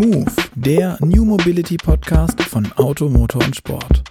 [0.00, 4.02] Move, der New Mobility Podcast von Auto, Motor und Sport.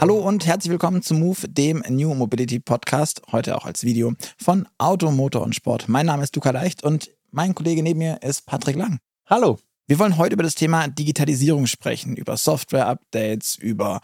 [0.00, 4.68] Hallo und herzlich willkommen zu Move, dem New Mobility Podcast, heute auch als Video von
[4.78, 5.88] Auto, Motor und Sport.
[5.88, 9.00] Mein Name ist Luca Leicht und mein Kollege neben mir ist Patrick Lang.
[9.26, 9.58] Hallo.
[9.88, 14.00] Wir wollen heute über das Thema Digitalisierung sprechen, über Software-Updates, über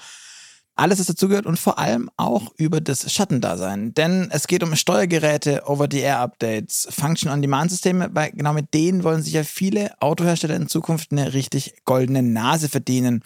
[0.81, 3.93] alles, was dazugehört und vor allem auch über das Schattendasein.
[3.95, 9.93] Denn es geht um Steuergeräte, Over-the-Air-Updates, Function-on-Demand-Systeme, weil genau mit denen wollen sich ja viele
[10.01, 13.23] Autohersteller in Zukunft eine richtig goldene Nase verdienen.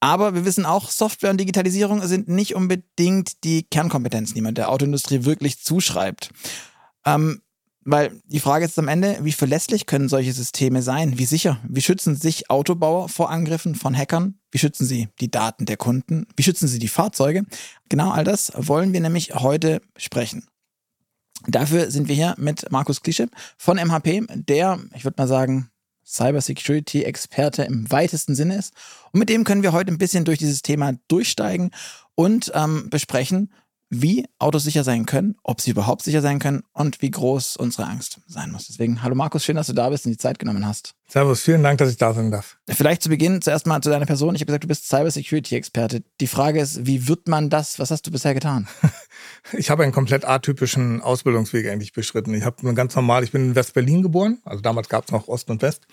[0.00, 4.70] Aber wir wissen auch, Software und Digitalisierung sind nicht unbedingt die Kernkompetenzen, die man der
[4.70, 6.30] Autoindustrie wirklich zuschreibt.
[7.04, 7.42] Ähm,
[7.84, 11.18] weil die Frage ist am Ende, wie verlässlich können solche Systeme sein?
[11.18, 11.58] Wie sicher?
[11.66, 14.38] Wie schützen sich Autobauer vor Angriffen von Hackern?
[14.50, 16.26] Wie schützen sie die Daten der Kunden?
[16.36, 17.44] Wie schützen sie die Fahrzeuge?
[17.88, 20.46] Genau all das wollen wir nämlich heute sprechen.
[21.46, 25.70] Dafür sind wir hier mit Markus Klische von MHP, der, ich würde mal sagen,
[26.06, 28.74] Cybersecurity-Experte im weitesten Sinne ist.
[29.12, 31.70] Und mit dem können wir heute ein bisschen durch dieses Thema durchsteigen
[32.14, 33.52] und ähm, besprechen,
[33.90, 37.88] wie Autos sicher sein können, ob sie überhaupt sicher sein können und wie groß unsere
[37.88, 38.68] Angst sein muss.
[38.68, 40.94] Deswegen, hallo Markus, schön, dass du da bist und die Zeit genommen hast.
[41.08, 42.56] Servus, vielen Dank, dass ich da sein darf.
[42.68, 44.36] Vielleicht zu Beginn zuerst mal zu deiner Person.
[44.36, 46.04] Ich habe gesagt, du bist Cybersecurity-Experte.
[46.20, 47.80] Die Frage ist, wie wird man das?
[47.80, 48.68] Was hast du bisher getan?
[49.52, 52.32] Ich habe einen komplett atypischen Ausbildungsweg eigentlich beschritten.
[52.34, 55.50] Ich habe ganz normal, ich bin in West-Berlin geboren, also damals gab es noch Ost
[55.50, 55.86] und West.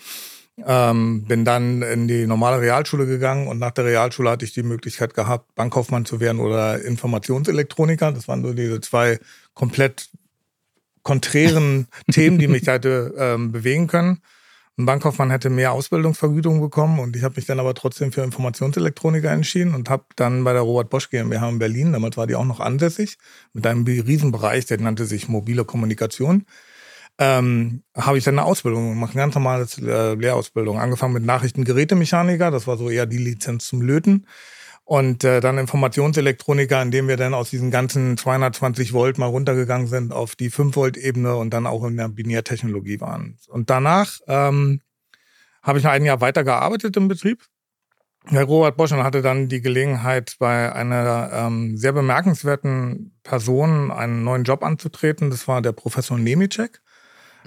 [0.66, 4.64] Ähm, bin dann in die normale Realschule gegangen und nach der Realschule hatte ich die
[4.64, 8.12] Möglichkeit gehabt, Bankkaufmann zu werden oder Informationselektroniker.
[8.12, 9.20] Das waren so diese zwei
[9.54, 10.10] komplett
[11.04, 14.22] konträren Themen, die mich hätte ähm, bewegen können.
[14.80, 19.32] Ein Bankkaufmann hätte mehr Ausbildungsvergütung bekommen und ich habe mich dann aber trotzdem für Informationselektroniker
[19.32, 22.46] entschieden und habe dann bei der Robert Bosch GmbH in Berlin, damals war die auch
[22.46, 23.18] noch ansässig,
[23.54, 26.46] mit einem Riesenbereich, der nannte sich mobile Kommunikation,
[27.20, 30.80] ähm, habe ich dann eine Ausbildung gemacht, eine ganz normale äh, Lehrausbildung.
[30.80, 34.28] Angefangen mit Nachrichtengerätemechaniker, das war so eher die Lizenz zum Löten.
[34.84, 40.14] Und äh, dann Informationselektroniker, indem wir dann aus diesen ganzen 220 Volt mal runtergegangen sind
[40.14, 43.38] auf die 5 Volt Ebene und dann auch in der Binärtechnologie waren.
[43.50, 44.80] Und danach ähm,
[45.62, 47.44] habe ich ein Jahr weitergearbeitet im Betrieb.
[48.28, 54.44] Herr Robert Bosch hatte dann die Gelegenheit, bei einer ähm, sehr bemerkenswerten Person einen neuen
[54.44, 55.30] Job anzutreten.
[55.30, 56.82] Das war der Professor Nemicek.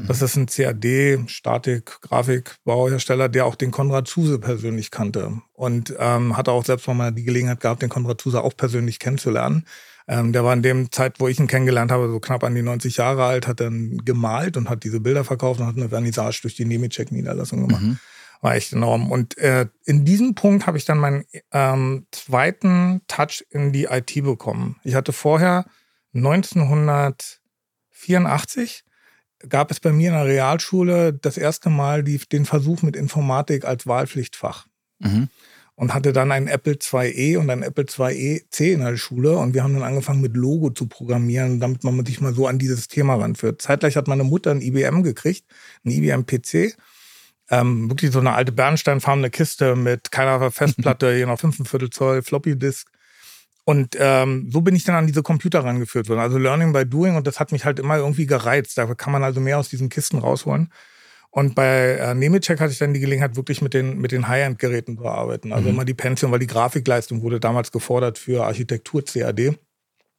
[0.07, 5.41] Das ist ein CAD, Statik, Grafikbauhersteller, der auch den Konrad Zuse persönlich kannte.
[5.53, 9.65] Und ähm, hatte auch selbst mal die Gelegenheit gehabt, den Konrad Zuse auch persönlich kennenzulernen.
[10.09, 12.63] Ähm, der war in dem Zeit, wo ich ihn kennengelernt habe, so knapp an die
[12.63, 16.41] 90 Jahre alt, hat dann gemalt und hat diese Bilder verkauft und hat eine Vernissage
[16.43, 17.83] durch die Nemetschek-Niederlassung gemacht.
[17.83, 17.99] Mhm.
[18.41, 19.13] War echt enorm.
[19.13, 24.15] Und äh, in diesem Punkt habe ich dann meinen ähm, zweiten Touch in die IT
[24.25, 24.77] bekommen.
[24.83, 25.67] Ich hatte vorher
[26.15, 28.85] 1984
[29.49, 33.65] gab es bei mir in der Realschule das erste Mal die, den Versuch mit Informatik
[33.65, 34.67] als Wahlpflichtfach.
[34.99, 35.29] Mhm.
[35.75, 39.39] Und hatte dann einen Apple IIe und einen Apple IIe-C in der Schule.
[39.39, 42.59] Und wir haben dann angefangen mit Logo zu programmieren, damit man sich mal so an
[42.59, 43.63] dieses Thema ranführt.
[43.63, 45.47] Zeitgleich hat meine Mutter ein IBM gekriegt,
[45.85, 46.77] ein IBM-PC.
[47.49, 52.91] Ähm, wirklich so eine alte bernsteinfarbene Kiste mit keiner Festplatte, hier noch 5 Zoll Floppy-Disk.
[53.65, 56.21] Und ähm, so bin ich dann an diese Computer rangeführt worden.
[56.21, 58.79] Also Learning by Doing und das hat mich halt immer irgendwie gereizt.
[58.79, 60.73] Da kann man also mehr aus diesen Kisten rausholen.
[61.31, 64.99] Und bei äh, Nemetschek hatte ich dann die Gelegenheit, wirklich mit den, mit den High-End-Geräten
[64.99, 65.53] zu arbeiten.
[65.53, 65.75] Also mhm.
[65.75, 69.57] immer die Pension, weil die Grafikleistung wurde damals gefordert für Architektur CAD.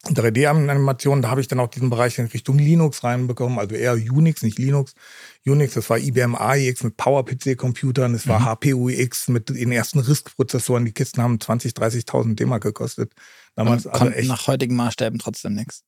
[0.06, 4.41] 3D-Animation, da habe ich dann auch diesen Bereich in Richtung Linux reinbekommen, also eher Unix,
[4.41, 4.94] nicht Linux.
[5.45, 8.45] Unix, das war IBM AIX mit Power-PC-Computern, es war mhm.
[8.45, 10.85] HPUX mit den ersten RISC-Prozessoren.
[10.85, 13.13] Die Kisten haben 20.000, 30.000 D-Mark gekostet.
[13.56, 15.84] Damals also echt nach heutigen Maßstäben trotzdem nichts.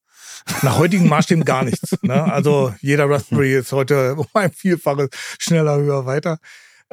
[0.62, 1.96] Nach heutigen Maßstäben gar nichts.
[2.02, 2.14] Ne?
[2.34, 5.10] Also jeder Raspberry ist heute um ein Vielfaches
[5.40, 6.40] schneller, höher, weiter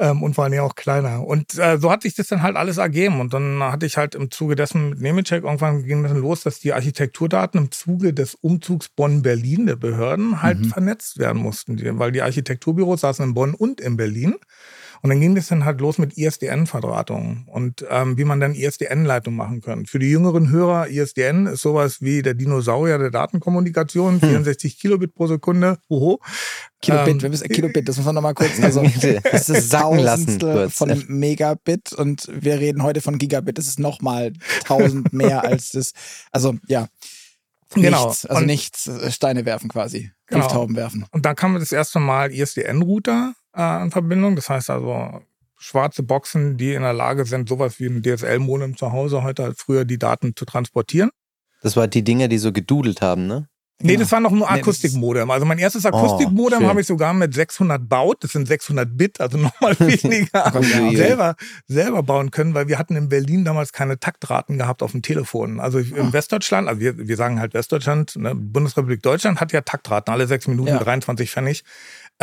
[0.01, 1.25] ähm, und vor allem auch kleiner.
[1.25, 3.21] Und äh, so hat sich das dann halt alles ergeben.
[3.21, 6.41] Und dann hatte ich halt im Zuge dessen mit Nemetschek irgendwann ging das dann los,
[6.41, 10.65] dass die Architekturdaten im Zuge des Umzugs Bonn-Berlin der Behörden halt mhm.
[10.65, 14.35] vernetzt werden mussten, weil die Architekturbüros saßen in Bonn und in Berlin.
[15.01, 19.35] Und dann ging das dann halt los mit ISDN-Verdrahtungen und ähm, wie man dann ISDN-Leitung
[19.35, 19.85] machen kann.
[19.87, 24.79] Für die jüngeren Hörer, ISDN ist sowas wie der Dinosaurier der Datenkommunikation, 64 hm.
[24.79, 25.79] Kilobit pro Sekunde.
[25.89, 26.19] Oho.
[26.81, 28.51] Kilobit, ähm, wir müssen Kilobit, das muss man nochmal kurz.
[28.61, 33.57] Also, das ist das Tausendstel von einem Megabit und wir reden heute von Gigabit.
[33.57, 34.33] Das ist nochmal
[34.65, 35.93] tausend mehr als das.
[36.31, 36.87] Also, ja.
[37.73, 38.07] Genau.
[38.07, 40.41] Nichts, also und, nichts, äh, Steine werfen quasi, genau.
[40.41, 41.05] Brieftauben werfen.
[41.11, 44.35] Und dann kam das erste Mal ISDN-Router äh, in Verbindung.
[44.35, 45.21] Das heißt also
[45.57, 49.59] schwarze Boxen, die in der Lage sind, sowas wie ein DSL-Modem zu Hause heute halt
[49.59, 51.11] früher die Daten zu transportieren.
[51.61, 53.47] Das war die Dinger, die so gedudelt haben, ne?
[53.83, 55.29] Nee, das war noch ein Akustikmodem.
[55.31, 58.23] Also mein erstes Akustikmodem oh, habe ich sogar mit 600 baut.
[58.23, 60.51] Das sind 600 Bit, also nochmal weniger.
[60.95, 61.35] selber,
[61.67, 65.59] selber bauen können, weil wir hatten in Berlin damals keine Taktraten gehabt auf dem Telefon.
[65.59, 66.13] Also in oh.
[66.13, 70.47] Westdeutschland, also wir, wir sagen halt Westdeutschland, ne, Bundesrepublik Deutschland hat ja Taktraten, alle sechs
[70.47, 70.79] Minuten ja.
[70.79, 71.63] 23 Pfennig.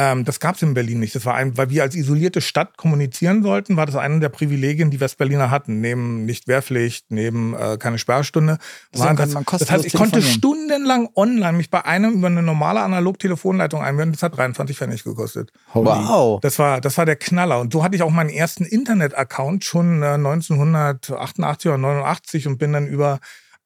[0.01, 1.17] Ähm, das gab es in Berlin nicht.
[1.17, 4.93] Das war ein, weil wir als isolierte Stadt kommunizieren sollten, war das eine der Privilegien,
[4.93, 5.81] die Westberliner hatten.
[5.81, 8.59] Neben nicht Wehrpflicht, neben äh, keine Sperrstunde.
[8.93, 13.83] So das, das heißt, ich konnte stundenlang online mich bei einem über eine normale Analog-Telefonleitung
[13.83, 14.13] einwählen.
[14.13, 15.51] Das hat 23 Pfennig gekostet.
[15.75, 16.41] Wow.
[16.43, 17.59] Das war, das war der Knaller.
[17.59, 22.73] Und so hatte ich auch meinen ersten Internet-Account schon äh, 1988 oder 89 und bin
[22.73, 23.19] dann über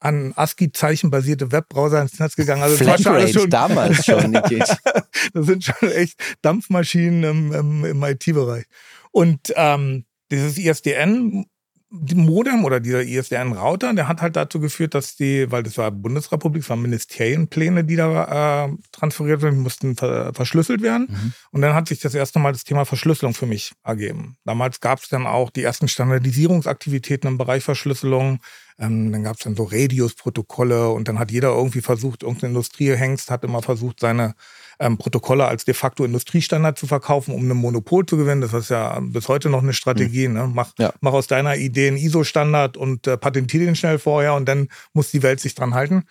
[0.02, 2.62] an ASCII-Zeichen-basierte Webbrowser ins Netz gegangen.
[2.62, 4.32] Also Flatrate schon, damals schon,
[5.32, 8.64] das sind schon echt Dampfmaschinen im, im, im IT-Bereich.
[9.12, 11.46] Und ähm, dieses ISDN
[11.92, 16.62] Modem oder dieser ISDN-Router, der hat halt dazu geführt, dass die, weil das war Bundesrepublik,
[16.62, 21.08] es waren Ministerienpläne, die da äh, transferiert wurden, die mussten ver verschlüsselt werden.
[21.10, 21.32] Mhm.
[21.50, 24.38] Und dann hat sich das erste Mal das Thema Verschlüsselung für mich ergeben.
[24.44, 28.40] Damals gab es dann auch die ersten Standardisierungsaktivitäten im Bereich Verschlüsselung.
[28.78, 33.30] Ähm, dann gab es dann so Radius-Protokolle und dann hat jeder irgendwie versucht, irgendeine Industriehengst
[33.30, 34.34] hat immer versucht, seine
[34.80, 38.40] ähm, Protokolle als de facto Industriestandard zu verkaufen, um ein Monopol zu gewinnen.
[38.40, 40.28] Das ist ja bis heute noch eine Strategie.
[40.28, 40.34] Mhm.
[40.34, 40.50] Ne?
[40.52, 40.92] Mach, ja.
[41.00, 45.10] mach aus deiner Idee einen ISO-Standard und äh, patentiere den schnell vorher und dann muss
[45.10, 46.04] die Welt sich dran halten.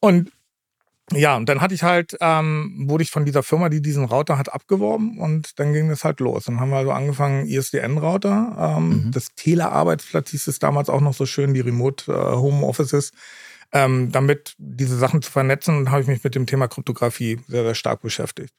[0.00, 0.30] Und
[1.12, 4.38] ja, und dann hatte ich halt, ähm, wurde ich von dieser Firma, die diesen Router
[4.38, 6.44] hat, abgeworben und dann ging es halt los.
[6.44, 8.76] Dann haben wir also angefangen, ISDN-Router.
[8.78, 9.10] Ähm, mhm.
[9.10, 13.12] Das Telearbeitsplatz hieß es damals auch noch so schön, die Remote äh, Home Offices
[13.72, 17.74] ähm, damit diese Sachen zu vernetzen, habe ich mich mit dem Thema Kryptographie sehr, sehr
[17.74, 18.54] stark beschäftigt.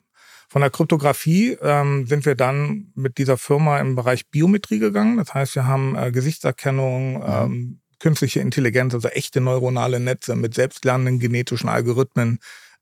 [0.47, 5.17] Von der Kryptographie ähm, sind wir dann mit dieser Firma im Bereich Biometrie gegangen.
[5.17, 7.23] Das heißt, wir haben äh, Gesichtserkennung, mhm.
[7.25, 12.39] ähm, künstliche Intelligenz, also echte neuronale Netze mit selbstlernenden genetischen Algorithmen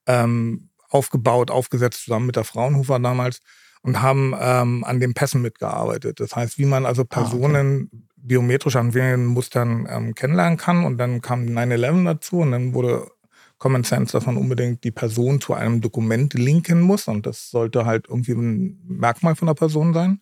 [0.08, 3.42] ähm, aufgebaut, aufgesetzt, zusammen mit der Fraunhofer damals
[3.82, 6.20] und haben ähm, an den Pässen mitgearbeitet.
[6.20, 10.86] Das heißt, wie man also Personen ah, okay biometrisch an wenigen Mustern ähm, kennenlernen kann.
[10.86, 13.10] Und dann kam 9-11 dazu und dann wurde
[13.58, 17.08] Common Sense, dass man unbedingt die Person zu einem Dokument linken muss.
[17.08, 20.22] Und das sollte halt irgendwie ein Merkmal von der Person sein.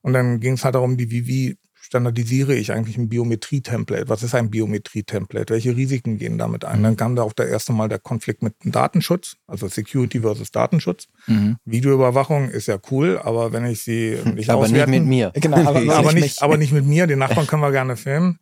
[0.00, 1.58] Und dann ging es halt darum, die wie
[1.92, 4.08] standardisiere ich eigentlich ein Biometrie-Template?
[4.08, 5.52] Was ist ein Biometrie-Template?
[5.52, 6.78] Welche Risiken gehen damit ein?
[6.78, 6.84] Mhm.
[6.84, 10.50] Dann kam da auch der erste Mal der Konflikt mit dem Datenschutz, also Security versus
[10.50, 11.08] Datenschutz.
[11.26, 11.58] Mhm.
[11.66, 15.32] Videoüberwachung ist ja cool, aber wenn ich sie nicht aber auswerten, nicht mit mir.
[15.34, 17.06] Genau, aber, aber, nicht, aber nicht mit mir.
[17.06, 18.38] Den Nachbarn können wir gerne filmen.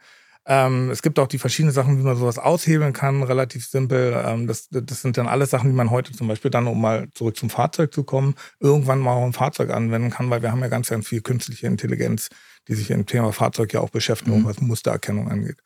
[0.53, 4.21] Ähm, es gibt auch die verschiedenen Sachen, wie man sowas aushebeln kann, relativ simpel.
[4.27, 7.09] Ähm, das, das sind dann alles Sachen, die man heute zum Beispiel dann, um mal
[7.15, 10.61] zurück zum Fahrzeug zu kommen, irgendwann mal auch im Fahrzeug anwenden kann, weil wir haben
[10.61, 12.31] ja ganz, ganz viel künstliche Intelligenz,
[12.67, 14.45] die sich im Thema Fahrzeug ja auch beschäftigen, mhm.
[14.45, 15.63] was Mustererkennung angeht.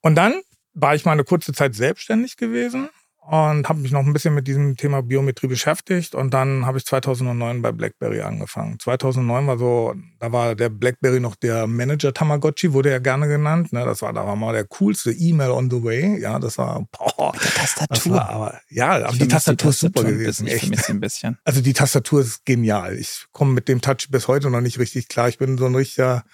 [0.00, 0.42] Und dann
[0.74, 2.88] war ich mal eine kurze Zeit selbstständig gewesen
[3.30, 6.86] und habe mich noch ein bisschen mit diesem Thema Biometrie beschäftigt und dann habe ich
[6.86, 8.78] 2009 bei BlackBerry angefangen.
[8.78, 13.70] 2009 war so, da war der BlackBerry noch der Manager Tamagotchi, wurde ja gerne genannt.
[13.74, 13.84] Ne?
[13.84, 16.18] Das war da war mal der coolste E-Mail on the way.
[16.18, 18.14] Ja, das war boah, der Tastatur.
[18.14, 20.46] War, aber, ja, aber die Tastatur, ist super gewesen.
[20.46, 20.88] Echt.
[20.88, 21.36] Ein bisschen.
[21.44, 22.96] Also die Tastatur ist genial.
[22.96, 25.28] Ich komme mit dem Touch bis heute noch nicht richtig klar.
[25.28, 26.24] Ich bin so ein richtiger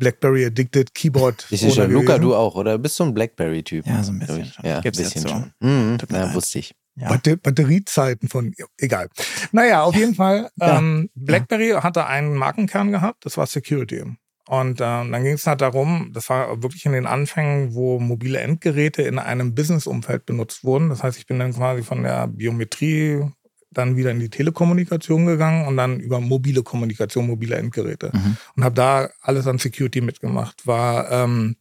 [0.00, 1.46] BlackBerry Addicted Keyboard.
[1.50, 1.92] Ich schon.
[1.92, 2.78] Luca, du auch, oder?
[2.78, 3.86] Bist du ein BlackBerry-Typ?
[3.86, 4.46] Ja, so ein bisschen.
[4.46, 4.64] Schon.
[4.64, 5.52] Ja, ein bisschen schon.
[5.60, 5.98] Mhm.
[6.10, 6.74] Ja, wusste ich.
[6.96, 7.16] Ja.
[7.16, 9.08] Batteriezeiten von, egal.
[9.52, 10.78] Naja, auf jeden Fall, ja.
[10.78, 11.82] ähm, BlackBerry ja.
[11.82, 14.04] hatte einen Markenkern gehabt, das war Security.
[14.48, 18.40] Und äh, dann ging es halt darum, das war wirklich in den Anfängen, wo mobile
[18.40, 20.88] Endgeräte in einem Business-Umfeld benutzt wurden.
[20.88, 23.22] Das heißt, ich bin dann quasi von der Biometrie
[23.70, 28.10] dann wieder in die Telekommunikation gegangen und dann über mobile Kommunikation, mobile Endgeräte.
[28.12, 28.36] Mhm.
[28.56, 30.66] Und habe da alles an Security mitgemacht.
[30.66, 31.56] War ähm,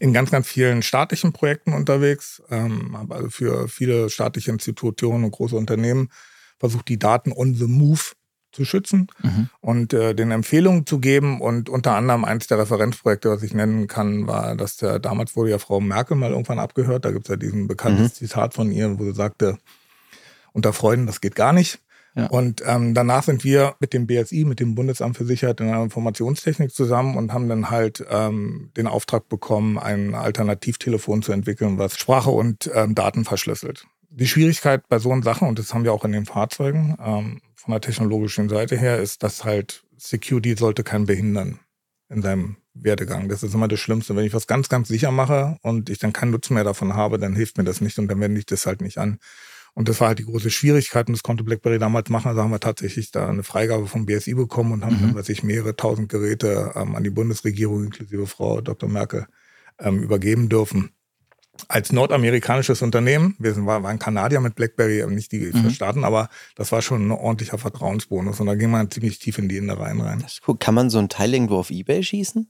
[0.00, 5.30] in ganz, ganz vielen staatlichen Projekten unterwegs, ähm, habe also für viele staatliche Institutionen und
[5.30, 6.08] große Unternehmen
[6.58, 8.00] versucht, die Daten on the move
[8.50, 9.48] zu schützen mhm.
[9.60, 11.40] und äh, den Empfehlungen zu geben.
[11.40, 15.50] Und unter anderem eins der Referenzprojekte, was ich nennen kann, war, dass der, damals wurde
[15.50, 17.04] ja Frau Merkel mal irgendwann abgehört.
[17.04, 18.12] Da gibt es ja diesen bekannten mhm.
[18.12, 19.58] Zitat von ihr, wo sie sagte,
[20.54, 21.80] unter Freunden, das geht gar nicht.
[22.16, 22.28] Ja.
[22.28, 26.72] Und ähm, danach sind wir mit dem BSI, mit dem Bundesamt für Sicherheit und Informationstechnik
[26.72, 32.30] zusammen und haben dann halt ähm, den Auftrag bekommen, ein Alternativtelefon zu entwickeln, was Sprache
[32.30, 33.86] und ähm, Daten verschlüsselt.
[34.10, 37.40] Die Schwierigkeit bei so einen Sachen, und das haben wir auch in den Fahrzeugen ähm,
[37.56, 41.58] von der technologischen Seite her, ist, dass halt Security sollte keinen behindern
[42.08, 43.28] in seinem Werdegang.
[43.28, 44.14] Das ist immer das Schlimmste.
[44.14, 47.18] Wenn ich was ganz, ganz sicher mache und ich dann keinen Nutzen mehr davon habe,
[47.18, 49.18] dann hilft mir das nicht und dann wende ich das halt nicht an.
[49.74, 52.28] Und das war halt die große Schwierigkeit und das konnte BlackBerry damals machen.
[52.28, 55.00] Also haben wir tatsächlich da eine Freigabe vom BSI bekommen und haben mhm.
[55.00, 58.88] dann, weiß ich, mehrere tausend Geräte ähm, an die Bundesregierung inklusive Frau Dr.
[58.88, 59.26] Merkel
[59.80, 60.90] ähm, übergeben dürfen.
[61.66, 65.70] als nordamerikanisches Unternehmen, wir waren Kanadier mit BlackBerry, nicht die mhm.
[65.70, 69.48] Staaten, aber das war schon ein ordentlicher Vertrauensbonus und da ging man ziemlich tief in
[69.48, 70.20] die Innereien rein.
[70.20, 70.56] Das ist cool.
[70.56, 72.48] Kann man so ein Teil irgendwo auf Ebay schießen?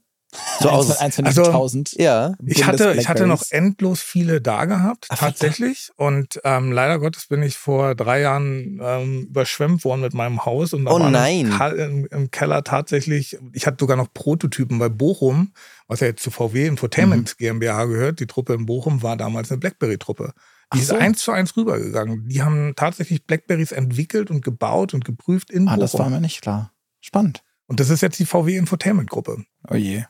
[0.59, 1.93] So aus eins von also, 1000.
[1.93, 2.33] Ja.
[2.45, 5.91] Ich hatte, ich hatte noch endlos viele da gehabt, Ach, tatsächlich.
[5.95, 10.73] Und ähm, leider Gottes bin ich vor drei Jahren ähm, überschwemmt worden mit meinem Haus.
[10.73, 11.53] Und da oh nein.
[11.77, 15.53] Im, Im, Keller tatsächlich, ich hatte sogar noch Prototypen bei Bochum,
[15.87, 17.43] was ja jetzt zu VW Infotainment mhm.
[17.43, 18.19] GmbH gehört.
[18.19, 20.33] Die Truppe in Bochum war damals eine Blackberry-Truppe.
[20.73, 20.95] Die so.
[20.95, 22.27] ist eins zu eins rübergegangen.
[22.27, 25.79] Die haben tatsächlich Blackberries entwickelt und gebaut und geprüft in ah, Bochum.
[25.79, 26.71] das war mir nicht klar.
[27.01, 27.43] Spannend.
[27.67, 29.43] Und das ist jetzt die VW Infotainment Gruppe.
[29.69, 30.03] Oh je.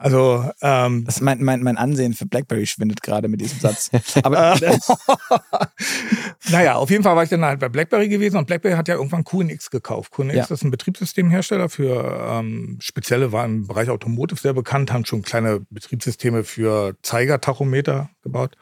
[0.00, 3.90] Also ähm, das mein, mein, mein Ansehen für BlackBerry schwindet gerade mit diesem Satz.
[4.22, 4.58] Aber
[6.48, 8.94] naja, auf jeden Fall war ich dann halt bei BlackBerry gewesen und BlackBerry hat ja
[8.94, 10.10] irgendwann QNX gekauft.
[10.12, 10.44] QNX ja.
[10.46, 15.66] ist ein Betriebssystemhersteller für ähm, spezielle, war im Bereich Automotive sehr bekannt, haben schon kleine
[15.68, 18.56] Betriebssysteme für Zeigertachometer gebaut.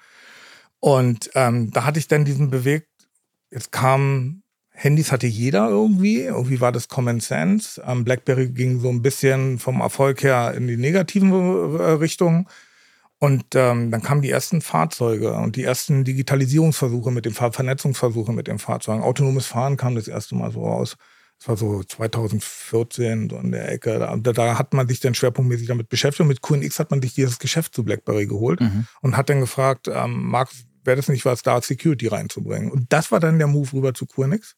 [0.80, 2.88] Und ähm, da hatte ich dann diesen Beweg,
[3.52, 4.42] jetzt kam
[4.80, 6.20] Handys hatte jeder irgendwie.
[6.20, 7.82] Irgendwie war das Common Sense.
[7.84, 12.48] Ähm, BlackBerry ging so ein bisschen vom Erfolg her in die negativen äh, Richtung.
[13.18, 18.32] Und ähm, dann kamen die ersten Fahrzeuge und die ersten Digitalisierungsversuche mit dem Fahr Vernetzungsversuche
[18.32, 19.02] mit den Fahrzeugen.
[19.02, 20.96] Autonomes Fahren kam das erste Mal so raus.
[21.40, 23.98] Das war so 2014 so in der Ecke.
[23.98, 26.20] Da, da, hat man sich dann schwerpunktmäßig damit beschäftigt.
[26.20, 28.86] Und mit QNX hat man sich dieses Geschäft zu BlackBerry geholt mhm.
[29.00, 32.70] und hat dann gefragt, ähm, Markus, wäre das nicht was, da Security reinzubringen?
[32.70, 34.54] Und das war dann der Move rüber zu QNX.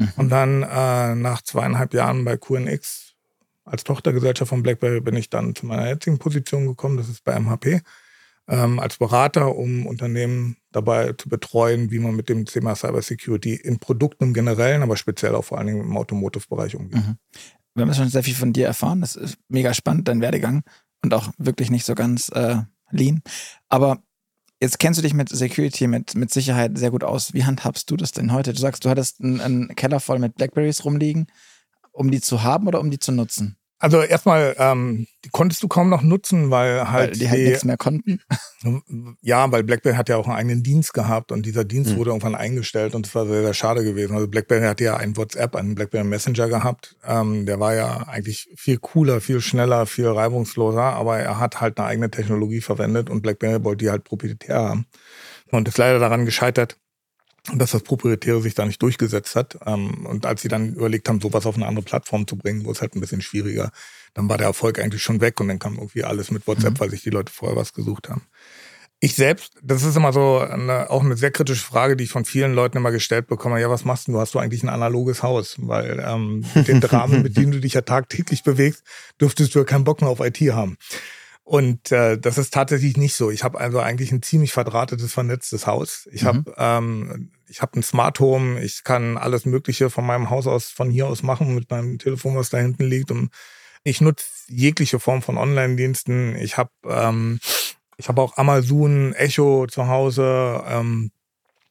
[0.00, 0.12] Mhm.
[0.16, 3.14] Und dann äh, nach zweieinhalb Jahren bei QNX
[3.64, 7.38] als Tochtergesellschaft von BlackBerry bin ich dann zu meiner jetzigen Position gekommen, das ist bei
[7.38, 7.82] MHP,
[8.48, 13.78] ähm, als Berater, um Unternehmen dabei zu betreuen, wie man mit dem Thema Cybersecurity in
[13.78, 17.06] Produkten im Generellen, aber speziell auch vor allen Dingen im Automotive-Bereich umgeht.
[17.06, 17.16] Mhm.
[17.74, 19.02] Wir haben schon sehr viel von dir erfahren.
[19.02, 20.62] Das ist mega spannend, dein Werdegang
[21.04, 22.56] und auch wirklich nicht so ganz äh,
[22.90, 23.22] lean.
[23.68, 24.02] Aber
[24.62, 27.32] Jetzt kennst du dich mit Security, mit, mit Sicherheit sehr gut aus.
[27.32, 28.52] Wie handhabst du das denn heute?
[28.52, 31.28] Du sagst, du hattest einen, einen Keller voll mit Blackberries rumliegen,
[31.92, 33.56] um die zu haben oder um die zu nutzen?
[33.82, 37.12] Also erstmal, ähm, die konntest du kaum noch nutzen, weil halt.
[37.12, 38.20] Weil die halt nichts mehr konnten.
[39.22, 41.96] Ja, weil BlackBerry hat ja auch einen eigenen Dienst gehabt und dieser Dienst mhm.
[41.96, 44.14] wurde irgendwann eingestellt und es war sehr, sehr schade gewesen.
[44.14, 46.94] Also BlackBerry hatte ja einen WhatsApp, einen BlackBerry Messenger gehabt.
[47.06, 51.78] Ähm, der war ja eigentlich viel cooler, viel schneller, viel reibungsloser, aber er hat halt
[51.78, 54.86] eine eigene Technologie verwendet und BlackBerry wollte die halt proprietär haben.
[55.50, 56.76] Und ist leider daran gescheitert,
[57.54, 59.58] dass das Proprietäre sich da nicht durchgesetzt hat.
[59.66, 62.76] Ähm, und als sie dann überlegt haben, sowas auf eine andere Plattform zu bringen, wurde
[62.76, 63.70] es halt ein bisschen schwieriger.
[64.14, 66.80] Dann war der Erfolg eigentlich schon weg und dann kam irgendwie alles mit WhatsApp, mhm.
[66.80, 68.22] weil sich die Leute vorher was gesucht haben.
[69.02, 72.26] Ich selbst, das ist immer so eine, auch eine sehr kritische Frage, die ich von
[72.26, 73.58] vielen Leuten immer gestellt bekomme.
[73.58, 74.20] Ja, was machst du?
[74.20, 75.56] Hast du eigentlich ein analoges Haus?
[75.58, 78.82] Weil ähm, mit den Dramen, mit denen du dich ja tagtäglich bewegst,
[79.18, 80.76] dürftest du ja keinen Bock mehr auf IT haben.
[81.50, 83.28] Und äh, das ist tatsächlich nicht so.
[83.28, 86.08] Ich habe also eigentlich ein ziemlich verdrahtetes, vernetztes Haus.
[86.12, 86.26] Ich mhm.
[86.28, 88.62] habe ähm, ich habe ein Smart Home.
[88.62, 92.36] Ich kann alles Mögliche von meinem Haus aus, von hier aus machen mit meinem Telefon,
[92.36, 93.10] was da hinten liegt.
[93.10, 93.30] Und
[93.82, 96.36] ich nutze jegliche Form von Online-Diensten.
[96.36, 97.40] Ich habe ähm,
[97.96, 100.62] ich habe auch Amazon Echo zu Hause.
[100.68, 101.10] Ähm,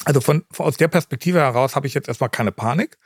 [0.04, 2.98] also von, von aus der Perspektive heraus habe ich jetzt erstmal keine Panik.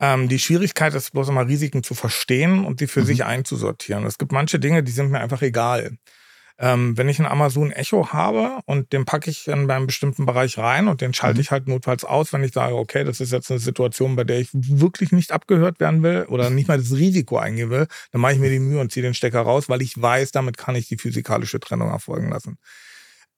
[0.00, 3.06] Ähm, die Schwierigkeit ist bloß immer Risiken zu verstehen und sie für mhm.
[3.06, 4.04] sich einzusortieren.
[4.04, 5.96] Es gibt manche Dinge, die sind mir einfach egal.
[6.58, 10.58] Ähm, wenn ich einen Amazon Echo habe und den packe ich in einem bestimmten Bereich
[10.58, 11.40] rein und den schalte mhm.
[11.40, 14.38] ich halt notfalls aus, wenn ich sage, okay, das ist jetzt eine Situation, bei der
[14.38, 18.34] ich wirklich nicht abgehört werden will oder nicht mal das Risiko eingehen will, dann mache
[18.34, 20.88] ich mir die Mühe und ziehe den Stecker raus, weil ich weiß, damit kann ich
[20.88, 22.58] die physikalische Trennung erfolgen lassen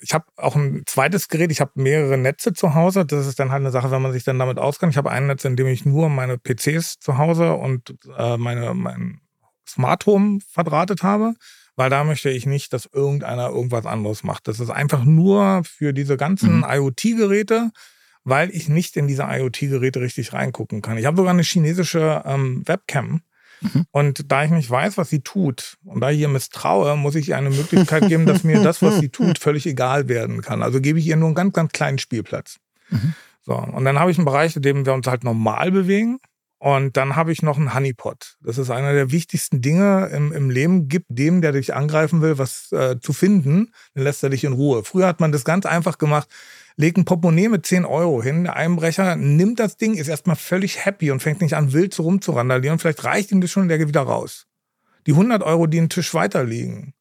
[0.05, 3.07] ich habe auch ein zweites Gerät, ich habe mehrere Netze zu Hause.
[3.07, 4.93] Das ist dann halt eine Sache, wenn man sich dann damit auskennt.
[4.93, 8.75] Ich habe ein Netz, in dem ich nur meine PCs zu Hause und äh, meine,
[8.75, 9.21] mein
[9.67, 11.35] Smart Home verdrahtet habe,
[11.75, 14.47] weil da möchte ich nicht, dass irgendeiner irgendwas anderes macht.
[14.47, 16.67] Das ist einfach nur für diese ganzen mhm.
[16.69, 17.71] IoT-Geräte,
[18.25, 20.99] weil ich nicht in diese IoT-Geräte richtig reingucken kann.
[20.99, 23.23] Ich habe sogar eine chinesische ähm, Webcam
[23.65, 23.87] Mhm.
[23.91, 27.29] Und da ich nicht weiß, was sie tut und da ich ihr misstraue, muss ich
[27.29, 30.63] ihr eine Möglichkeit geben, dass mir das, was sie tut, völlig egal werden kann.
[30.63, 32.59] Also gebe ich ihr nur einen ganz, ganz kleinen Spielplatz.
[32.91, 33.15] Mhm.
[33.43, 36.19] So, und dann habe ich einen Bereich, in dem wir uns halt normal bewegen.
[36.59, 38.37] Und dann habe ich noch einen Honeypot.
[38.41, 40.89] Das ist einer der wichtigsten Dinge im, im Leben.
[40.89, 44.55] Gibt dem, der dich angreifen will, was äh, zu finden, dann lässt er dich in
[44.55, 44.83] Ruhe.
[44.83, 46.27] Früher hat man das ganz einfach gemacht
[46.77, 50.85] legt ein Portemonnaie mit 10 Euro hin, der Einbrecher nimmt das Ding, ist erstmal völlig
[50.85, 52.79] happy und fängt nicht an, wild rumzurandalieren.
[52.79, 54.47] Vielleicht reicht ihm das schon, der geht wieder raus.
[55.07, 56.95] Die 100 Euro, die im Tisch weiter liegen,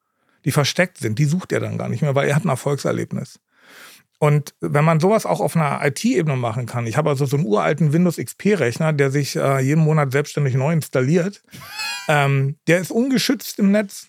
[0.46, 3.40] die versteckt sind, die sucht er dann gar nicht mehr, weil er hat ein Erfolgserlebnis.
[4.20, 7.46] Und wenn man sowas auch auf einer IT-Ebene machen kann, ich habe also so einen
[7.46, 11.44] uralten Windows XP-Rechner, der sich äh, jeden Monat selbstständig neu installiert,
[12.08, 14.08] ähm, der ist ungeschützt im Netz.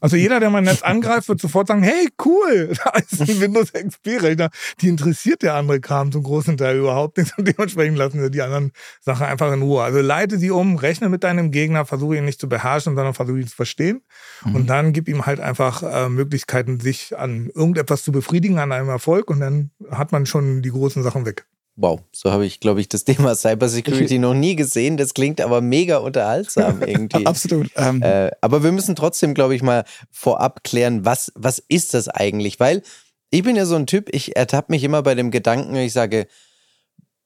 [0.00, 3.72] Also jeder, der mein Netz angreift, wird sofort sagen, hey, cool, da ist ein Windows
[3.72, 4.50] XP-Rechner.
[4.80, 8.42] Die interessiert der andere Kram zum großen Teil überhaupt nicht und dementsprechend lassen wir die
[8.42, 9.82] anderen Sachen einfach in Ruhe.
[9.82, 13.40] Also leite sie um, rechne mit deinem Gegner, versuche ihn nicht zu beherrschen, sondern versuche
[13.40, 14.02] ihn zu verstehen
[14.44, 14.54] mhm.
[14.54, 18.88] und dann gib ihm halt einfach äh, Möglichkeiten, sich an irgendetwas zu befriedigen, an einem
[18.88, 21.46] Erfolg und dann hat man schon die großen Sachen weg.
[21.76, 24.96] Wow, so habe ich, glaube ich, das Thema Cybersecurity noch nie gesehen.
[24.96, 27.26] Das klingt aber mega unterhaltsam irgendwie.
[27.26, 27.70] Absolut.
[27.76, 28.02] Ähm.
[28.02, 32.60] Äh, aber wir müssen trotzdem, glaube ich, mal vorab klären, was, was ist das eigentlich?
[32.60, 32.82] Weil
[33.30, 36.28] ich bin ja so ein Typ, ich ertappe mich immer bei dem Gedanken, ich sage,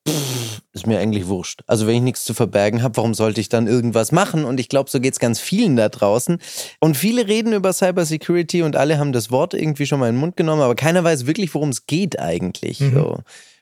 [0.09, 1.63] pff, ist mir eigentlich wurscht.
[1.67, 4.45] Also wenn ich nichts zu verbergen habe, warum sollte ich dann irgendwas machen?
[4.45, 6.39] Und ich glaube, so geht es ganz vielen da draußen.
[6.81, 10.21] Und viele reden über Cybersecurity und alle haben das Wort irgendwie schon mal in den
[10.21, 12.81] Mund genommen, aber keiner weiß wirklich, worum es geht eigentlich.
[12.81, 12.95] Mhm.
[12.95, 13.19] So.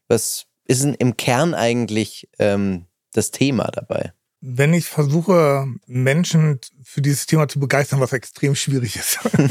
[0.08, 4.12] Was, ist im Kern eigentlich ähm, das Thema dabei?
[4.40, 9.18] Wenn ich versuche, Menschen für dieses Thema zu begeistern, was extrem schwierig ist.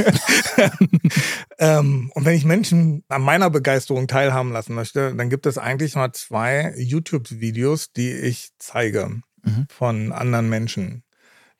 [1.58, 5.96] ähm, und wenn ich Menschen an meiner Begeisterung teilhaben lassen möchte, dann gibt es eigentlich
[5.96, 9.68] mal zwei YouTube-Videos, die ich zeige mhm.
[9.70, 11.04] von anderen Menschen,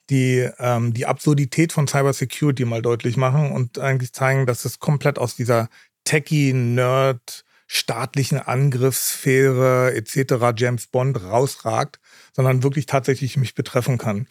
[0.08, 5.18] die ähm, die Absurdität von Cybersecurity mal deutlich machen und eigentlich zeigen, dass es komplett
[5.18, 5.68] aus dieser
[6.04, 10.52] Techie-Nerd- staatlichen Angriffssphäre etc.
[10.56, 11.98] James Bond rausragt,
[12.32, 14.28] sondern wirklich tatsächlich mich betreffen kann.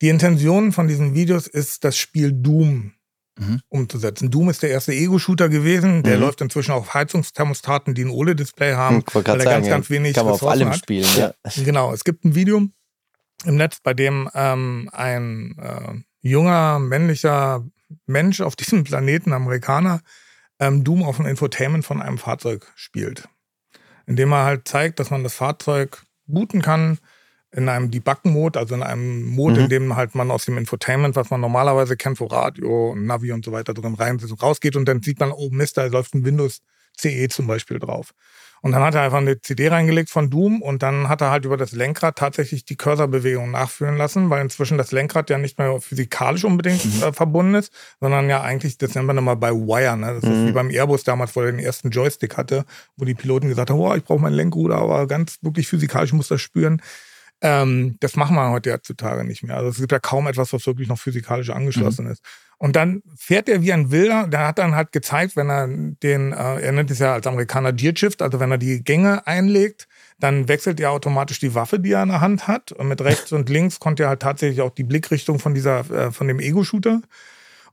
[0.00, 2.92] Die Intention von diesen Videos ist, das Spiel Doom
[3.38, 3.60] mhm.
[3.68, 4.30] umzusetzen.
[4.30, 6.02] Doom ist der erste Ego-Shooter gewesen.
[6.02, 6.22] Der mhm.
[6.22, 10.26] läuft inzwischen auf Heizungsthermostaten, die ein OLED-Display haben, weil er sagen, ganz, ganz wenig kann
[10.26, 10.78] man auf allem hat.
[10.78, 11.08] spielen.
[11.16, 11.34] Ja.
[11.64, 11.92] Genau.
[11.92, 12.62] Es gibt ein Video
[13.44, 17.64] im Netz, bei dem ähm, ein äh, junger männlicher
[18.06, 20.00] Mensch auf diesem Planeten, Amerikaner,
[20.60, 23.28] ähm, Doom auf ein Infotainment von einem Fahrzeug spielt.
[24.06, 26.98] Indem er halt zeigt, dass man das Fahrzeug booten kann
[27.50, 29.60] in einem Debuggen-Mode, also in einem Mode, mhm.
[29.64, 33.44] in dem halt man aus dem Infotainment, was man normalerweise kennt, wo Radio, Navi und
[33.44, 36.60] so weiter drin rein rausgeht und dann sieht man, oh Mist, da läuft ein Windows
[36.96, 38.12] CE zum Beispiel drauf.
[38.62, 41.44] Und dann hat er einfach eine CD reingelegt von Doom und dann hat er halt
[41.44, 45.80] über das Lenkrad tatsächlich die Cursorbewegung nachführen lassen, weil inzwischen das Lenkrad ja nicht mehr
[45.80, 47.02] physikalisch unbedingt mhm.
[47.02, 49.96] äh, verbunden ist, sondern ja eigentlich, das nennt man immer bei Wire.
[49.96, 50.14] Ne?
[50.14, 50.32] Das mhm.
[50.32, 52.64] ist wie beim Airbus damals, wo er den ersten Joystick hatte,
[52.96, 56.28] wo die Piloten gesagt haben, oh, ich brauche mein Lenkruder, aber ganz wirklich physikalisch muss
[56.28, 56.82] das spüren.
[57.40, 59.56] Ähm, das machen wir heute heutzutage nicht mehr.
[59.56, 62.12] Also es gibt ja kaum etwas, was wirklich noch physikalisch angeschlossen mhm.
[62.12, 62.22] ist.
[62.58, 64.26] Und dann fährt er wie ein Wilder.
[64.26, 67.72] Der hat dann halt gezeigt, wenn er den, äh, er nennt es ja als Amerikaner
[67.72, 69.86] Gear Shift, also wenn er die Gänge einlegt,
[70.18, 72.72] dann wechselt er automatisch die Waffe, die er in der Hand hat.
[72.72, 76.10] Und mit rechts und links konnte er halt tatsächlich auch die Blickrichtung von dieser, äh,
[76.10, 77.00] von dem Ego-Shooter.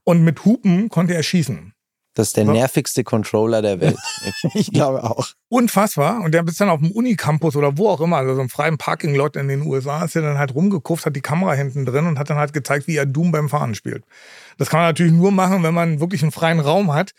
[0.04, 1.72] Und mit Hupen konnte er schießen.
[2.16, 3.98] Das ist der nervigste Controller der Welt.
[4.54, 5.28] ich glaube auch.
[5.48, 6.22] Unfassbar.
[6.22, 8.78] Und der ist dann auf dem Unicampus oder wo auch immer, also so einem freien
[8.78, 12.18] Parking-Lot in den USA, ist er dann halt rumgekufft, hat die Kamera hinten drin und
[12.18, 14.02] hat dann halt gezeigt, wie er Doom beim Fahren spielt.
[14.56, 17.10] Das kann man natürlich nur machen, wenn man wirklich einen freien Raum hat.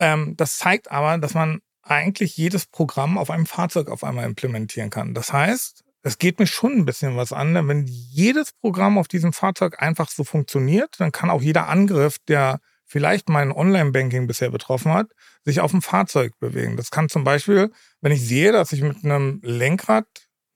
[0.00, 4.88] Ähm, das zeigt aber, dass man eigentlich jedes Programm auf einem Fahrzeug auf einmal implementieren
[4.88, 5.12] kann.
[5.12, 9.34] Das heißt, es geht mir schon ein bisschen was an, wenn jedes Programm auf diesem
[9.34, 14.92] Fahrzeug einfach so funktioniert, dann kann auch jeder Angriff, der vielleicht mein Online-Banking bisher betroffen
[14.92, 15.08] hat,
[15.44, 16.76] sich auf dem Fahrzeug bewegen.
[16.76, 17.70] Das kann zum Beispiel,
[18.00, 20.06] wenn ich sehe, dass ich mit einem Lenkrad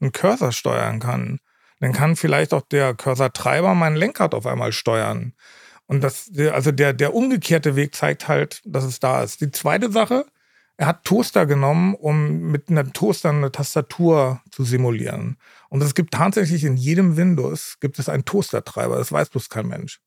[0.00, 1.38] einen Cursor steuern kann,
[1.78, 5.34] dann kann vielleicht auch der Cursor-Treiber mein Lenkrad auf einmal steuern.
[5.86, 9.40] Und das, also der, der umgekehrte Weg zeigt halt, dass es da ist.
[9.40, 10.24] Die zweite Sache,
[10.76, 15.36] er hat Toaster genommen, um mit einem Toaster eine Tastatur zu simulieren.
[15.68, 18.96] Und es gibt tatsächlich in jedem Windows gibt es einen Toastertreiber.
[18.96, 20.00] Das weiß bloß kein Mensch.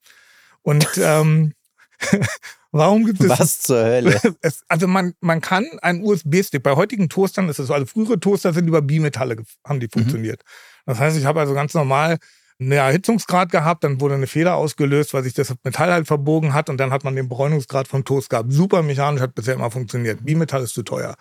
[0.62, 1.54] Und ähm,
[2.72, 3.28] Warum gibt es.
[3.28, 4.20] Was zur Hölle?
[4.42, 8.20] Es, also man, man kann einen USB-Stick, bei heutigen Toastern ist es so, also frühere
[8.20, 10.00] Toaster sind über Bimetalle, haben die mhm.
[10.00, 10.42] funktioniert.
[10.44, 10.90] Mhm.
[10.90, 12.18] Das heißt, ich habe also ganz normal
[12.58, 16.70] einen Erhitzungsgrad gehabt, dann wurde eine Feder ausgelöst, weil sich das Metall halt verbogen hat
[16.70, 18.52] und dann hat man den Bräunungsgrad vom Toast gehabt.
[18.52, 20.24] Super mechanisch, hat bisher immer funktioniert.
[20.24, 21.16] Bimetall ist zu teuer.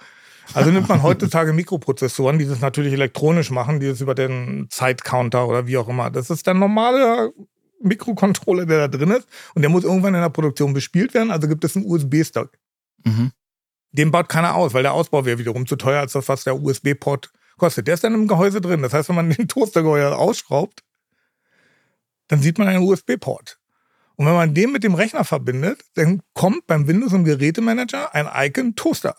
[0.54, 5.48] Also nimmt man heutzutage Mikroprozessoren, die das natürlich elektronisch machen, die das über den Zeitcounter
[5.48, 6.10] oder wie auch immer.
[6.10, 7.34] Das ist der normale
[7.82, 9.28] Mikrocontroller, der da drin ist.
[9.54, 11.32] Und der muss irgendwann in der Produktion bespielt werden.
[11.32, 12.52] Also gibt es einen USB-Stock.
[13.04, 13.32] Mhm.
[13.92, 16.62] Den baut keiner aus, weil der Ausbau wäre wiederum zu teuer als das, was der
[16.62, 17.88] USB-Port kostet.
[17.88, 18.82] Der ist dann im Gehäuse drin.
[18.82, 20.84] Das heißt, wenn man den Toastergehäuse ausschraubt,
[22.28, 23.60] dann sieht man einen USB-Port.
[24.18, 28.28] Und wenn man den mit dem Rechner verbindet, dann kommt beim Windows im Gerätemanager ein
[28.48, 29.16] Icon Toaster.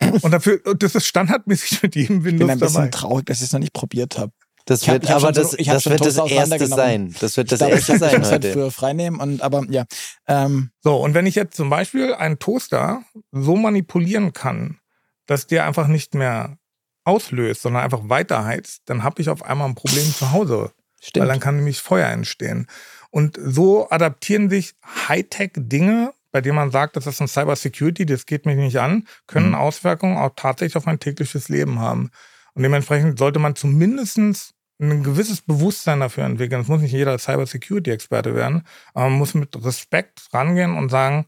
[0.22, 2.52] Und dafür, das ist standardmäßig mit jedem Windows dabei.
[2.54, 2.90] Ich bin ein bisschen dabei.
[2.90, 4.32] traurig, dass ich es noch nicht probiert habe.
[4.66, 7.14] Das wird, aber das, so, das, wird das erste sein.
[7.20, 8.52] Das wird das ich erste sein ich heute.
[8.52, 9.84] Früher freinehmen und aber ja.
[10.26, 10.70] Ähm.
[10.82, 14.78] So und wenn ich jetzt zum Beispiel einen Toaster so manipulieren kann,
[15.26, 16.56] dass der einfach nicht mehr
[17.04, 21.22] auslöst, sondern einfach weiterheizt, dann habe ich auf einmal ein Problem zu Hause, Stimmt.
[21.22, 22.66] weil dann kann nämlich Feuer entstehen.
[23.10, 24.74] Und so adaptieren sich
[25.08, 29.50] Hightech-Dinge, bei denen man sagt, das ist ein Cybersecurity, das geht mich nicht an, können
[29.50, 29.54] mhm.
[29.54, 32.10] Auswirkungen auch tatsächlich auf mein tägliches Leben haben.
[32.54, 36.62] Und dementsprechend sollte man zumindest ein gewisses Bewusstsein dafür entwickeln.
[36.62, 41.26] Es muss nicht jeder Cybersecurity-Experte werden, aber man muss mit Respekt rangehen und sagen,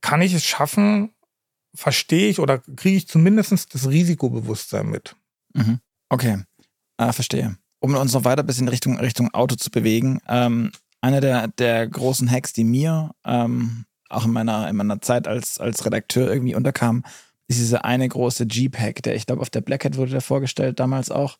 [0.00, 1.10] kann ich es schaffen,
[1.74, 5.16] verstehe ich oder kriege ich zumindest das Risikobewusstsein mit.
[5.54, 5.80] Mhm.
[6.08, 6.42] Okay,
[6.96, 7.56] ah, verstehe.
[7.80, 11.86] Um uns noch weiter bis in Richtung, Richtung Auto zu bewegen, ähm, einer der, der
[11.86, 16.54] großen Hacks, die mir ähm, auch in meiner, in meiner Zeit als, als Redakteur irgendwie
[16.54, 17.04] unterkam,
[17.48, 20.80] ist dieser eine große Jeep-Hack, der ich glaube auf der Black Hat wurde der vorgestellt
[20.80, 21.38] damals auch.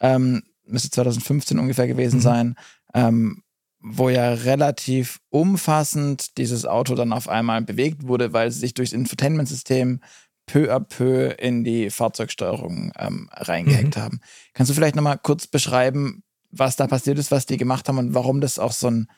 [0.00, 2.22] Ähm, müsste 2015 ungefähr gewesen mhm.
[2.22, 2.54] sein,
[2.94, 3.42] ähm,
[3.80, 8.92] wo ja relativ umfassend dieses Auto dann auf einmal bewegt wurde, weil sie sich durchs
[8.92, 10.00] Infotainment-System
[10.46, 14.00] peu à peu in die Fahrzeugsteuerung ähm, reingehackt mhm.
[14.00, 14.20] haben.
[14.54, 18.14] Kannst du vielleicht nochmal kurz beschreiben, was da passiert ist, was die gemacht haben und
[18.14, 19.08] warum das auch so ein,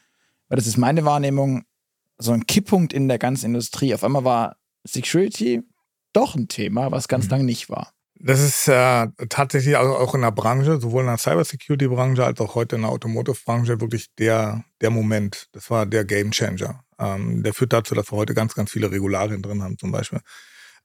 [0.48, 1.64] weil das ist meine Wahrnehmung,
[2.16, 3.94] so ein Kipppunkt in der ganzen Industrie.
[3.94, 5.62] Auf einmal war Security
[6.12, 7.30] doch ein Thema, was ganz mhm.
[7.30, 7.92] lange nicht war.
[8.20, 12.56] Das ist äh, tatsächlich also auch in der Branche, sowohl in der Cybersecurity-Branche als auch
[12.56, 15.46] heute in der Automotive-Branche wirklich der, der Moment.
[15.52, 16.82] Das war der Gamechanger.
[16.98, 20.20] Ähm, der führt dazu, dass wir heute ganz, ganz viele Regularien drin haben, zum Beispiel.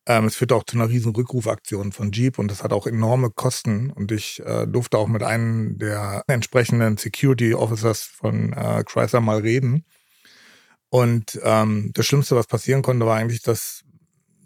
[0.06, 3.32] Ähm, es führt auch zu einer riesen Rückrufaktion von Jeep und das hat auch enorme
[3.32, 3.90] Kosten.
[3.90, 9.40] Und ich äh, durfte auch mit einem der entsprechenden Security Officers von äh, Chrysler mal
[9.40, 9.86] reden.
[10.90, 13.84] Und ähm, das Schlimmste, was passieren konnte, war eigentlich, dass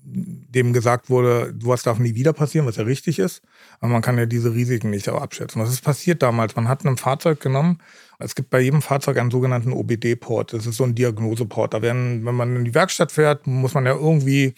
[0.10, 3.42] dem gesagt wurde, sowas darf nie wieder passieren, was ja richtig ist.
[3.82, 5.62] Aber man kann ja diese Risiken nicht abschätzen.
[5.62, 6.56] Was ist passiert damals?
[6.56, 7.80] Man hat ein Fahrzeug genommen.
[8.18, 10.54] Es gibt bei jedem Fahrzeug einen sogenannten OBD-Port.
[10.54, 11.74] Das ist so ein Diagnoseport.
[11.74, 14.54] Da werden, wenn man in die Werkstatt fährt, muss man ja irgendwie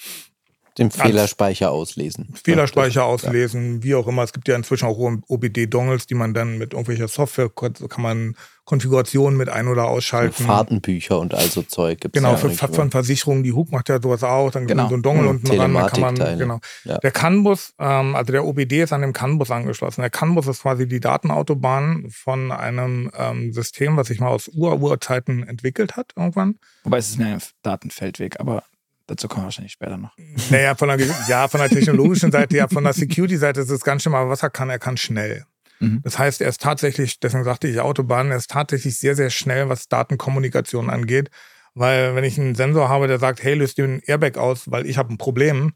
[0.80, 2.34] den Fehlerspeicher auslesen.
[2.42, 4.24] Fehlerspeicher auslesen, wie auch immer.
[4.24, 8.36] Es gibt ja inzwischen auch OBD-Dongles, die man dann mit irgendwelcher Software kann man
[8.70, 10.36] Konfigurationen mit ein- oder ausschalten.
[10.38, 14.00] So Fahrtenbücher und also Zeug gibt Genau, ja für, für Versicherungen, die Hook macht ja
[14.00, 14.84] sowas auch, dann genau.
[14.84, 16.60] gibt es so einen Dongle mhm, unten ran, dann kann man, genau.
[16.84, 17.00] Ja.
[17.00, 20.02] Der CAN-Bus, ähm, also der OBD ist an dem CAN-Bus angeschlossen.
[20.02, 25.48] Der CAN-Bus ist quasi die Datenautobahn von einem ähm, System, was sich mal aus Ur-Urzeiten
[25.48, 26.60] entwickelt hat irgendwann.
[26.84, 28.63] Wobei es ist ein Datenfeldweg, aber
[29.10, 30.15] Dazu kommen wir wahrscheinlich später noch.
[30.52, 34.04] Naja, von der, ja, von der technologischen Seite, ja, von der Security-Seite ist es ganz
[34.04, 35.45] schön, aber was er kann, er kann schnell.
[35.80, 36.02] Mhm.
[36.04, 39.67] Das heißt, er ist tatsächlich, deswegen sagte ich Autobahn, er ist tatsächlich sehr, sehr schnell,
[39.67, 41.32] was Datenkommunikation angeht.
[41.74, 44.98] Weil wenn ich einen Sensor habe, der sagt, hey, löst den Airbag aus, weil ich
[45.00, 45.74] habe ein Problem,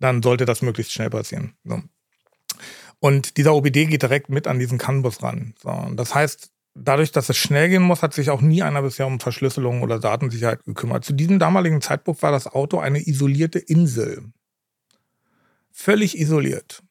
[0.00, 1.54] dann sollte das möglichst schnell passieren.
[1.62, 1.80] So.
[2.98, 5.54] Und dieser OBD geht direkt mit an diesen CAN-Bus ran.
[5.62, 5.90] So.
[5.94, 9.20] Das heißt, dadurch, dass es schnell gehen muss, hat sich auch nie einer bisher um
[9.20, 11.04] Verschlüsselung oder Datensicherheit gekümmert.
[11.04, 14.32] Zu diesem damaligen Zeitpunkt war das Auto eine isolierte Insel.
[15.70, 16.82] Völlig isoliert.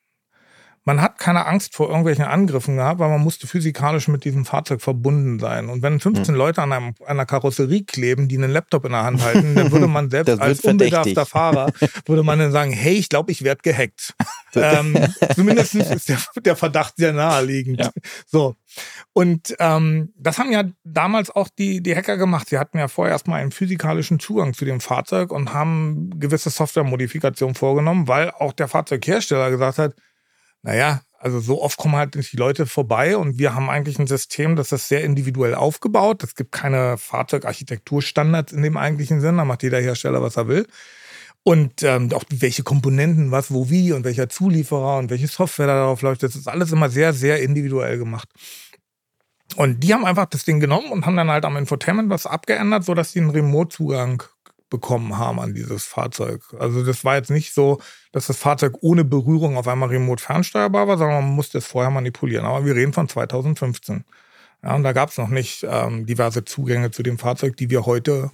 [0.86, 4.82] Man hat keine Angst vor irgendwelchen Angriffen gehabt, weil man musste physikalisch mit diesem Fahrzeug
[4.82, 5.70] verbunden sein.
[5.70, 6.36] Und wenn 15 hm.
[6.36, 9.88] Leute an einem, einer Karosserie kleben, die einen Laptop in der Hand halten, dann würde
[9.88, 11.72] man selbst als unbedarfter Fahrer,
[12.06, 14.14] würde man dann sagen, hey, ich glaube, ich werde gehackt.
[14.56, 14.98] ähm,
[15.36, 17.80] zumindest ist der, der, Verdacht sehr naheliegend.
[17.80, 17.92] Ja.
[18.26, 18.56] So.
[19.14, 22.50] Und ähm, das haben ja damals auch die, die Hacker gemacht.
[22.50, 27.56] Sie hatten ja vorher erstmal einen physikalischen Zugang zu dem Fahrzeug und haben gewisse Softwaremodifikationen
[27.56, 29.96] vorgenommen, weil auch der Fahrzeughersteller gesagt hat,
[30.64, 34.08] naja, also so oft kommen halt nicht die Leute vorbei und wir haben eigentlich ein
[34.08, 36.24] System, das ist sehr individuell aufgebaut.
[36.24, 40.68] Es gibt keine Fahrzeugarchitekturstandards in dem eigentlichen Sinn, da macht jeder Hersteller, was er will.
[41.44, 46.02] Und ähm, auch welche Komponenten, was, wo, wie und welcher Zulieferer und welche Software darauf
[46.02, 48.30] läuft, das ist alles immer sehr, sehr individuell gemacht.
[49.56, 52.86] Und die haben einfach das Ding genommen und haben dann halt am Infotainment was abgeändert,
[52.86, 54.24] sodass sie einen Remote-Zugang
[54.74, 56.42] bekommen haben an dieses Fahrzeug.
[56.58, 57.80] Also das war jetzt nicht so,
[58.12, 61.92] dass das Fahrzeug ohne Berührung auf einmal remote fernsteuerbar war, sondern man musste es vorher
[61.92, 62.44] manipulieren.
[62.44, 64.04] Aber wir reden von 2015.
[64.64, 67.86] Ja, und da gab es noch nicht ähm, diverse Zugänge zu dem Fahrzeug, die wir
[67.86, 68.32] heute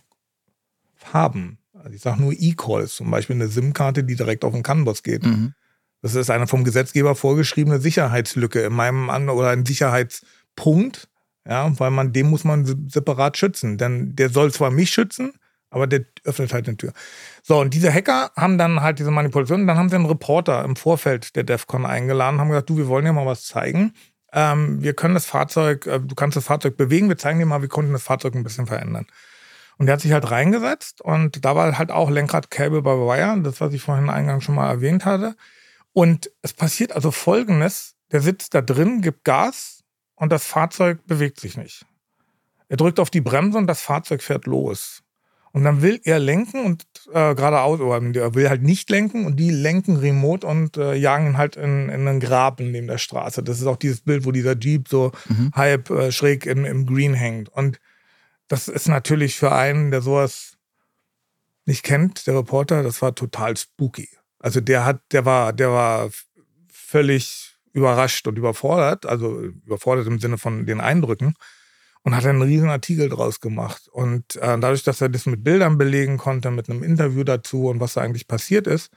[1.11, 1.57] haben.
[1.73, 5.25] Also ich sage nur E-Calls, zum Beispiel eine SIM-Karte, die direkt auf den CAN-Bus geht.
[5.25, 5.53] Mhm.
[6.01, 11.09] Das ist eine vom Gesetzgeber vorgeschriebene Sicherheitslücke in meinem An oder ein Sicherheitspunkt,
[11.45, 13.77] ja, weil man den muss man separat schützen.
[13.77, 15.33] Denn der soll zwar mich schützen,
[15.69, 16.93] aber der öffnet halt eine Tür.
[17.43, 19.67] So, und diese Hacker haben dann halt diese Manipulation.
[19.67, 23.05] Dann haben sie einen Reporter im Vorfeld der DEFCON eingeladen, haben gesagt, du, wir wollen
[23.05, 23.93] dir mal was zeigen.
[24.31, 27.61] Ähm, wir können das Fahrzeug, äh, du kannst das Fahrzeug bewegen, wir zeigen dir mal,
[27.61, 29.07] wir konnten das Fahrzeug ein bisschen verändern.
[29.77, 33.41] Und der hat sich halt reingesetzt und da war halt auch Lenkrad Cable by Wire,
[33.41, 35.35] das, was ich vorhin eingangs schon mal erwähnt hatte.
[35.93, 39.83] Und es passiert also Folgendes, der sitzt da drin, gibt Gas
[40.15, 41.85] und das Fahrzeug bewegt sich nicht.
[42.67, 45.01] Er drückt auf die Bremse und das Fahrzeug fährt los.
[45.51, 49.37] Und dann will er lenken und äh, geradeaus, oder er will halt nicht lenken und
[49.37, 53.41] die lenken remote und äh, jagen halt in, in einen Graben neben der Straße.
[53.41, 55.51] Das ist auch dieses Bild, wo dieser Jeep so mhm.
[55.55, 57.49] halb äh, schräg im, im Green hängt.
[57.49, 57.79] Und
[58.47, 60.57] das ist natürlich für einen, der sowas
[61.65, 64.09] nicht kennt, der Reporter, das war total spooky.
[64.39, 66.09] Also der hat, der war, der war
[66.71, 71.35] völlig überrascht und überfordert, also überfordert im Sinne von den Eindrücken
[72.03, 73.87] und hat einen riesen Artikel draus gemacht.
[73.91, 77.79] Und äh, dadurch, dass er das mit Bildern belegen konnte, mit einem Interview dazu und
[77.79, 78.91] was da eigentlich passiert ist,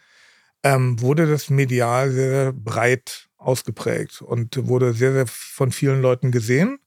[0.63, 6.79] ähm, wurde das medial sehr, breit ausgeprägt und wurde sehr, sehr von vielen Leuten gesehen.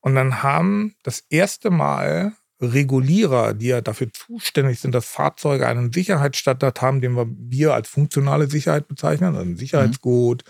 [0.00, 5.92] Und dann haben das erste Mal Regulierer, die ja dafür zuständig sind, dass Fahrzeuge einen
[5.92, 10.42] Sicherheitsstandard haben, den wir, wir als funktionale Sicherheit bezeichnen, also ein Sicherheitsgut,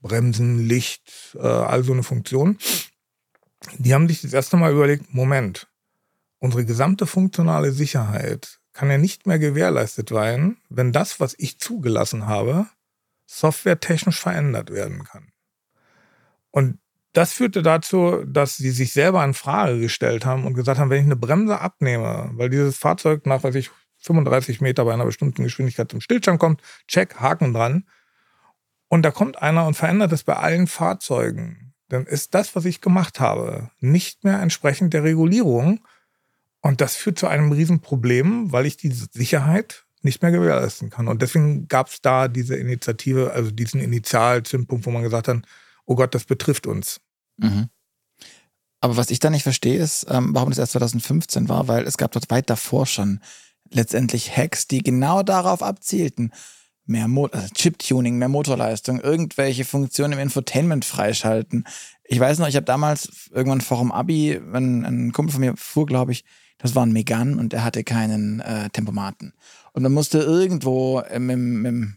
[0.00, 2.58] Bremsen, Licht, äh, all so eine Funktion.
[3.78, 5.68] Die haben sich das erste Mal überlegt, Moment,
[6.38, 12.26] unsere gesamte funktionale Sicherheit kann ja nicht mehr gewährleistet werden, wenn das, was ich zugelassen
[12.26, 12.66] habe,
[13.26, 15.32] softwaretechnisch verändert werden kann.
[16.50, 16.78] Und
[17.12, 21.00] das führte dazu, dass sie sich selber in Frage gestellt haben und gesagt haben, wenn
[21.00, 25.44] ich eine Bremse abnehme, weil dieses Fahrzeug nach, weiß ich, 35 Meter bei einer bestimmten
[25.44, 27.86] Geschwindigkeit zum Stillstand kommt, check, Haken dran.
[28.88, 31.71] Und da kommt einer und verändert es bei allen Fahrzeugen.
[31.92, 35.80] Dann ist das, was ich gemacht habe, nicht mehr entsprechend der Regulierung.
[36.62, 41.06] Und das führt zu einem Riesenproblem, weil ich diese Sicherheit nicht mehr gewährleisten kann.
[41.06, 45.42] Und deswegen gab es da diese Initiative, also diesen Initialzündpunkt, wo man gesagt hat,
[45.84, 47.00] oh Gott, das betrifft uns.
[47.36, 47.68] Mhm.
[48.80, 51.98] Aber was ich da nicht verstehe, ist, ähm, warum das erst 2015 war, weil es
[51.98, 53.20] gab dort weit davor schon
[53.70, 56.32] letztendlich Hacks, die genau darauf abzielten.
[56.84, 61.64] Mehr Mo also Chip-Tuning, mehr Motorleistung, irgendwelche Funktionen im Infotainment freischalten.
[62.04, 65.54] Ich weiß noch, ich habe damals irgendwann vor dem Abi, wenn ein Kumpel von mir
[65.56, 66.24] fuhr, glaube ich,
[66.58, 69.32] das war ein Megan und er hatte keinen äh, Tempomaten.
[69.72, 71.96] Und man musste irgendwo im, im, im,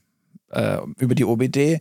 [0.50, 1.80] äh, über die OBD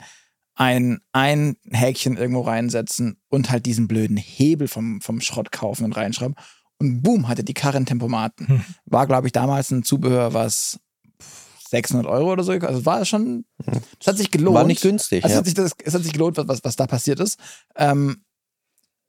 [0.54, 5.96] ein, ein Häkchen irgendwo reinsetzen und halt diesen blöden Hebel vom, vom Schrott kaufen und
[5.96, 6.36] reinschrauben.
[6.78, 8.48] Und boom, hatte die Karre einen Tempomaten.
[8.48, 8.64] Hm.
[8.84, 10.80] War, glaube ich, damals ein Zubehör, was
[11.74, 12.52] 600 Euro oder so.
[12.52, 13.44] Also war schon,
[14.00, 14.56] es hat sich gelohnt.
[14.56, 15.24] War nicht günstig.
[15.24, 15.34] Also ja.
[15.34, 17.38] es, hat sich das, es hat sich gelohnt, was, was, was da passiert ist.
[17.76, 18.22] Ähm,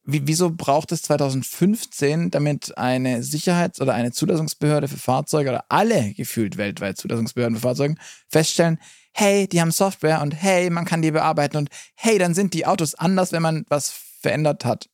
[0.04, 6.14] wie, wieso braucht es 2015, damit eine Sicherheits- oder eine Zulassungsbehörde für Fahrzeuge oder alle
[6.14, 7.96] gefühlt weltweit Zulassungsbehörden für Fahrzeuge
[8.30, 8.80] feststellen,
[9.14, 12.66] hey, die haben Software und hey, man kann die bearbeiten und hey, dann sind die
[12.66, 13.90] Autos anders, wenn man was
[14.22, 14.90] verändert hat.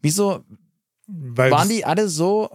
[0.00, 0.44] Wieso
[1.06, 2.50] Weil waren die alle so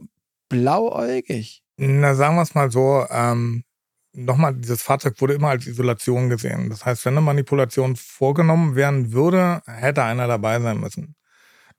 [0.50, 1.64] blauäugig?
[1.78, 3.64] Na, sagen wir es mal so, ähm,
[4.14, 6.70] nochmal, dieses Fahrzeug wurde immer als Isolation gesehen.
[6.70, 11.16] Das heißt, wenn eine Manipulation vorgenommen werden würde, hätte einer dabei sein müssen.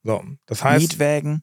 [0.03, 0.83] So, das heißt.
[0.83, 1.43] Mietwägen.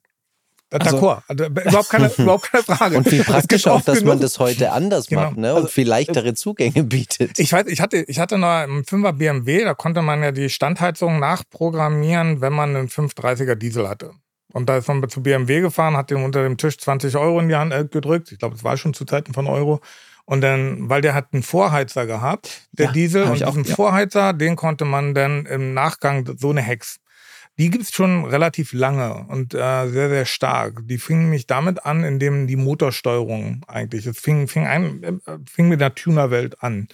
[0.72, 2.98] Also, D'accord, also, überhaupt, keine, überhaupt keine Frage.
[2.98, 5.22] Und wie praktisch auch, dass man das heute anders genau.
[5.22, 5.52] macht ne?
[5.52, 7.38] und also, viel leichtere Zugänge bietet.
[7.38, 10.50] Ich weiß, ich hatte, ich hatte noch einen 5er BMW, da konnte man ja die
[10.50, 14.12] Standheizung nachprogrammieren, wenn man einen 530er Diesel hatte.
[14.54, 17.50] Und da ist man zu BMW gefahren, hat dem unter dem Tisch 20 Euro in
[17.50, 18.32] die Hand äh, gedrückt.
[18.32, 19.82] Ich glaube, es war schon zu Zeiten von Euro.
[20.26, 23.76] Und dann, weil der hat einen Vorheizer gehabt, der ja, Diesel, und diesen auch, ja.
[23.76, 27.00] Vorheizer, den konnte man dann im Nachgang so eine Hex
[27.58, 30.82] die gibt's schon relativ lange und äh, sehr, sehr stark.
[30.84, 35.12] Die fingen nämlich damit an, indem die Motorsteuerung eigentlich, es fing, fing, ein, äh,
[35.50, 36.88] fing mit der Tunerwelt an.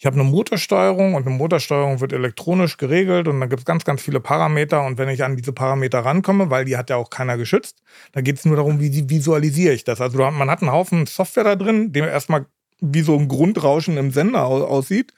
[0.00, 3.84] Ich habe eine Motorsteuerung und eine Motorsteuerung wird elektronisch geregelt und dann gibt es ganz,
[3.84, 4.84] ganz viele Parameter.
[4.84, 8.22] Und wenn ich an diese Parameter rankomme, weil die hat ja auch keiner geschützt, dann
[8.22, 10.00] geht es nur darum, wie visualisiere ich das.
[10.00, 12.46] Also man hat einen Haufen Software da drin, dem erstmal
[12.80, 15.12] wie so ein Grundrauschen im Sender aussieht.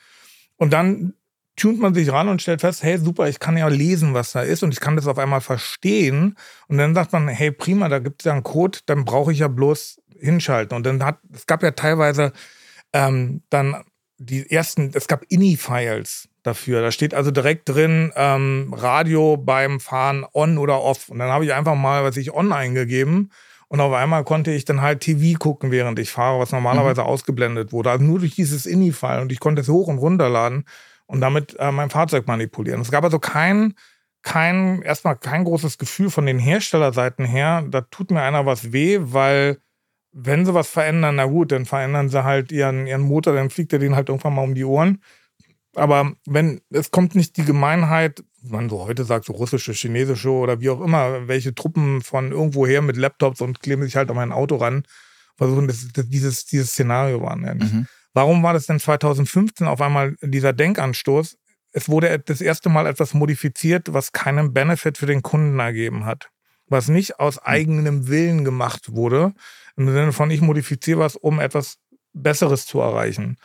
[0.57, 1.15] Und dann
[1.57, 4.41] tunt man sich ran und stellt fest, hey, super, ich kann ja lesen, was da
[4.41, 6.37] ist und ich kann das auf einmal verstehen.
[6.69, 9.41] Und dann sagt man, hey, prima, da gibt es ja einen Code, dann brauche ich
[9.41, 10.77] ja bloß hinschalten.
[10.77, 12.33] Und dann hat, es gab ja teilweise
[12.93, 13.85] ähm, dann
[14.19, 16.83] die ersten, es gab INI-Files dafür.
[16.83, 21.09] Da steht also direkt drin, ähm, Radio beim Fahren on oder off.
[21.09, 23.31] Und dann habe ich einfach mal, was ich on eingegeben.
[23.73, 27.07] Und auf einmal konnte ich dann halt TV gucken, während ich fahre, was normalerweise mhm.
[27.07, 27.93] ausgeblendet wurde.
[27.93, 29.21] Also nur durch dieses INI-File.
[29.21, 30.65] Und ich konnte es hoch und runterladen
[31.07, 32.81] und damit äh, mein Fahrzeug manipulieren.
[32.81, 33.75] Es gab also kein,
[34.23, 38.99] kein, erstmal kein großes Gefühl von den Herstellerseiten her, da tut mir einer was weh,
[39.01, 39.59] weil
[40.13, 43.73] wenn sie was verändern, na gut, dann verändern sie halt ihren, ihren Motor, dann fliegt
[43.73, 45.01] er den halt irgendwann mal um die Ohren.
[45.77, 50.61] Aber wenn, es kommt nicht die Gemeinheit, man so heute sagt, so russische, chinesische oder
[50.61, 54.33] wie auch immer, welche Truppen von irgendwoher mit Laptops und kleben sich halt an mein
[54.33, 54.85] Auto ran,
[55.37, 57.73] versuchen, das, das, dieses, dieses Szenario waren ja nicht.
[57.73, 57.87] Mhm.
[58.13, 61.37] Warum war das denn 2015 auf einmal dieser Denkanstoß?
[61.73, 66.31] Es wurde das erste Mal etwas modifiziert, was keinen Benefit für den Kunden ergeben hat.
[66.67, 67.43] Was nicht aus hm.
[67.45, 69.33] eigenem Willen gemacht wurde,
[69.77, 71.79] im Sinne von ich modifiziere was, um etwas
[72.13, 73.37] Besseres zu erreichen.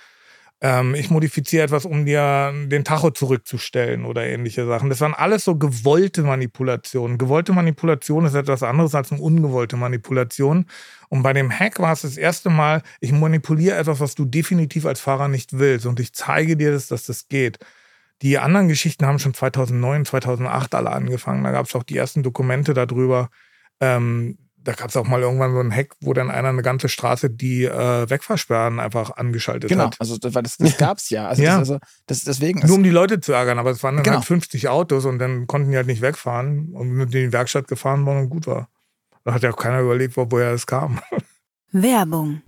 [0.66, 4.90] Ähm, ich modifiziere etwas, um dir den Tacho zurückzustellen oder ähnliche Sachen.
[4.90, 7.20] Das waren alles so gewollte Manipulationen.
[7.20, 10.66] Gewollte Manipulation ist etwas anderes als eine ungewollte Manipulation.
[11.10, 14.88] Und bei dem Hack war es das erste Mal, ich manipuliere etwas, was du definitiv
[14.88, 15.86] als Fahrer nicht willst.
[15.86, 17.60] Und ich zeige dir, das, dass das geht.
[18.24, 21.44] Die anderen Geschichten haben schon 2009, 2008 alle angefangen.
[21.44, 23.30] Da gab es auch die ersten Dokumente darüber.
[23.82, 26.90] Ähm, da gab es auch mal irgendwann so einen Hack, wo dann einer eine ganze
[26.90, 29.86] Straße die äh, Wegfahrsperren einfach angeschaltet genau.
[29.86, 30.00] hat.
[30.00, 31.28] Genau, also das, das gab es ja.
[31.28, 31.60] Also, ja.
[31.60, 34.18] Das, also das, deswegen Nur um die Leute zu ärgern, aber es waren dann Genau.
[34.18, 37.68] halt 50 Autos und dann konnten die halt nicht wegfahren und mit in die Werkstatt
[37.68, 38.68] gefahren waren und gut war.
[39.24, 41.00] Da hat ja auch keiner überlegt, wo, woher es kam.
[41.72, 42.42] Werbung.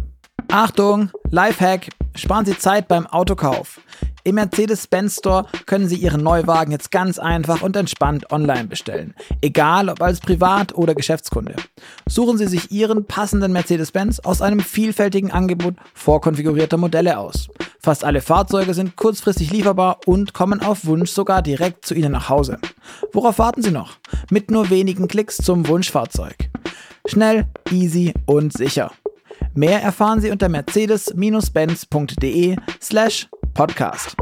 [0.49, 3.79] Achtung, Lifehack, sparen Sie Zeit beim Autokauf.
[4.27, 9.15] Im Mercedes-Benz Store können Sie Ihren Neuwagen jetzt ganz einfach und entspannt online bestellen.
[9.39, 11.55] Egal ob als Privat- oder Geschäftskunde.
[12.09, 17.47] Suchen Sie sich Ihren passenden Mercedes-Benz aus einem vielfältigen Angebot vorkonfigurierter Modelle aus.
[17.79, 22.27] Fast alle Fahrzeuge sind kurzfristig lieferbar und kommen auf Wunsch sogar direkt zu Ihnen nach
[22.27, 22.59] Hause.
[23.13, 23.93] Worauf warten Sie noch?
[24.29, 26.35] Mit nur wenigen Klicks zum Wunschfahrzeug.
[27.05, 28.91] Schnell, easy und sicher.
[29.53, 34.15] Mehr erfahren Sie unter mercedes-benz.de slash podcast.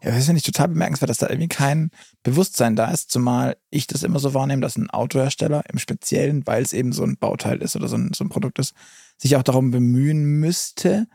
[0.00, 1.90] Ja, das finde ich total bemerkenswert, dass da irgendwie kein
[2.22, 6.62] Bewusstsein da ist, zumal ich das immer so wahrnehme, dass ein Autohersteller im Speziellen, weil
[6.62, 8.74] es eben so ein Bauteil ist oder so ein, so ein Produkt ist,
[9.16, 11.08] sich auch darum bemühen müsste,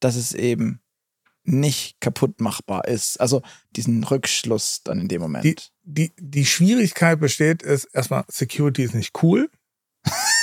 [0.00, 0.80] dass es eben
[1.44, 3.20] nicht kaputt machbar ist.
[3.20, 3.42] Also
[3.76, 5.44] diesen Rückschluss dann in dem Moment.
[5.44, 9.48] Die, die, die Schwierigkeit besteht, ist erstmal, Security ist nicht cool.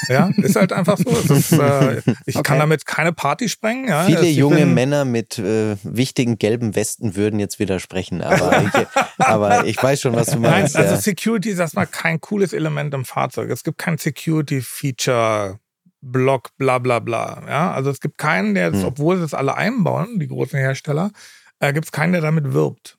[0.07, 1.09] Ja, ist halt einfach so.
[1.33, 2.43] Ist, äh, ich Okay.
[2.43, 3.87] kann damit keine Party sprengen.
[3.87, 4.03] Ja.
[4.05, 8.87] Viele ich junge Männer mit äh, wichtigen gelben Westen würden jetzt widersprechen, aber ich,
[9.17, 10.75] aber ich weiß schon, was du Nein, meinst.
[10.75, 10.99] also ja.
[11.01, 13.49] Security ist erstmal kein cooles Element im Fahrzeug.
[13.49, 15.59] Es gibt kein Security-Feature,
[16.01, 17.43] Block, bla bla bla.
[17.47, 18.85] Ja, also es gibt keinen, der, jetzt, Hm.
[18.85, 21.11] obwohl sie es alle einbauen, die großen Hersteller,
[21.59, 22.97] äh, gibt es keinen, der damit wirbt.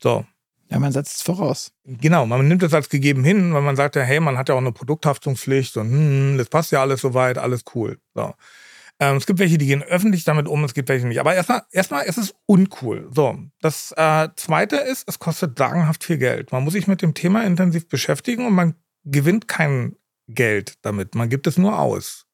[0.00, 0.24] So.
[0.70, 1.72] Ja, man setzt es voraus.
[1.84, 4.54] Genau, man nimmt es als gegeben hin, weil man sagt ja, hey, man hat ja
[4.54, 7.98] auch eine Produkthaftungspflicht und hm, das passt ja alles soweit, alles cool.
[8.14, 8.34] So.
[8.98, 11.20] Ähm, es gibt welche, die gehen öffentlich damit um, es gibt welche nicht.
[11.20, 13.08] Aber erstmal, erstmal ist es uncool.
[13.14, 16.50] So, das äh, Zweite ist, es kostet sagenhaft viel Geld.
[16.50, 18.74] Man muss sich mit dem Thema intensiv beschäftigen und man
[19.04, 19.96] gewinnt kein
[20.28, 21.14] Geld damit.
[21.14, 22.25] Man gibt es nur aus.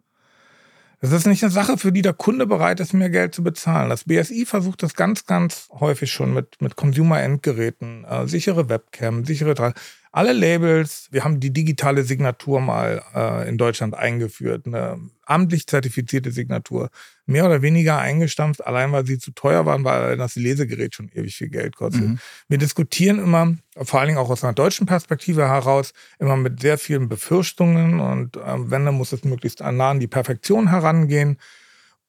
[1.02, 3.90] Das ist nicht eine Sache, für die der Kunde bereit ist, mehr Geld zu bezahlen.
[3.90, 9.74] Das BSI versucht das ganz, ganz häufig schon mit, mit Consumer-Endgeräten, äh, sichere Webcam, sichere
[10.12, 11.08] alle Labels.
[11.10, 16.88] Wir haben die digitale Signatur mal äh, in Deutschland eingeführt, eine amtlich zertifizierte Signatur.
[17.26, 21.36] Mehr oder weniger eingestampft, allein weil sie zu teuer waren, weil das Lesegerät schon ewig
[21.36, 22.02] viel Geld kostet.
[22.02, 22.18] Mhm.
[22.48, 26.78] Wir diskutieren immer, vor allen Dingen auch aus einer deutschen Perspektive heraus, immer mit sehr
[26.78, 31.38] vielen Befürchtungen und ähm, wenn, dann muss es möglichst nah an die Perfektion herangehen.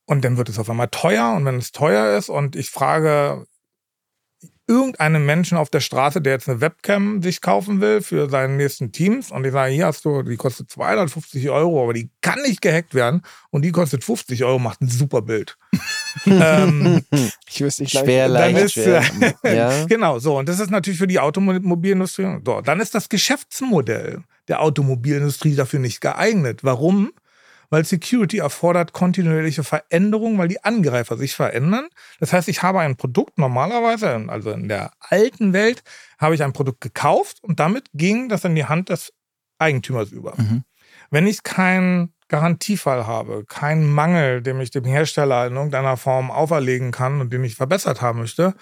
[0.06, 3.45] Und dann wird es auf einmal teuer und wenn es teuer ist und ich frage
[4.67, 8.91] irgendeinen Menschen auf der Straße, der jetzt eine Webcam sich kaufen will für seine nächsten
[8.91, 12.62] Teams und ich sage, hier hast du, die kostet 250 Euro, aber die kann nicht
[12.62, 15.58] gehackt werden und die kostet 50 Euro, macht ein super Bild.
[16.26, 17.04] ähm,
[17.49, 19.04] Ich wüsste nicht Schwer, dann leicht, ist, schwer.
[19.43, 19.86] ja.
[19.86, 20.38] Genau, so.
[20.38, 22.39] Und das ist natürlich für die Automobilindustrie.
[22.45, 26.63] So, dann ist das Geschäftsmodell der Automobilindustrie dafür nicht geeignet.
[26.63, 27.12] Warum?
[27.74, 31.88] Weil Security erfordert kontinuierliche Veränderungen, weil die Angreifer sich verändern.
[32.20, 35.82] Das heißt, ich habe ein Produkt normalerweise, also in der alten Welt,
[36.20, 39.12] habe ich ein Produkt gekauft und damit ging das in die Hand des
[39.58, 40.36] Eigentümers über.
[40.38, 40.64] Mhm.
[41.10, 46.92] Wenn ich keinen Garantiefall habe, keinen Mangel, den ich dem Hersteller in irgendeiner Form auferlegen
[46.92, 48.54] kann und den ich verbessert haben möchte,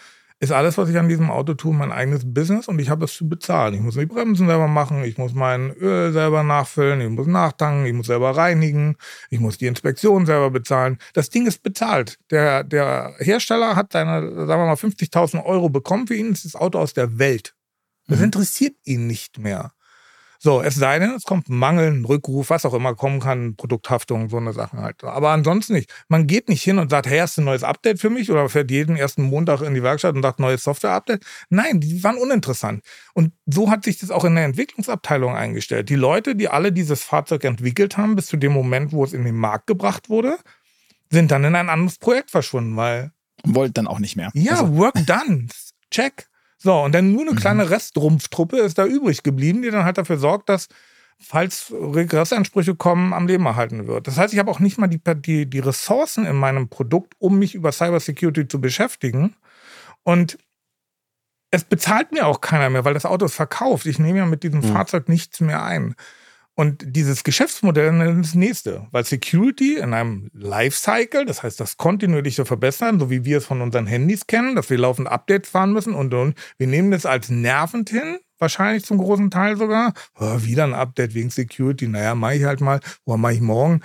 [0.41, 3.13] ist alles, was ich an diesem Auto tue, mein eigenes Business und ich habe es
[3.13, 3.75] zu bezahlen.
[3.75, 7.85] Ich muss die Bremsen selber machen, ich muss mein Öl selber nachfüllen, ich muss nachtanken,
[7.85, 8.95] ich muss selber reinigen,
[9.29, 10.97] ich muss die Inspektion selber bezahlen.
[11.13, 12.17] Das Ding ist bezahlt.
[12.31, 16.07] Der, der Hersteller hat seine, sagen wir mal, 50.000 Euro bekommen.
[16.07, 17.53] Für ihn ist das Auto aus der Welt.
[18.07, 18.25] Das Mhm.
[18.25, 19.73] interessiert ihn nicht mehr.
[20.43, 23.55] So, es sei denn, es kommt ein Mangel, ein Rückruf, was auch immer kommen kann,
[23.55, 25.03] Produkthaftung, so eine Sachen halt.
[25.03, 25.93] Aber ansonsten nicht.
[26.07, 28.31] Man geht nicht hin und sagt, hey, hast du ein neues Update für mich?
[28.31, 31.23] Oder fährt jeden ersten Montag in die Werkstatt und sagt, neues Software-Update?
[31.49, 32.83] Nein, die waren uninteressant.
[33.13, 35.89] Und so hat sich das auch in der Entwicklungsabteilung eingestellt.
[35.89, 39.23] Die Leute, die alle dieses Fahrzeug entwickelt haben, bis zu dem Moment, wo es in
[39.23, 40.39] den Markt gebracht wurde,
[41.11, 43.11] sind dann in ein anderes Projekt verschwunden, weil
[43.43, 44.31] wollt dann auch nicht mehr.
[44.33, 45.49] ja, Also, work done.
[45.91, 46.30] Check.
[46.61, 47.35] So, und dann nur eine Mhm.
[47.37, 50.67] kleine Restrumpftruppe ist da übrig geblieben, die dann halt dafür sorgt, dass,
[51.19, 54.07] falls Regressansprüche kommen, am Leben erhalten wird.
[54.07, 57.39] Das heißt, ich habe auch nicht mal die, die, die Ressourcen in meinem Produkt, um
[57.39, 59.35] mich über Cybersecurity zu beschäftigen.
[60.03, 60.37] Und
[61.51, 63.85] es bezahlt mir auch keiner mehr, weil das Auto ist verkauft.
[63.85, 64.65] Ich nehme ja mit diesem Mhm.
[64.65, 65.95] Fahrzeug nichts mehr ein.
[66.55, 72.45] Und dieses Geschäftsmodell ist das nächste, weil Security in einem Lifecycle, das heißt das kontinuierliche
[72.45, 75.93] Verbessern, so wie wir es von unseren Handys kennen, dass wir laufend Updates fahren müssen
[75.93, 79.93] und, und wir nehmen das als nervend hin, wahrscheinlich zum großen Teil sogar.
[80.19, 83.81] Oh, wieder ein Update wegen Security, naja, mache ich halt mal, oder mache ich morgen.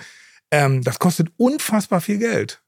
[0.51, 2.61] Ähm, das kostet unfassbar viel Geld.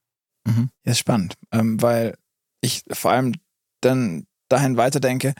[0.48, 0.70] Mhm.
[0.86, 2.16] Ja, ist spannend, ähm, weil
[2.62, 3.34] ich vor allem
[3.82, 5.34] dann dahin weiterdenke,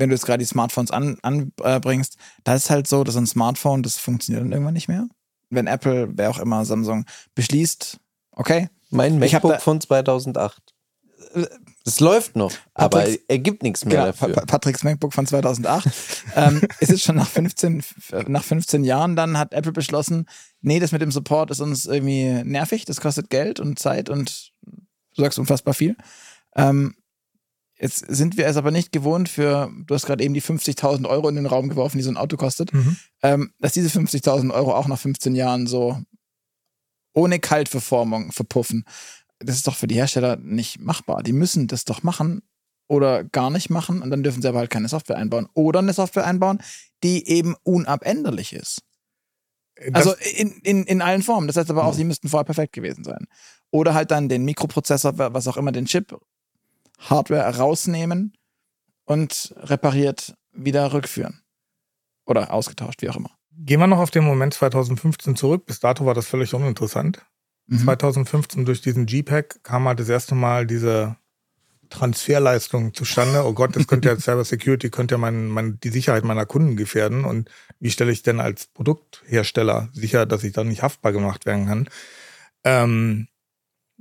[0.00, 3.26] wenn du jetzt gerade die Smartphones anbringst, an, äh, da ist halt so, dass ein
[3.26, 5.06] Smartphone, das funktioniert dann irgendwann nicht mehr.
[5.50, 7.98] Wenn Apple, wer auch immer, Samsung beschließt,
[8.32, 8.70] okay.
[8.88, 10.74] Mein MacBook von 2008.
[11.84, 14.46] Es läuft noch, aber er gibt nichts mehr genau, dafür.
[14.46, 15.88] Patricks MacBook von 2008.
[16.36, 17.84] ähm, es ist schon nach 15,
[18.26, 20.26] nach 15 Jahren, dann hat Apple beschlossen,
[20.60, 24.52] nee, das mit dem Support ist uns irgendwie nervig, das kostet Geld und Zeit und
[25.14, 25.96] du sagst unfassbar viel.
[26.56, 26.96] Ähm,
[27.80, 31.30] Jetzt sind wir es aber nicht gewohnt für, du hast gerade eben die 50.000 Euro
[31.30, 32.96] in den Raum geworfen, die so ein Auto kostet, mhm.
[33.22, 35.98] ähm, dass diese 50.000 Euro auch nach 15 Jahren so
[37.14, 38.84] ohne Kaltverformung verpuffen.
[39.38, 41.22] Das ist doch für die Hersteller nicht machbar.
[41.22, 42.42] Die müssen das doch machen
[42.86, 45.48] oder gar nicht machen und dann dürfen sie aber halt keine Software einbauen.
[45.54, 46.60] Oder eine Software einbauen,
[47.02, 48.82] die eben unabänderlich ist.
[49.76, 51.46] Das also in, in, in allen Formen.
[51.46, 51.96] Das heißt aber auch, mhm.
[51.96, 53.26] sie müssten vorher perfekt gewesen sein.
[53.70, 56.14] Oder halt dann den Mikroprozessor, was auch immer, den Chip
[57.00, 58.34] Hardware rausnehmen
[59.04, 61.42] und repariert wieder rückführen.
[62.26, 63.30] Oder ausgetauscht, wie auch immer.
[63.52, 65.66] Gehen wir noch auf den Moment 2015 zurück.
[65.66, 67.24] Bis dato war das völlig uninteressant.
[67.66, 67.78] Mhm.
[67.78, 71.16] 2015 durch diesen G-Pack kam halt das erste Mal diese
[71.88, 73.44] Transferleistung zustande.
[73.44, 76.76] Oh Gott, das könnte ja Cyber Security, könnte ja mein, mein, die Sicherheit meiner Kunden
[76.76, 77.24] gefährden.
[77.24, 81.66] Und wie stelle ich denn als Produkthersteller sicher, dass ich dann nicht haftbar gemacht werden
[81.66, 81.88] kann?
[82.62, 83.28] Ähm,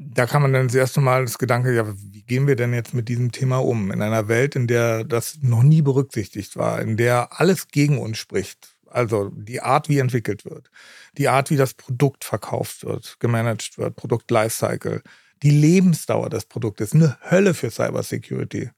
[0.01, 2.93] da kann man dann das erste Mal das Gedanke, ja, wie gehen wir denn jetzt
[2.93, 3.91] mit diesem Thema um?
[3.91, 8.17] In einer Welt, in der das noch nie berücksichtigt war, in der alles gegen uns
[8.17, 8.75] spricht.
[8.87, 10.71] Also die Art, wie entwickelt wird,
[11.17, 15.03] die Art, wie das Produkt verkauft wird, gemanagt wird, Produkt Lifecycle,
[15.43, 18.71] die Lebensdauer des Produktes, eine Hölle für Cybersecurity.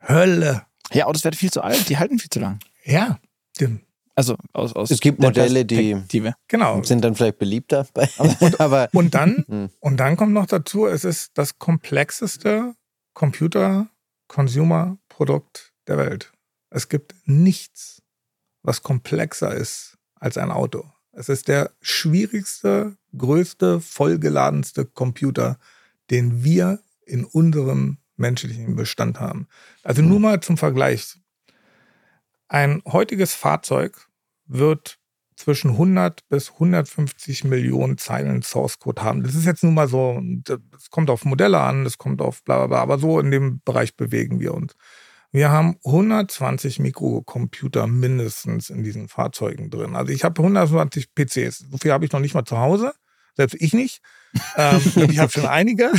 [0.00, 0.64] Hölle.
[0.92, 2.58] Ja, Autos werden viel zu alt, die halten viel zu lang.
[2.84, 3.20] Ja,
[3.54, 3.82] stimmt.
[4.20, 5.96] Also aus, aus es gibt Modelle, die
[6.46, 6.82] genau.
[6.82, 7.86] sind dann vielleicht beliebter.
[8.18, 9.70] und, aber, und, dann, hm.
[9.80, 12.74] und dann kommt noch dazu, es ist das komplexeste
[13.14, 16.32] Computer-Consumer-Produkt der Welt.
[16.68, 18.02] Es gibt nichts,
[18.62, 20.84] was komplexer ist als ein Auto.
[21.12, 25.58] Es ist der schwierigste, größte, vollgeladenste Computer,
[26.10, 29.48] den wir in unserem menschlichen Bestand haben.
[29.82, 30.22] Also nur hm.
[30.22, 31.16] mal zum Vergleich.
[32.48, 34.09] Ein heutiges Fahrzeug
[34.50, 34.98] wird
[35.36, 39.22] zwischen 100 bis 150 Millionen Zeilen Source Code haben.
[39.22, 42.58] Das ist jetzt nun mal so, das kommt auf Modelle an, das kommt auf bla
[42.58, 44.74] bla bla, aber so in dem Bereich bewegen wir uns.
[45.32, 49.94] Wir haben 120 Mikrocomputer mindestens in diesen Fahrzeugen drin.
[49.94, 51.66] Also ich habe 120 PCs.
[51.70, 52.92] So viel habe ich noch nicht mal zu Hause.
[53.36, 54.02] Selbst ich nicht.
[54.56, 55.92] ähm, ich habe schon einige.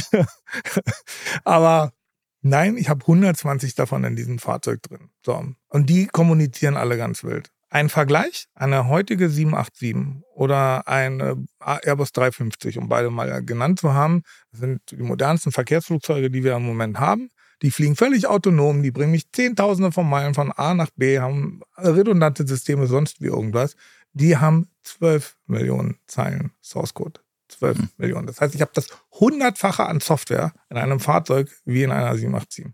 [1.45, 1.93] aber
[2.41, 5.09] nein, ich habe 120 davon in diesem Fahrzeug drin.
[5.25, 5.45] So.
[5.69, 7.51] Und die kommunizieren alle ganz wild.
[7.73, 14.23] Ein Vergleich, eine heutige 787 oder ein Airbus 350, um beide mal genannt zu haben,
[14.51, 17.29] sind die modernsten Verkehrsflugzeuge, die wir im Moment haben.
[17.61, 21.61] Die fliegen völlig autonom, die bringen mich Zehntausende von Meilen von A nach B, haben
[21.77, 23.77] redundante Systeme, sonst wie irgendwas.
[24.11, 27.21] Die haben 12 Millionen Zeilen Source Code.
[27.47, 27.89] 12 mhm.
[27.95, 28.27] Millionen.
[28.27, 32.65] Das heißt, ich habe das hundertfache an Software in einem Fahrzeug wie in einer 787.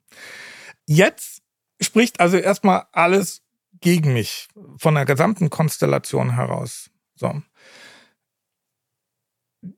[0.87, 1.43] Jetzt
[1.79, 3.43] spricht also erstmal alles
[3.82, 4.47] gegen mich
[4.78, 6.89] von der gesamten Konstellation heraus.
[7.15, 7.41] So.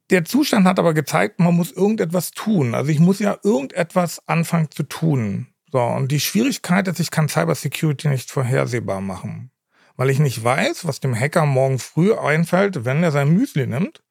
[0.09, 2.75] Der Zustand hat aber gezeigt, man muss irgendetwas tun.
[2.75, 5.47] Also ich muss ja irgendetwas anfangen zu tun.
[5.71, 9.51] So, und die Schwierigkeit ist, ich kann Cybersecurity nicht vorhersehbar machen.
[9.95, 14.03] Weil ich nicht weiß, was dem Hacker morgen früh einfällt, wenn er sein Müsli nimmt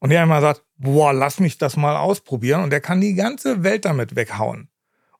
[0.00, 3.62] und der einmal sagt, boah, lass mich das mal ausprobieren und der kann die ganze
[3.62, 4.70] Welt damit weghauen.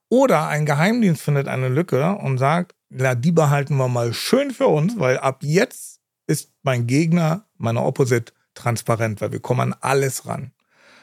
[0.08, 4.68] Oder ein Geheimdienst findet eine Lücke und sagt, na, die behalten wir mal schön für
[4.68, 10.26] uns, weil ab jetzt ist mein Gegner, meine Opposite, transparent, weil wir kommen an alles
[10.26, 10.52] ran.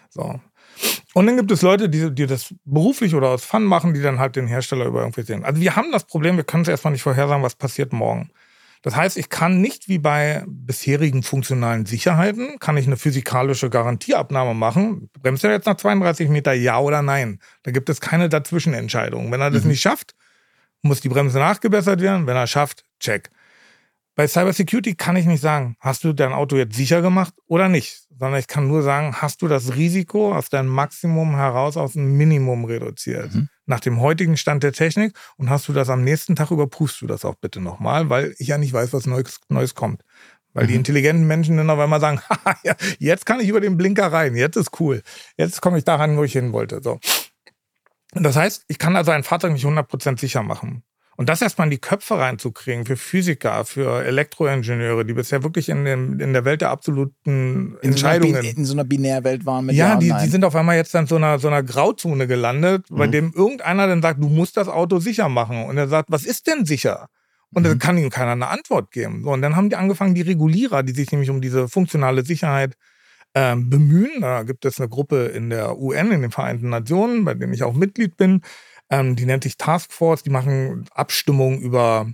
[0.10, 0.40] So.
[1.14, 4.20] Und dann gibt es Leute, die, die das beruflich oder aus Fun machen, die dann
[4.20, 5.46] halt den Hersteller über irgendwie sehen.
[5.46, 8.30] Also wir haben das Problem, wir können es erstmal nicht vorhersagen, was passiert morgen.
[8.86, 14.54] Das heißt, ich kann nicht wie bei bisherigen funktionalen Sicherheiten, kann ich eine physikalische Garantieabnahme
[14.54, 15.10] machen.
[15.24, 17.40] Bremst er jetzt nach 32 Meter, ja oder nein?
[17.64, 19.32] Da gibt es keine Dazwischenentscheidung.
[19.32, 19.72] Wenn er das mhm.
[19.72, 20.14] nicht schafft,
[20.84, 22.28] muss die Bremse nachgebessert werden.
[22.28, 23.32] Wenn er schafft, check.
[24.14, 28.05] Bei Cybersecurity kann ich nicht sagen, hast du dein Auto jetzt sicher gemacht oder nicht,
[28.18, 32.16] sondern ich kann nur sagen, hast du das Risiko aus deinem Maximum heraus auf ein
[32.18, 33.34] Minimum reduziert.
[33.34, 33.50] Mhm.
[33.66, 37.08] Nach dem heutigen Stand der Technik und hast du das am nächsten Tag überprüfst du
[37.08, 40.02] das auch bitte nochmal, weil ich ja nicht weiß, was Neues, Neues kommt.
[40.54, 40.80] Weil die Mhm.
[40.80, 44.36] intelligenten Menschen dann auf einmal sagen, Haha, ja, jetzt kann ich über den Blinker rein,
[44.36, 45.02] jetzt ist cool.
[45.36, 46.82] Jetzt komme ich daran, wo ich hin wollte.
[46.82, 47.00] So.
[48.14, 50.84] Das heißt, ich kann also ein Fahrzeug nicht 100% sicher machen.
[51.18, 55.86] Und das erstmal in die Köpfe reinzukriegen für Physiker, für Elektroingenieure, die bisher wirklich in,
[55.86, 58.42] dem, in der Welt der absoluten In so, Entscheidungen.
[58.42, 60.94] Bin- in so einer Binärwelt waren mit Ja, und die, die sind auf einmal jetzt
[60.94, 63.12] in so einer, so einer Grauzone gelandet, bei Mhm.
[63.12, 65.66] dem irgendeiner dann sagt, du musst das Auto sicher machen.
[65.66, 67.08] Und er sagt, was ist denn sicher?
[67.54, 67.68] Und Mhm.
[67.70, 69.24] dann kann ihm keiner eine Antwort geben.
[69.24, 72.76] So, und dann haben die angefangen, die Regulierer, die sich nämlich um diese funktionale Sicherheit
[73.38, 74.22] ähm, bemühen.
[74.22, 77.64] Da gibt es eine Gruppe in der UN, in den Vereinten Nationen, bei dem ich
[77.64, 78.42] auch Mitglied bin.
[78.90, 80.24] Ähm, die nennt sich Task Force.
[80.24, 82.08] Die machen Abstimmungen über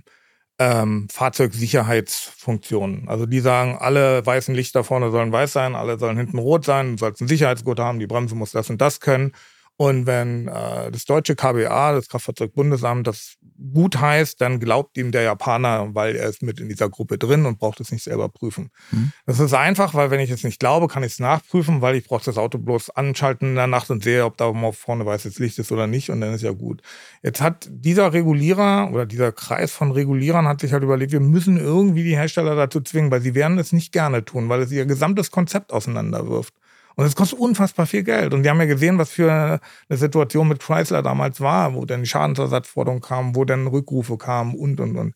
[0.58, 3.08] ähm, Fahrzeugsicherheitsfunktionen.
[3.08, 6.92] Also die sagen, alle weißen Lichter vorne sollen weiß sein, alle sollen hinten rot sein,
[6.92, 9.32] du sollst einen Sicherheitsgurt haben, die Bremse muss das und das können.
[9.76, 13.36] Und wenn äh, das deutsche KBA, das Kraftfahrzeugbundesamt, das
[13.72, 17.46] gut heißt, dann glaubt ihm der Japaner, weil er ist mit in dieser Gruppe drin
[17.46, 18.70] und braucht es nicht selber prüfen.
[18.90, 19.12] Mhm.
[19.26, 22.06] Das ist einfach, weil wenn ich es nicht glaube, kann ich es nachprüfen, weil ich
[22.06, 25.58] brauche das Auto bloß anschalten in der Nacht und sehe, ob da vorne weißes Licht
[25.58, 26.82] ist oder nicht und dann ist ja gut.
[27.22, 31.58] Jetzt hat dieser Regulierer oder dieser Kreis von Regulierern hat sich halt überlegt, wir müssen
[31.58, 34.86] irgendwie die Hersteller dazu zwingen, weil sie werden es nicht gerne tun, weil es ihr
[34.86, 36.54] gesamtes Konzept auseinanderwirft.
[36.96, 38.34] Und es kostet unfassbar viel Geld.
[38.34, 39.60] Und wir haben ja gesehen, was für eine
[39.98, 44.80] Situation mit Chrysler damals war, wo dann die Schadensersatzforderung kam, wo dann Rückrufe kamen und,
[44.80, 45.14] und, und.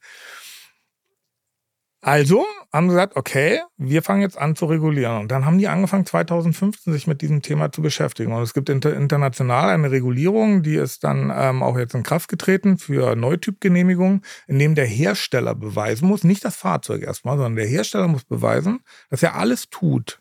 [2.07, 5.19] Also haben sie gesagt, okay, wir fangen jetzt an zu regulieren.
[5.19, 8.33] Und dann haben die angefangen, 2015 sich mit diesem Thema zu beschäftigen.
[8.33, 12.29] Und es gibt inter international eine Regulierung, die ist dann ähm, auch jetzt in Kraft
[12.29, 17.67] getreten für Neutypgenehmigungen, in dem der Hersteller beweisen muss, nicht das Fahrzeug erstmal, sondern der
[17.67, 20.21] Hersteller muss beweisen, dass er alles tut,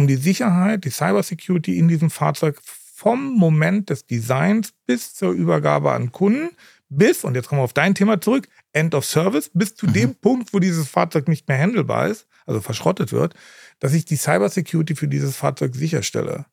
[0.00, 5.92] um die Sicherheit, die Cybersecurity in diesem Fahrzeug vom Moment des Designs bis zur Übergabe
[5.92, 6.56] an Kunden,
[6.88, 10.14] bis, und jetzt kommen wir auf dein Thema zurück, End of Service, bis zu dem
[10.14, 13.34] Punkt, wo dieses Fahrzeug nicht mehr handelbar ist, also verschrottet wird,
[13.78, 16.46] dass ich die Cybersecurity für dieses Fahrzeug sicherstelle.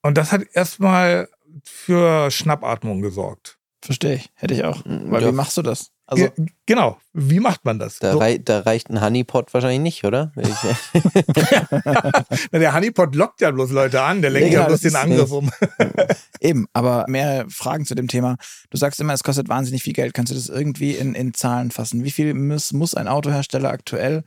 [0.00, 1.28] Und das hat erstmal
[1.62, 3.58] für Schnappatmung gesorgt.
[3.82, 4.30] Verstehe ich.
[4.34, 4.86] Hätte ich auch.
[4.86, 5.28] Mhm, Weil ja.
[5.28, 5.91] wie machst du das?
[6.12, 6.98] Also, Ge- genau.
[7.12, 7.98] Wie macht man das?
[7.98, 10.32] Da, So, rei da reicht ein Honeypot wahrscheinlich nicht, oder?
[12.52, 15.30] Na, der Honeypot lockt ja bloß Leute an, der lenkt Ja, ja, bloß den Angriff
[15.30, 15.50] um.
[16.40, 18.36] eben, aber mehrere Fragen zu dem Thema.
[18.70, 20.14] Du sagst immer, es kostet wahnsinnig viel Geld.
[20.14, 22.04] Kannst du das irgendwie in, in Zahlen fassen?
[22.04, 24.24] Wie viel muss, muss ein Autohersteller aktuell,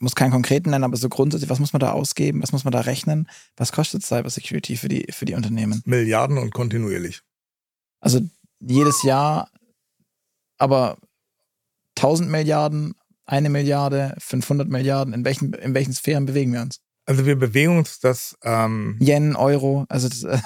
[0.00, 2.42] muss keinen konkreten nennen, aber so grundsätzlich, was muss man da ausgeben?
[2.42, 3.28] Was muss man da rechnen?
[3.56, 5.82] Was kostet Cybersecurity für die, für die Unternehmen?
[5.84, 7.22] Milliarden und kontinuierlich.
[8.00, 8.20] Also
[8.60, 9.50] jedes Jahr,
[10.58, 10.98] aber
[11.96, 12.94] 1000 Milliarden,
[13.26, 16.80] eine Milliarde, 500 Milliarden, in welchen, in welchen Sphären bewegen wir uns?
[17.06, 20.38] Also wir bewegen uns das, ähm, Yen, Euro, also das, äh,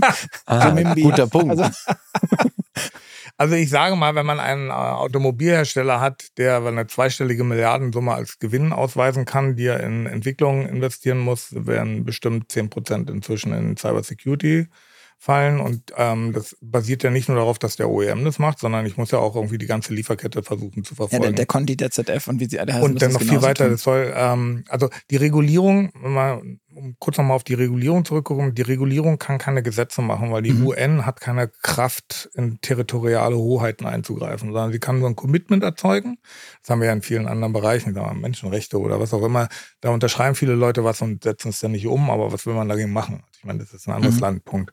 [0.46, 1.50] ah, guter Punkt.
[1.50, 1.64] Also,
[3.36, 8.40] also ich sage mal, wenn man einen äh, Automobilhersteller hat, der eine zweistellige Milliardensumme als
[8.40, 13.76] Gewinn ausweisen kann, die er in Entwicklung investieren muss, werden bestimmt 10 Prozent inzwischen in
[13.76, 14.66] Cybersecurity
[15.22, 15.60] fallen.
[15.60, 18.96] Und ähm, das basiert ja nicht nur darauf, dass der OEM das macht, sondern ich
[18.96, 21.22] muss ja auch irgendwie die ganze Lieferkette versuchen zu ja, verfolgen.
[21.22, 22.90] der, der Conti, der ZF und wie sie alle heißen.
[22.90, 23.64] und dann noch viel weiter.
[23.64, 23.72] tun.
[23.74, 28.54] Das soll, ähm, also die Regulierung, wenn man, um kurz nochmal auf die Regulierung zurückzukommen,
[28.54, 30.66] die Regulierung kann keine Gesetze machen, weil die Mhm.
[30.66, 36.16] UN hat keine Kraft, in territoriale Hoheiten einzugreifen, sondern sie kann nur ein Commitment erzeugen.
[36.62, 39.22] Das haben wir ja in vielen anderen Bereichen, sagen wir mal Menschenrechte oder was auch
[39.22, 39.48] immer.
[39.82, 42.70] Da unterschreiben viele Leute was und setzen es dann nicht um, aber was will man
[42.70, 43.22] dagegen machen?
[43.36, 44.20] Ich meine, das ist ein anderes Mhm.
[44.22, 44.72] Land, Punkt.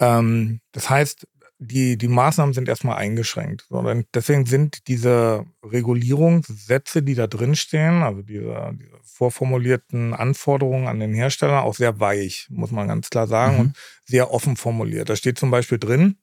[0.00, 1.26] Ähm, das heißt,
[1.62, 3.66] die, die Maßnahmen sind erstmal eingeschränkt.
[3.68, 3.84] So,
[4.14, 11.12] deswegen sind diese Regulierungssätze, die da drin stehen, also diese, diese vorformulierten Anforderungen an den
[11.12, 13.60] Hersteller, auch sehr weich, muss man ganz klar sagen, Mhm.
[13.60, 13.76] und
[14.06, 15.10] sehr offen formuliert.
[15.10, 16.16] Da steht zum Beispiel drin,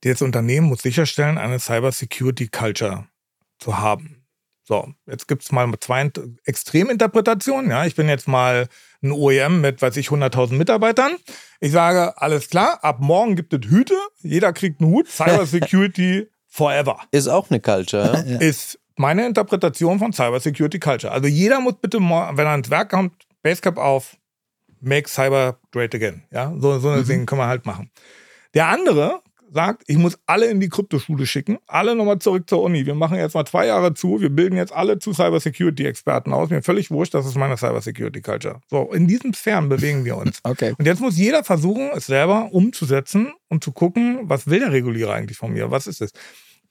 [0.00, 3.06] das Unternehmen muss sicherstellen, eine Cyber Security Culture
[3.58, 4.21] zu haben.
[4.72, 7.70] So, jetzt gibt's mal zwei Int- Extreminterpretationen.
[7.70, 8.68] Ja, ich bin jetzt mal
[9.02, 11.12] ein OEM mit, weiß ich, 100.000 Mitarbeitern.
[11.60, 13.92] Ich sage, alles klar, ab morgen gibt es Hüte,
[14.22, 16.98] jeder kriegt einen Hut, Cyber Security forever.
[17.10, 18.24] Ist auch eine Culture.
[18.26, 18.38] Ja?
[18.38, 21.12] Ist meine Interpretation von Cyber Security Culture.
[21.12, 23.12] Also jeder muss bitte, wenn er ins Werk kommt,
[23.42, 24.16] Basecap auf,
[24.80, 26.22] make Cyber great again.
[26.30, 27.06] Ja, so, so eine Mhm.
[27.06, 27.90] Dinge können wir halt machen.
[28.54, 29.20] Der andere
[29.52, 32.86] sagt, ich muss alle in die Kryptoschule schicken, alle nochmal zurück zur Uni.
[32.86, 36.32] Wir machen jetzt mal zwei Jahre zu, wir bilden jetzt alle zu Cyber Security Experten
[36.32, 36.50] aus.
[36.50, 38.60] Mir völlig wurscht, das ist meine Cyber Security Culture.
[38.68, 40.40] So, in diesen Sphären bewegen wir uns.
[40.52, 40.74] Okay.
[40.76, 45.14] Und jetzt muss jeder versuchen, es selber umzusetzen und zu gucken, was will der Regulierer
[45.14, 45.70] eigentlich von mir?
[45.70, 46.10] Was ist es?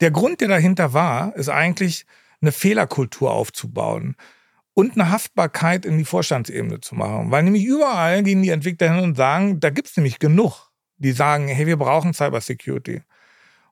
[0.01, 2.05] Der Grund, der dahinter war, ist eigentlich
[2.41, 4.15] eine Fehlerkultur aufzubauen
[4.73, 7.31] und eine Haftbarkeit in die Vorstandsebene zu machen.
[7.31, 10.70] Weil nämlich überall gehen die Entwickler hin und sagen, da gibt's nämlich genug,
[11.01, 13.01] die sagen, hey, wir brauchen Cybersecurity.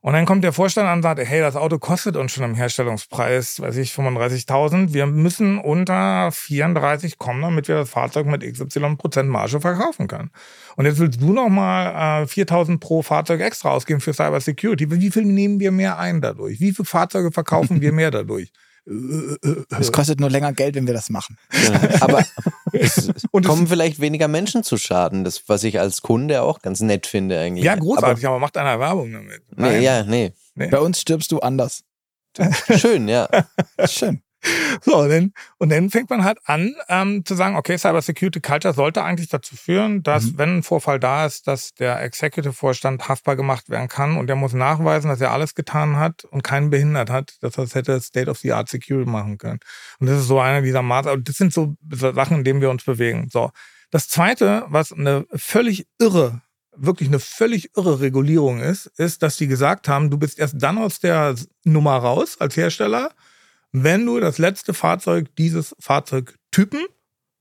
[0.02, 2.56] Und dann kommt der Vorstand an und sagt, hey, das Auto kostet uns schon im
[2.56, 4.94] Herstellungspreis, weiß ich, 35.000.
[4.94, 10.32] Wir müssen unter 34 kommen, damit wir das Fahrzeug mit XY Prozent Marge verkaufen können.
[10.78, 14.90] Und jetzt willst du noch mal äh, 4.000 pro Fahrzeug extra ausgeben für Cyber Security.
[14.90, 16.62] Wie viel nehmen wir mehr ein dadurch?
[16.62, 18.54] Wie viele Fahrzeuge verkaufen wir mehr dadurch?
[19.78, 21.38] Es kostet nur länger Geld, wenn wir das machen.
[21.52, 22.26] Ja, aber
[22.72, 27.06] es kommen vielleicht weniger Menschen zu Schaden, das, was ich als Kunde auch ganz nett
[27.06, 27.66] finde eigentlich.
[27.66, 29.42] Ja, großartig, aber, aber macht einer Werbung damit.
[29.56, 30.34] Nee, ja, nee.
[30.56, 30.68] nee.
[30.68, 31.84] Bei uns stirbst du anders.
[32.78, 33.28] Schön, ja.
[33.86, 34.22] Schön.
[34.82, 38.40] So, und dann, und dann fängt man halt an ähm, zu sagen, okay, Cyber Security
[38.40, 40.38] Culture sollte eigentlich dazu führen, dass, mhm.
[40.38, 44.54] wenn ein Vorfall da ist, dass der Executive-Vorstand haftbar gemacht werden kann und der muss
[44.54, 48.70] nachweisen, dass er alles getan hat und keinen behindert hat, dass er das hätte State-of-the-Art
[48.70, 49.60] Security machen können.
[50.00, 51.24] Und das ist so einer dieser Maßnahmen.
[51.24, 53.28] Das sind so Sachen, in denen wir uns bewegen.
[53.32, 53.52] So.
[53.92, 56.42] Das zweite, was eine völlig irre
[56.82, 60.78] wirklich eine völlig irre Regulierung ist, ist, dass die gesagt haben, du bist erst dann
[60.78, 61.36] aus der
[61.66, 63.12] Nummer raus als Hersteller,
[63.72, 66.86] wenn du das letzte Fahrzeug dieses Fahrzeugtypen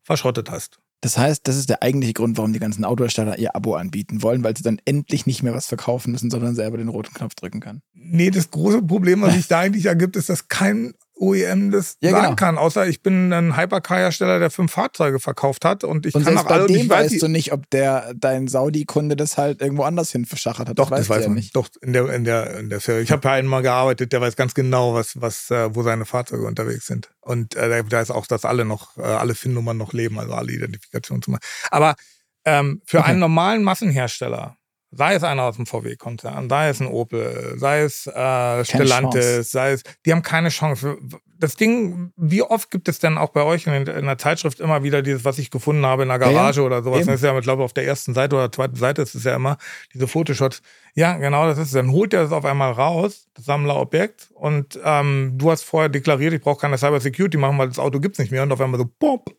[0.04, 0.78] verschrottet hast.
[1.00, 4.42] Das heißt, das ist der eigentliche Grund, warum die ganzen Autohersteller ihr Abo anbieten wollen,
[4.42, 7.60] weil sie dann endlich nicht mehr was verkaufen müssen, sondern selber den roten Knopf drücken
[7.60, 7.82] können.
[7.92, 12.10] Nee, das große Problem, was sich da eigentlich ergibt, ist, dass kein OEM das ja,
[12.10, 12.36] sagen genau.
[12.36, 12.58] kann.
[12.58, 16.44] Außer ich bin ein Hypercar-Hersteller, der fünf Fahrzeuge verkauft hat und ich und kann auch
[16.44, 20.26] bei dem ich weißt du nicht, ob der dein Saudi-Kunde das halt irgendwo anders hin
[20.26, 20.78] verschachert hat.
[20.78, 21.56] Doch, das, das weiß man nicht.
[21.56, 23.02] Doch, in der, in der, in der Serie.
[23.02, 26.46] Ich habe ja einmal gearbeitet, der weiß ganz genau, was, was, äh, wo seine Fahrzeuge
[26.46, 27.10] unterwegs sind.
[27.20, 30.52] Und äh, da ist auch, dass alle noch, äh, alle FIN-Nummern noch leben, also alle
[30.52, 31.40] Identifikationsnummern.
[31.70, 31.96] Aber
[32.44, 33.10] ähm, für okay.
[33.10, 34.57] einen normalen Massenhersteller
[34.90, 39.72] Sei es einer aus dem VW-Konzern, sei es ein Opel, sei es äh, Stellantis, sei
[39.72, 40.96] es, die haben keine Chance.
[41.38, 44.82] Das Ding, wie oft gibt es denn auch bei euch in, in der Zeitschrift immer
[44.82, 47.00] wieder dieses, was ich gefunden habe in der Garage ja, oder sowas?
[47.00, 47.08] Eben.
[47.08, 49.36] Das ist ja, ich glaube, auf der ersten Seite oder zweiten Seite ist es ja
[49.36, 49.58] immer
[49.92, 50.62] diese Photoshots.
[50.94, 51.72] Ja, genau, das ist es.
[51.72, 56.32] Dann holt er das auf einmal raus, das Sammlerobjekt, und ähm, du hast vorher deklariert,
[56.32, 58.42] ich brauche keine Cyber Security machen, weil das Auto gibt's nicht mehr.
[58.42, 59.30] Und auf einmal so, pop,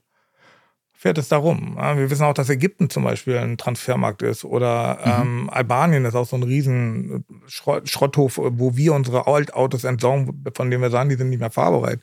[0.99, 1.77] fährt es darum.
[1.77, 5.21] Wir wissen auch, dass Ägypten zum Beispiel ein Transfermarkt ist oder mhm.
[5.21, 10.83] ähm, Albanien ist auch so ein riesen Schrotthof, wo wir unsere Altautos entsorgen, von denen
[10.83, 12.01] wir sagen, die sind nicht mehr fahrbereit.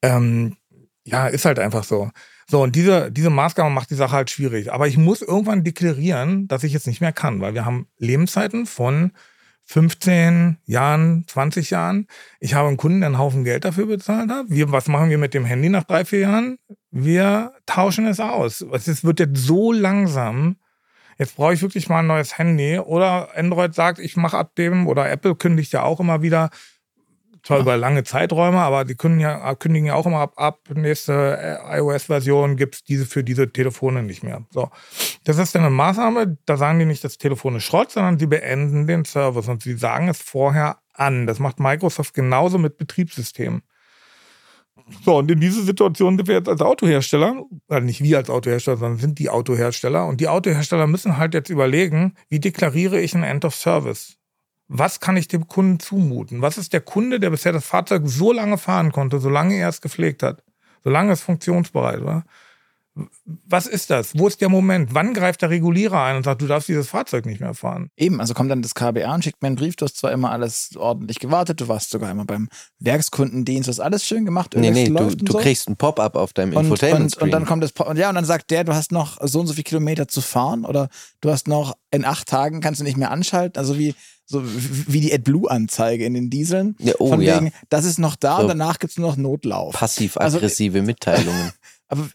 [0.00, 0.56] Ähm,
[1.04, 2.10] ja, ist halt einfach so.
[2.48, 4.72] So, und diese, diese Maßgabe macht die Sache halt schwierig.
[4.72, 8.64] Aber ich muss irgendwann deklarieren, dass ich jetzt nicht mehr kann, weil wir haben Lebenszeiten
[8.64, 9.12] von
[9.72, 12.06] 15 Jahren, 20 Jahren.
[12.40, 14.44] Ich habe einen Kunden, der einen Haufen Geld dafür bezahlt hat.
[14.50, 16.58] Wir, was machen wir mit dem Handy nach drei, vier Jahren?
[16.90, 18.60] Wir tauschen es aus.
[18.60, 20.56] Es wird jetzt so langsam.
[21.16, 22.80] Jetzt brauche ich wirklich mal ein neues Handy.
[22.80, 26.50] Oder Android sagt, ich mache ab dem, oder Apple kündigt ja auch immer wieder,
[27.42, 27.62] zwar ja.
[27.62, 31.78] über lange Zeiträume, aber die kündigen ja, kündigen ja auch immer ab, ab nächste äh,
[31.78, 34.44] iOS-Version gibt es diese für diese Telefone nicht mehr.
[34.50, 34.70] So.
[35.24, 38.26] Das ist dann eine Maßnahme, da sagen die nicht, das Telefon ist Schrott, sondern sie
[38.26, 41.26] beenden den Service und sie sagen es vorher an.
[41.26, 43.62] Das macht Microsoft genauso mit Betriebssystemen.
[45.04, 48.76] So, und in diese Situation sind wir jetzt als Autohersteller, also nicht wir als Autohersteller,
[48.76, 50.06] sondern sind die Autohersteller.
[50.06, 54.18] Und die Autohersteller müssen halt jetzt überlegen, wie deklariere ich ein End of Service?
[54.68, 56.42] Was kann ich dem Kunden zumuten?
[56.42, 59.80] Was ist der Kunde, der bisher das Fahrzeug so lange fahren konnte, solange er es
[59.80, 60.42] gepflegt hat,
[60.82, 62.24] solange es funktionsbereit war?
[63.24, 64.18] Was ist das?
[64.18, 64.92] Wo ist der Moment?
[64.92, 67.88] Wann greift der Regulierer ein und sagt, du darfst dieses Fahrzeug nicht mehr fahren?
[67.96, 70.30] Eben, also kommt dann das KBA und schickt mir einen Brief, du hast zwar immer
[70.30, 72.50] alles ordentlich gewartet, du warst sogar immer beim
[72.80, 74.54] Werkskundendienst, du hast alles schön gemacht.
[74.54, 75.38] Nee, nee, du, du so.
[75.38, 77.14] kriegst ein Pop-up auf deinem Infotainment.
[77.14, 78.92] Und, und, und, dann kommt das Pop und ja, und dann sagt der, du hast
[78.92, 80.90] noch so und so viele Kilometer zu fahren oder
[81.22, 83.58] du hast noch in acht Tagen kannst du nicht mehr anschalten.
[83.58, 83.94] Also wie,
[84.24, 86.76] so wie die AdBlue-Anzeige in den Dieseln.
[86.78, 87.52] Ja, oh, Von wegen, ja.
[87.68, 89.74] das ist noch da so und danach gibt es nur noch Notlauf.
[89.74, 91.52] Passiv-aggressive also, Mitteilungen.
[91.88, 92.08] Aber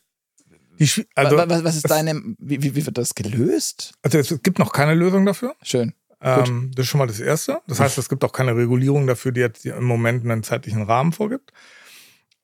[1.15, 3.93] also, was, was ist deine, wie, wie, wird das gelöst?
[4.03, 5.55] Also es gibt noch keine Lösung dafür.
[5.63, 5.93] Schön.
[6.21, 7.61] Ähm, das ist schon mal das Erste.
[7.67, 11.13] Das heißt, es gibt auch keine Regulierung dafür, die jetzt im Moment einen zeitlichen Rahmen
[11.13, 11.51] vorgibt.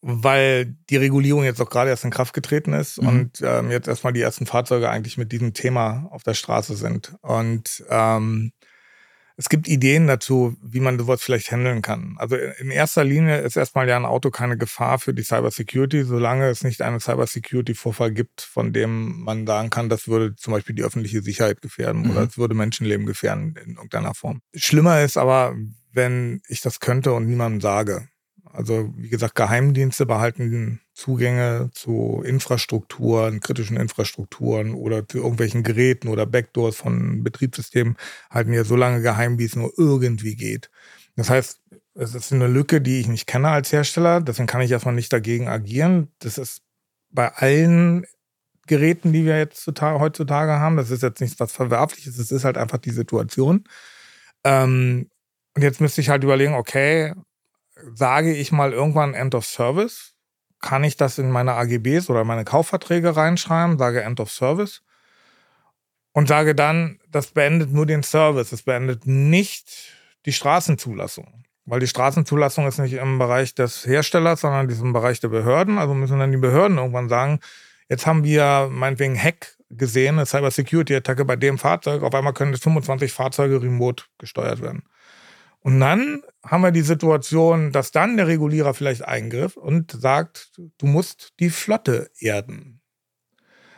[0.01, 3.07] Weil die Regulierung jetzt auch gerade erst in Kraft getreten ist mhm.
[3.07, 7.15] und ähm, jetzt erstmal die ersten Fahrzeuge eigentlich mit diesem Thema auf der Straße sind.
[7.21, 8.51] Und ähm,
[9.35, 12.15] es gibt Ideen dazu, wie man sowas vielleicht handeln kann.
[12.17, 16.49] Also in erster Linie ist erstmal ja ein Auto keine Gefahr für die Cybersecurity, solange
[16.49, 20.83] es nicht einen Cybersecurity-Vorfall gibt, von dem man sagen kann, das würde zum Beispiel die
[20.83, 22.11] öffentliche Sicherheit gefährden mhm.
[22.11, 24.41] oder es würde Menschenleben gefährden in irgendeiner Form.
[24.53, 25.55] Schlimmer ist aber,
[25.91, 28.07] wenn ich das könnte und niemandem sage.
[28.53, 36.25] Also wie gesagt, Geheimdienste behalten Zugänge zu Infrastrukturen, kritischen Infrastrukturen oder zu irgendwelchen Geräten oder
[36.25, 37.97] Backdoors von Betriebssystemen
[38.29, 40.69] halten ja so lange geheim, wie es nur irgendwie geht.
[41.15, 41.61] Das heißt,
[41.95, 45.11] es ist eine Lücke, die ich nicht kenne als Hersteller, deswegen kann ich erstmal nicht
[45.13, 46.11] dagegen agieren.
[46.19, 46.61] Das ist
[47.09, 48.05] bei allen
[48.67, 52.57] Geräten, die wir jetzt heutzutage haben, das ist jetzt nichts was Verwerfliches, es ist halt
[52.57, 53.65] einfach die Situation.
[54.43, 55.09] Ähm,
[55.55, 57.13] Und jetzt müsste ich halt überlegen, okay,
[57.93, 60.13] sage ich mal irgendwann End of Service?
[60.61, 63.77] Kann ich das in meine AGBs oder meine Kaufverträge reinschreiben?
[63.77, 64.81] Sage End of Service.
[66.13, 68.51] Und sage dann, das beendet nur den Service.
[68.51, 69.67] Es beendet nicht
[70.25, 71.43] die Straßenzulassung.
[71.65, 75.77] Weil die Straßenzulassung ist nicht im Bereich des Herstellers, sondern ist im Bereich der Behörden.
[75.77, 77.39] Also müssen dann die Behörden irgendwann sagen,
[77.89, 82.03] jetzt haben wir meinetwegen Hack gesehen, eine Cyber Security Attacke bei dem Fahrzeug.
[82.03, 84.83] Auf einmal können 25 Fahrzeuge remote gesteuert werden.
[85.63, 90.85] Und dann haben wir die Situation, dass dann der Regulierer vielleicht eingriff und sagt, du
[90.85, 92.81] musst die Flotte erden.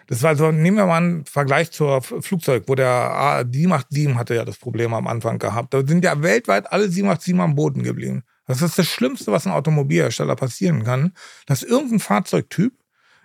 [0.07, 4.45] Das war so, nehmen wir mal einen Vergleich zur Flugzeug, wo der A787 hatte ja
[4.45, 5.73] das Problem am Anfang gehabt.
[5.73, 8.23] Da sind ja weltweit alle 787 am Boden geblieben.
[8.47, 11.13] Das ist das Schlimmste, was ein Automobilhersteller passieren kann,
[11.47, 12.73] dass irgendein Fahrzeugtyp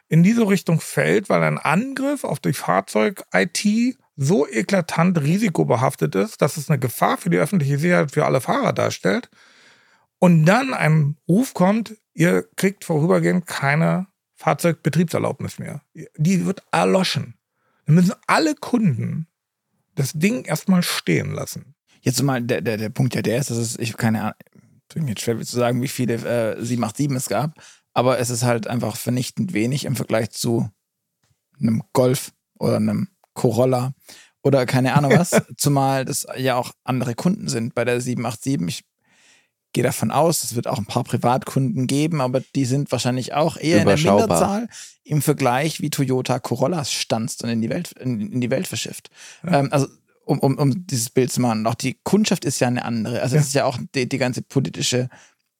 [0.08, 6.58] in diese Richtung fällt, weil ein Angriff auf die Fahrzeug-IT so eklatant risikobehaftet ist, dass
[6.58, 9.30] es eine Gefahr für die öffentliche Sicherheit für alle Fahrer darstellt.
[10.18, 15.80] Und dann ein Ruf kommt, ihr kriegt vorübergehend keine Fahrzeugbetriebserlaubnis mehr.
[16.18, 17.38] Die wird erloschen.
[17.86, 19.26] Dann müssen alle Kunden
[19.94, 21.74] das Ding erstmal stehen lassen.
[22.02, 24.34] Jetzt mal, der, der, der Punkt ja der ist, dass es, ich keine Ahnung,
[24.90, 27.54] tut mir jetzt schwer zu sagen, wie viele äh, 787 es gab,
[27.94, 30.70] aber es ist halt einfach vernichtend wenig im Vergleich zu
[31.58, 33.08] einem Golf oder einem
[33.40, 33.94] Corolla
[34.42, 38.68] oder keine Ahnung was, zumal das ja auch andere Kunden sind bei der 787.
[38.68, 38.84] Ich
[39.72, 43.56] gehe davon aus, es wird auch ein paar Privatkunden geben, aber die sind wahrscheinlich auch
[43.56, 44.68] eher in der Minderzahl
[45.04, 49.08] im Vergleich, wie Toyota Corollas stanzt und in die Welt, in, in die Welt verschifft.
[49.42, 49.60] Ja.
[49.60, 49.86] Ähm, also
[50.24, 51.66] um, um, um dieses Bild zu machen.
[51.66, 53.22] Auch die Kundschaft ist ja eine andere.
[53.22, 55.08] Also es ist ja auch die, die ganze politische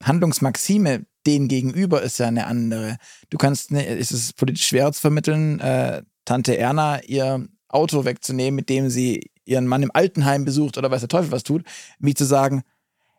[0.03, 2.97] Handlungsmaxime denen gegenüber ist ja eine andere.
[3.29, 8.55] Du kannst, ne, ist es politisch schwerer zu vermitteln, äh, Tante Erna ihr Auto wegzunehmen,
[8.55, 11.63] mit dem sie ihren Mann im Altenheim besucht oder weiß der Teufel was tut,
[11.99, 12.63] wie zu sagen,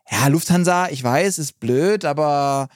[0.09, 2.67] ja, Lufthansa, ich weiß, ist blöd, aber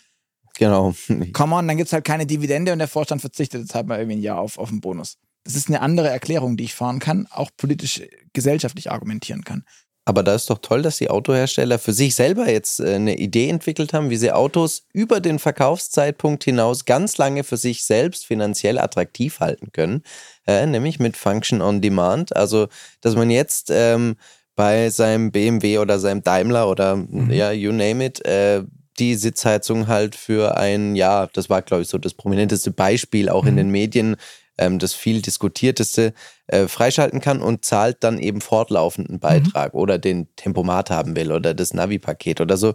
[0.57, 0.95] genau.
[1.33, 3.99] Come on, dann gibt es halt keine Dividende und der Vorstand verzichtet jetzt halt mal
[3.99, 5.17] irgendwie ein Jahr auf, auf einen Bonus.
[5.43, 8.01] Das ist eine andere Erklärung, die ich fahren kann, auch politisch,
[8.33, 9.63] gesellschaftlich argumentieren kann.
[10.07, 13.49] Aber da ist doch toll, dass die Autohersteller für sich selber jetzt äh, eine Idee
[13.49, 18.79] entwickelt haben, wie sie Autos über den Verkaufszeitpunkt hinaus ganz lange für sich selbst finanziell
[18.79, 20.03] attraktiv halten können,
[20.47, 22.33] äh, nämlich mit Function on Demand.
[22.33, 22.69] Also,
[23.01, 24.15] dass man jetzt ähm,
[24.55, 27.29] bei seinem BMW oder seinem Daimler oder mhm.
[27.29, 28.63] ja, you name it, äh,
[28.99, 33.43] die Sitzheizung halt für ein, ja, das war, glaube ich, so das prominenteste Beispiel auch
[33.43, 33.49] mhm.
[33.49, 34.15] in den Medien,
[34.57, 36.13] ähm, das viel diskutierteste,
[36.47, 39.19] äh, freischalten kann und zahlt dann eben fortlaufenden mhm.
[39.19, 39.79] Beitrag mhm.
[39.79, 42.73] oder den Tempomat haben will oder das Navi-Paket oder so.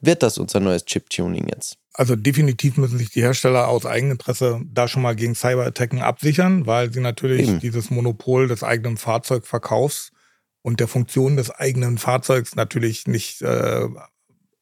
[0.00, 1.78] Wird das unser neues Chip-Tuning jetzt?
[1.94, 6.92] Also definitiv müssen sich die Hersteller aus Eigeninteresse da schon mal gegen Cyberattacken absichern, weil
[6.92, 7.60] sie natürlich Eben.
[7.60, 10.12] dieses Monopol des eigenen Fahrzeugverkaufs
[10.60, 13.88] und der Funktion des eigenen Fahrzeugs natürlich nicht äh,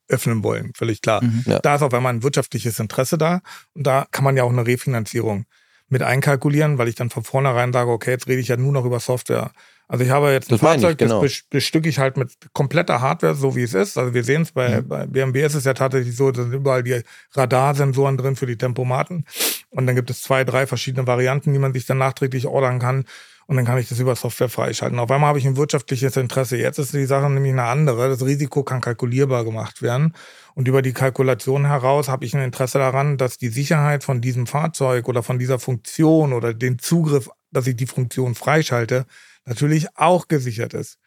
[0.07, 1.25] öffnen wollen, völlig klar.
[1.25, 1.59] Mhm, ja.
[1.59, 3.41] Da ist auf einmal ein wirtschaftliches Interesse da
[3.73, 5.47] und da kann man ja auch eine Refinanzierung
[5.89, 8.85] mit einkalkulieren, weil ich dann von vornherein sage, okay, jetzt rede ich ja nur noch
[8.85, 9.53] über Software.
[9.87, 11.23] Also ich habe jetzt ein das Fahrzeug, ich, genau.
[11.23, 13.99] das bestücke ich halt mit kompletter Hardware, so wie es ist.
[13.99, 14.89] Also wir sehen es bei, mhm.
[14.89, 18.57] bei BMW ist es ja tatsächlich so, da sind überall die Radarsensoren drin für die
[18.57, 19.27] Tempomaten.
[19.71, 23.05] Und dann gibt es zwei, drei verschiedene Varianten, die man sich dann nachträglich ordern kann.
[23.47, 24.99] Und dann kann ich das über Software freischalten.
[24.99, 26.57] Auf einmal habe ich ein wirtschaftliches Interesse.
[26.57, 28.09] Jetzt ist die Sache nämlich eine andere.
[28.09, 30.15] Das Risiko kann kalkulierbar gemacht werden.
[30.55, 34.47] Und über die Kalkulation heraus habe ich ein Interesse daran, dass die Sicherheit von diesem
[34.47, 39.05] Fahrzeug oder von dieser Funktion oder den Zugriff, dass ich die Funktion freischalte,
[39.45, 40.99] natürlich auch gesichert ist.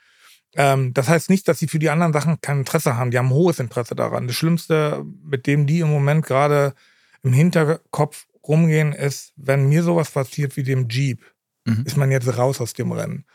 [0.56, 3.12] Ähm, das heißt nicht, dass sie für die anderen Sachen kein Interesse haben.
[3.12, 4.28] Die haben hohes Interesse daran.
[4.28, 6.74] Das Schlimmste, mit dem die im Moment gerade
[7.24, 11.22] im Hinterkopf rumgehen, ist, wenn mir sowas passiert wie dem Jeep,
[11.68, 11.84] mhm.
[11.86, 13.26] ist man jetzt raus aus dem Rennen.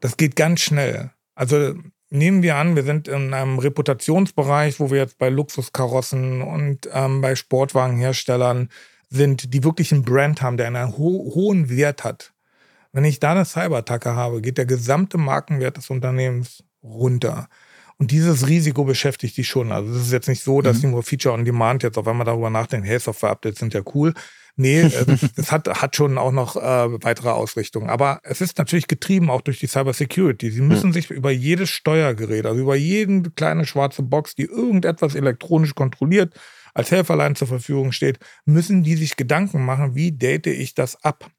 [0.00, 1.10] Das geht ganz schnell.
[1.34, 1.74] Also
[2.10, 7.20] nehmen wir an, wir sind in einem Reputationsbereich, wo wir jetzt bei Luxuskarossen und ähm,
[7.20, 8.70] bei Sportwagenherstellern
[9.10, 12.32] sind, die wirklich einen Brand haben, der einen ho hohen Wert hat.
[12.92, 17.48] Wenn ich da eine Cyberattacke habe, geht der gesamte Markenwert des Unternehmens runter.
[17.98, 19.72] Und dieses Risiko beschäftigt die schon.
[19.72, 20.80] Also es ist jetzt nicht so, dass mhm.
[20.80, 24.14] die nur Feature on Demand jetzt auf einmal darüber nachdenken, hey, Software-Updates sind ja cool.
[24.60, 24.80] Nee,
[25.36, 26.60] es hat, hat schon auch noch äh,
[27.04, 27.88] weitere Ausrichtungen.
[27.88, 30.50] Aber es ist natürlich getrieben auch durch die Cyber Security.
[30.50, 30.94] Sie müssen mhm.
[30.94, 36.34] sich über jedes Steuergerät, also über jeden kleine schwarze Box, die irgendetwas elektronisch kontrolliert,
[36.74, 41.30] als Helferlein zur Verfügung steht, müssen die sich Gedanken machen, wie date ich das ab?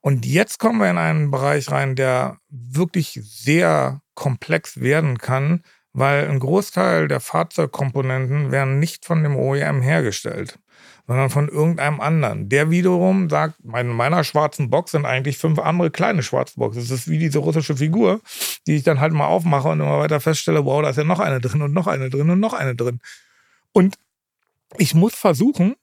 [0.00, 5.62] Und jetzt kommen wir in einen Bereich rein, der wirklich sehr komplex werden kann,
[5.98, 10.58] weil ein Großteil der Fahrzeugkomponenten werden nicht von dem OEM hergestellt,
[11.06, 12.48] sondern von irgendeinem anderen.
[12.48, 16.80] Der wiederum sagt, in meiner schwarzen Box sind eigentlich fünf andere kleine schwarze Boxen.
[16.80, 18.20] Das ist wie diese russische Figur,
[18.66, 21.20] die ich dann halt mal aufmache und immer weiter feststelle, wow, da ist ja noch
[21.20, 23.00] eine drin und noch eine drin und noch eine drin.
[23.72, 23.96] Und
[24.76, 25.76] ich muss versuchen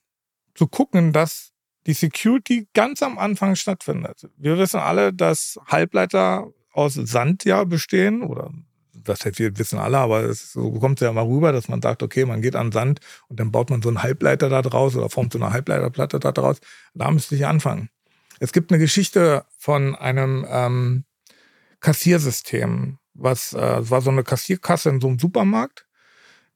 [0.54, 1.52] zu gucken, dass
[1.88, 4.30] die Security ganz am Anfang stattfindet.
[4.38, 8.52] Wir wissen alle, dass Halbleiter aus Sand ja bestehen oder
[9.06, 11.82] das heißt, wir wissen alle, aber es, so kommt es ja mal rüber, dass man
[11.82, 14.96] sagt, okay, man geht an Sand und dann baut man so einen Halbleiter da draus
[14.96, 16.60] oder formt so eine Halbleiterplatte da draus.
[16.94, 17.90] Da müsste ich anfangen.
[18.40, 21.06] Es gibt eine Geschichte von einem ähm,
[21.80, 25.86] Kassiersystem, was äh, war so eine Kassierkasse in so einem Supermarkt.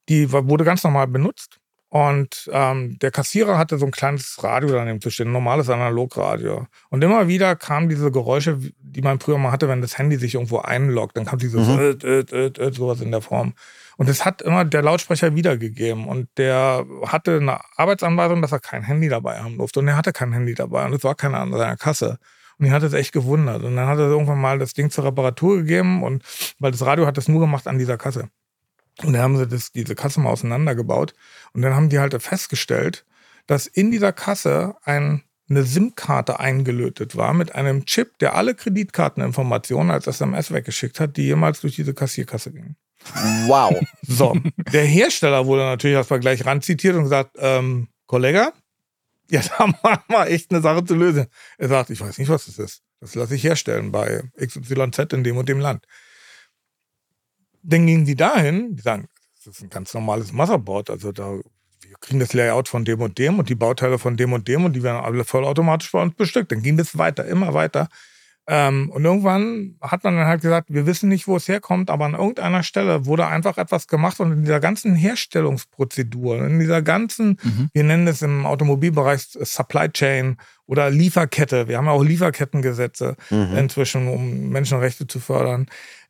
[0.10, 1.59] Die wurde ganz normal benutzt
[1.90, 6.68] und ähm, der Kassierer hatte so ein kleines Radio daneben zu stehen, ein normales Analogradio.
[6.90, 10.36] Und immer wieder kamen diese Geräusche, die man früher mal hatte, wenn das Handy sich
[10.36, 11.18] irgendwo einloggt.
[11.18, 11.98] Dann kam dieses mhm.
[12.04, 13.54] äh, äh, äh, sowas in der Form.
[13.98, 16.08] Und es hat immer der Lautsprecher wiedergegeben.
[16.08, 19.80] Und der hatte eine Arbeitsanweisung, dass er kein Handy dabei haben durfte.
[19.80, 20.86] Und er hatte kein Handy dabei.
[20.86, 22.20] Und es war keiner an seiner Kasse.
[22.60, 23.64] Und ich hatte es echt gewundert.
[23.64, 26.04] Und dann hat er irgendwann mal das Ding zur Reparatur gegeben.
[26.04, 26.24] Und
[26.60, 28.30] weil das Radio hat das nur gemacht an dieser Kasse.
[29.04, 31.14] Und dann haben sie das, diese Kasse mal auseinandergebaut.
[31.54, 33.06] Und dann haben die halt festgestellt,
[33.48, 39.92] dass in dieser Kasse ein, eine SIM-Karte eingelötet war mit einem Chip, der alle Kreditkarteninformationen
[39.92, 42.76] als SMS weggeschickt hat, die jemals durch diese Kassierkasse gingen.
[43.48, 43.80] Wow.
[44.02, 44.36] So,
[44.72, 48.52] der Hersteller wurde natürlich erstmal gleich ranzitiert und gesagt, ähm, Kollege,
[49.32, 49.76] ja, da haben
[50.10, 51.28] wir echt eine Sache zu lösen.
[51.58, 52.82] Er sagt, ich weiß nicht, was das ist.
[53.00, 55.86] Das lasse ich herstellen bei XYZ in dem und dem Land.
[57.70, 59.08] Dann gehen die dahin, die sagen,
[59.38, 61.40] das ist ein ganz normales Motherboard, also da
[61.90, 64.66] wir kriegen das Layout von dem und dem und die Bauteile von dem und dem
[64.66, 66.52] und die werden alle vollautomatisch bei uns bestückt.
[66.52, 67.88] Dann ging das weiter, immer weiter.
[68.52, 72.06] Ähm, und irgendwann hat man dann halt gesagt, wir wissen nicht, wo es herkommt, aber
[72.06, 77.40] an irgendeiner Stelle wurde einfach etwas gemacht und in dieser ganzen Herstellungsprozedur, in dieser ganzen,
[77.44, 77.70] mhm.
[77.74, 83.56] wir nennen es im Automobilbereich Supply Chain oder Lieferkette, wir haben ja auch Lieferkettengesetze mhm.
[83.56, 85.68] inzwischen, um Menschenrechte zu fördern.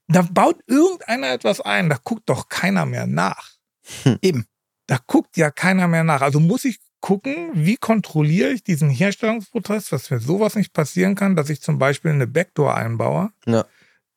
[0.10, 3.52] Da baut irgendeiner etwas ein, da guckt doch keiner mehr nach.
[4.04, 4.18] Hm.
[4.22, 4.46] Eben.
[4.88, 6.22] Da guckt ja keiner mehr nach.
[6.22, 11.36] Also muss ich gucken, wie kontrolliere ich diesen Herstellungsprozess, dass mir sowas nicht passieren kann,
[11.36, 13.66] dass ich zum Beispiel eine Backdoor einbaue, ja.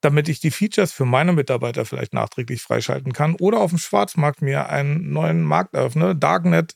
[0.00, 4.40] damit ich die Features für meine Mitarbeiter vielleicht nachträglich freischalten kann oder auf dem Schwarzmarkt
[4.40, 6.74] mir einen neuen Markt eröffne, Darknet,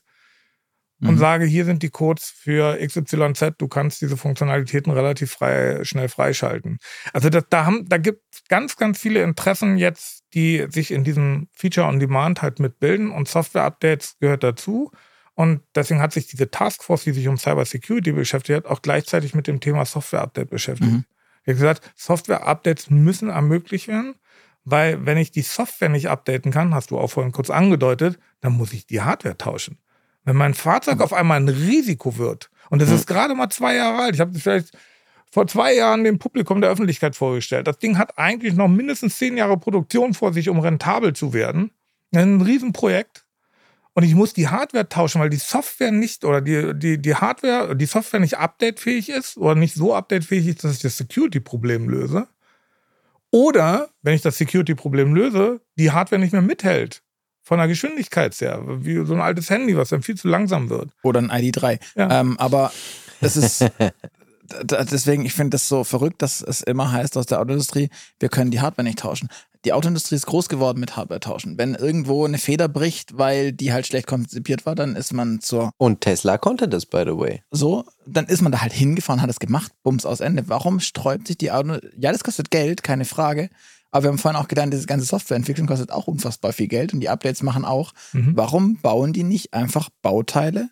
[0.99, 1.17] und mhm.
[1.19, 6.79] sage, hier sind die Codes für XYZ, du kannst diese Funktionalitäten relativ frei, schnell freischalten.
[7.13, 11.03] Also das, da, haben, da gibt es ganz, ganz viele Interessen jetzt, die sich in
[11.03, 14.91] diesem Feature on Demand halt mitbilden und Software-Updates gehört dazu.
[15.35, 19.35] Und deswegen hat sich diese Taskforce, die sich um Cyber Security beschäftigt hat, auch gleichzeitig
[19.35, 20.91] mit dem Thema Software-Update beschäftigt.
[20.91, 21.05] Mhm.
[21.45, 24.15] Hat gesagt, Software-Updates müssen ermöglicht werden,
[24.63, 28.53] weil wenn ich die Software nicht updaten kann, hast du auch vorhin kurz angedeutet, dann
[28.53, 29.77] muss ich die Hardware tauschen.
[30.27, 34.03] Wenn mein Fahrzeug auf einmal ein Risiko wird, und es ist gerade mal zwei Jahre
[34.03, 34.77] alt, ich habe das vielleicht
[35.31, 37.65] vor zwei Jahren dem Publikum der Öffentlichkeit vorgestellt.
[37.65, 41.71] Das Ding hat eigentlich noch mindestens zehn Jahre Produktion vor sich, um rentabel zu werden.
[42.13, 43.25] Ein Riesenprojekt.
[43.93, 47.73] Und ich muss die Hardware tauschen, weil die Software nicht oder die, die, die Hardware,
[47.73, 52.27] die Software nicht updatefähig ist oder nicht so updatefähig ist, dass ich das Security-Problem löse.
[53.31, 57.01] Oder, wenn ich das Security-Problem löse, die Hardware nicht mehr mithält
[57.47, 60.89] von der Geschwindigkeit her, wie so ein altes Handy, was dann viel zu langsam wird.
[61.01, 61.79] Oder ein ID3.
[61.95, 62.19] Ja.
[62.19, 62.73] Ähm, aber
[63.21, 63.63] das ist
[64.63, 67.89] deswegen, ich finde das so verrückt, dass es immer heißt aus der Autoindustrie,
[68.19, 69.29] wir können die Hardware nicht tauschen.
[69.63, 71.57] Die Autoindustrie ist groß geworden mit Hardware tauschen.
[71.57, 75.71] Wenn irgendwo eine Feder bricht, weil die halt schlecht konzipiert war, dann ist man zur.
[75.77, 77.43] Und Tesla konnte das, by the way.
[77.51, 80.49] So, dann ist man da halt hingefahren, hat es gemacht, bums aus Ende.
[80.49, 81.77] Warum sträubt sich die Auto?
[81.97, 83.49] Ja, das kostet Geld, keine Frage.
[83.91, 86.99] Aber wir haben vorhin auch gedacht, diese ganze Softwareentwicklung kostet auch unfassbar viel Geld und
[86.99, 87.93] die Updates machen auch.
[88.13, 88.35] Mhm.
[88.35, 90.69] Warum bauen die nicht einfach Bauteile,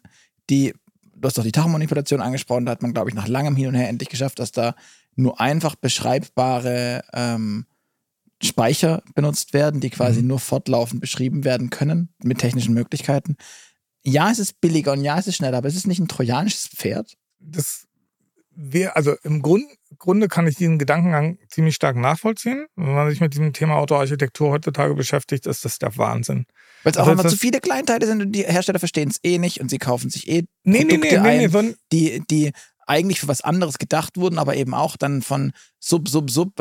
[0.50, 0.74] die,
[1.16, 3.76] du hast doch die Tachmanipulation angesprochen, da hat man, glaube ich, nach langem Hin und
[3.76, 4.76] Her endlich geschafft, dass da
[5.16, 7.66] nur einfach beschreibbare ähm,
[8.44, 10.28] Speicher benutzt werden, die quasi mhm.
[10.28, 13.38] nur fortlaufend beschrieben werden können mit technischen Möglichkeiten.
[14.04, 16.68] Ja, es ist billiger und ja, es ist schneller, aber es ist nicht ein trojanisches
[16.68, 17.16] Pferd.
[17.40, 17.88] Das
[18.56, 19.66] wäre, also im Grund,
[19.98, 22.68] Grunde kann ich diesen Gedankengang ziemlich stark nachvollziehen.
[22.76, 26.46] Wenn man sich mit diesem Thema Autoarchitektur heutzutage beschäftigt, ist das der Wahnsinn.
[26.84, 29.38] Weil es auch also immer zu viele Kleinteile sind und die Hersteller verstehen es eh
[29.38, 32.52] nicht und sie kaufen sich eh nee, Produkte nee, nee, ein, die, die
[32.88, 36.54] eigentlich für was anderes gedacht wurden, aber eben auch dann von Sub, Sub, Sub.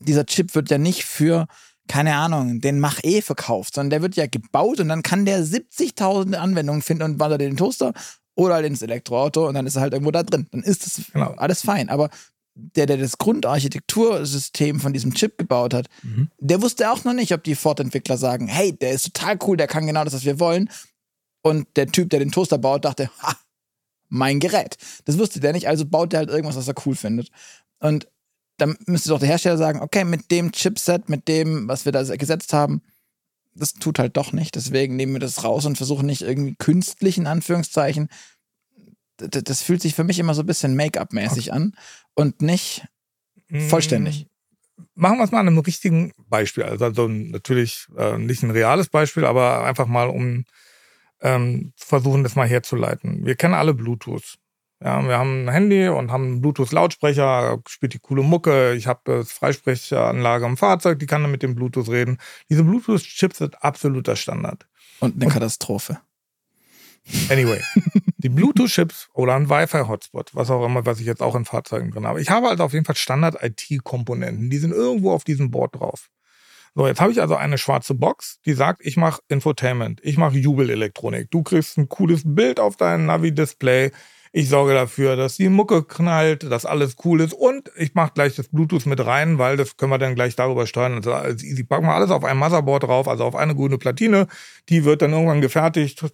[0.00, 1.46] Dieser Chip wird ja nicht für,
[1.88, 5.44] keine Ahnung, den Mach E verkauft, sondern der wird ja gebaut und dann kann der
[5.44, 7.92] 70.000 Anwendungen finden und wandert den Toaster
[8.38, 10.46] oder ins Elektroauto und dann ist er halt irgendwo da drin.
[10.52, 11.34] Dann ist das genau.
[11.36, 11.88] alles fein.
[11.88, 12.08] Aber
[12.54, 16.30] der, der das Grundarchitektursystem von diesem Chip gebaut hat, mhm.
[16.38, 19.66] der wusste auch noch nicht, ob die Ford-Entwickler sagen, hey, der ist total cool, der
[19.66, 20.70] kann genau das, was wir wollen.
[21.42, 23.36] Und der Typ, der den Toaster baut, dachte, ha,
[24.08, 24.76] mein Gerät.
[25.04, 27.30] Das wusste der nicht, also baut der halt irgendwas, was er cool findet.
[27.80, 28.06] Und
[28.56, 32.02] dann müsste doch der Hersteller sagen, okay, mit dem Chipset, mit dem, was wir da
[32.04, 32.82] gesetzt haben,
[33.58, 34.54] das tut halt doch nicht.
[34.54, 38.08] Deswegen nehmen wir das raus und versuchen nicht irgendwie künstlich, in Anführungszeichen.
[39.16, 41.56] Das, das fühlt sich für mich immer so ein bisschen Make-up-mäßig okay.
[41.56, 41.72] an
[42.14, 42.86] und nicht
[43.48, 43.68] mm.
[43.68, 44.26] vollständig.
[44.94, 46.64] Machen wir es mal an einem richtigen Beispiel.
[46.64, 50.44] Also, also natürlich äh, nicht ein reales Beispiel, aber einfach mal, um
[51.20, 53.26] ähm, versuchen, das mal herzuleiten.
[53.26, 54.38] Wir kennen alle Bluetooth.
[54.80, 58.74] Ja, wir haben ein Handy und haben einen Bluetooth-Lautsprecher, spielt die coole Mucke.
[58.74, 62.18] Ich habe äh, Freisprechanlage im Fahrzeug, die kann dann mit dem Bluetooth reden.
[62.48, 64.68] Diese Bluetooth-Chips sind absoluter Standard.
[65.00, 65.98] Und eine und, Katastrophe.
[67.28, 67.60] Anyway,
[68.18, 72.06] die Bluetooth-Chips oder ein Wi-Fi-Hotspot, was auch immer, was ich jetzt auch in Fahrzeugen drin
[72.06, 72.20] habe.
[72.20, 74.48] Ich habe also auf jeden Fall Standard-IT-Komponenten.
[74.48, 76.08] Die sind irgendwo auf diesem Board drauf.
[76.74, 80.36] So, jetzt habe ich also eine schwarze Box, die sagt, ich mache Infotainment, ich mache
[80.36, 81.28] Jubelelektronik.
[81.30, 83.90] Du kriegst ein cooles Bild auf dein Navi-Display
[84.38, 88.36] ich sorge dafür, dass die Mucke knallt, dass alles cool ist und ich mache gleich
[88.36, 90.94] das Bluetooth mit rein, weil das können wir dann gleich darüber steuern.
[90.94, 94.28] Also als easy packen wir alles auf ein Motherboard drauf, also auf eine grüne Platine.
[94.68, 96.04] Die wird dann irgendwann gefertigt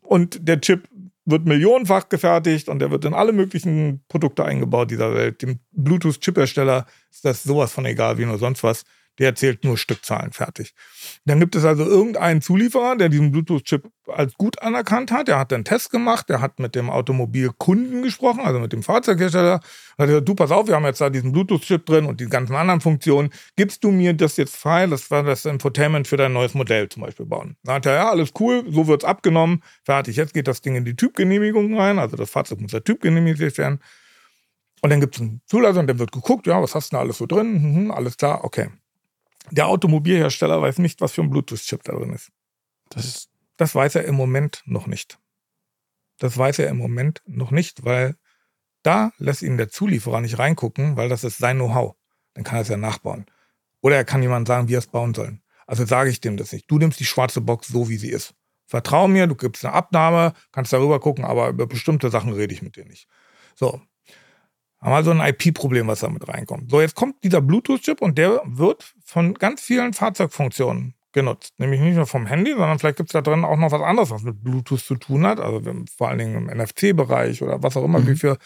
[0.00, 0.88] und der Chip
[1.26, 5.42] wird millionenfach gefertigt und der wird in alle möglichen Produkte eingebaut dieser Welt.
[5.42, 8.84] Dem Bluetooth-Chip-Hersteller ist das sowas von egal wie nur sonst was
[9.18, 10.74] der zählt nur Stückzahlen fertig.
[11.24, 15.28] Dann gibt es also irgendeinen Zulieferer, der diesen Bluetooth-Chip als gut anerkannt hat.
[15.28, 19.60] Der hat einen Test gemacht, der hat mit dem Automobilkunden gesprochen, also mit dem Fahrzeughersteller.
[19.98, 22.54] Hat gesagt, du pass auf, wir haben jetzt da diesen Bluetooth-Chip drin und die ganzen
[22.54, 23.30] anderen Funktionen.
[23.56, 24.86] Gibst du mir das jetzt frei?
[24.86, 27.56] Das war das Infotainment für dein neues Modell zum Beispiel bauen.
[27.64, 30.16] Dann hat er, ja, alles cool, so wird's abgenommen, fertig.
[30.16, 33.80] Jetzt geht das Ding in die Typgenehmigung rein, also das Fahrzeug muss ja typgenehmigt werden.
[34.82, 37.18] Und dann gibt es einen Zulassung, dann wird geguckt, ja, was hast du da alles
[37.18, 37.84] so drin?
[37.84, 38.68] Mhm, alles klar, okay.
[39.50, 42.30] Der Automobilhersteller weiß nicht, was für ein Bluetooth-Chip da drin ist.
[42.90, 43.30] Das, ist.
[43.56, 45.18] das weiß er im Moment noch nicht.
[46.18, 48.16] Das weiß er im Moment noch nicht, weil
[48.82, 51.96] da lässt ihn der Zulieferer nicht reingucken, weil das ist sein Know-how.
[52.34, 53.26] Dann kann er es ja nachbauen.
[53.80, 55.40] Oder er kann jemand sagen, wie er es bauen soll.
[55.66, 56.70] Also sage ich dem das nicht.
[56.70, 58.34] Du nimmst die schwarze Box so, wie sie ist.
[58.66, 62.62] Vertrau mir, du gibst eine Abnahme, kannst darüber gucken, aber über bestimmte Sachen rede ich
[62.62, 63.08] mit dir nicht.
[63.54, 63.80] So,
[64.80, 66.70] haben also ein IP-Problem, was da mit reinkommt.
[66.70, 71.54] So, jetzt kommt dieser Bluetooth-Chip und der wird von ganz vielen Fahrzeugfunktionen genutzt.
[71.58, 74.10] Nämlich nicht nur vom Handy, sondern vielleicht gibt es da drin auch noch was anderes,
[74.10, 75.40] was mit Bluetooth zu tun hat.
[75.40, 75.62] Also
[75.96, 78.06] vor allen Dingen im NFC-Bereich oder was auch immer mhm.
[78.06, 78.38] wir für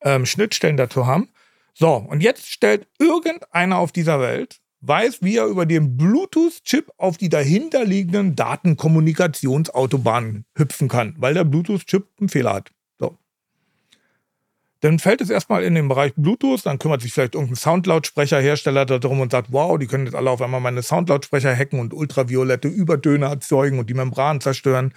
[0.00, 1.28] ähm, Schnittstellen dazu haben.
[1.74, 7.16] So, und jetzt stellt irgendeiner auf dieser Welt, weiß, wie er über den Bluetooth-Chip auf
[7.16, 12.70] die dahinterliegenden Datenkommunikationsautobahnen hüpfen kann, weil der Bluetooth-Chip einen Fehler hat.
[14.84, 19.20] Dann fällt es erstmal in den Bereich Bluetooth, dann kümmert sich vielleicht irgendein Soundlautsprecherhersteller darum
[19.20, 23.24] und sagt, wow, die können jetzt alle auf einmal meine Soundlautsprecher hacken und ultraviolette Übertöne
[23.24, 24.92] erzeugen und die Membran zerstören.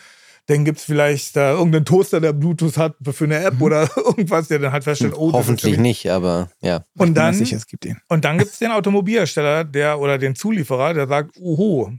[0.47, 3.61] Dann gibt es vielleicht äh, irgendeinen Toaster, der Bluetooth hat für eine App mhm.
[3.61, 6.83] oder irgendwas, der dann halt feststellt, oh, Hoffentlich nicht, aber ja.
[6.97, 7.97] Und dann, sicher, es gibt ihn.
[8.09, 11.93] Und dann gibt es den Automobilhersteller, der oder den Zulieferer, der sagt, oho,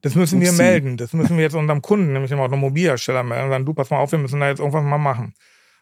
[0.00, 0.96] das müssen wir melden.
[0.96, 3.44] Das müssen wir jetzt unserem Kunden, nämlich dem Automobilhersteller melden.
[3.44, 5.34] Und dann, du, pass mal auf, wir müssen da jetzt irgendwas mal machen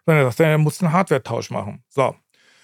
[0.04, 1.82] sondern er sagt, er muss einen Hardware-Tausch machen.
[1.88, 2.16] So.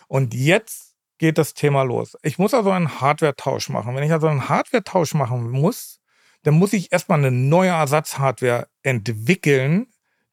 [0.09, 2.16] Und jetzt geht das Thema los.
[2.22, 3.95] Ich muss also einen Hardware-Tausch machen.
[3.95, 6.01] Wenn ich also einen Hardware-Tausch machen muss,
[6.43, 9.88] dann muss ich erstmal eine neue Ersatzhardware entwickeln,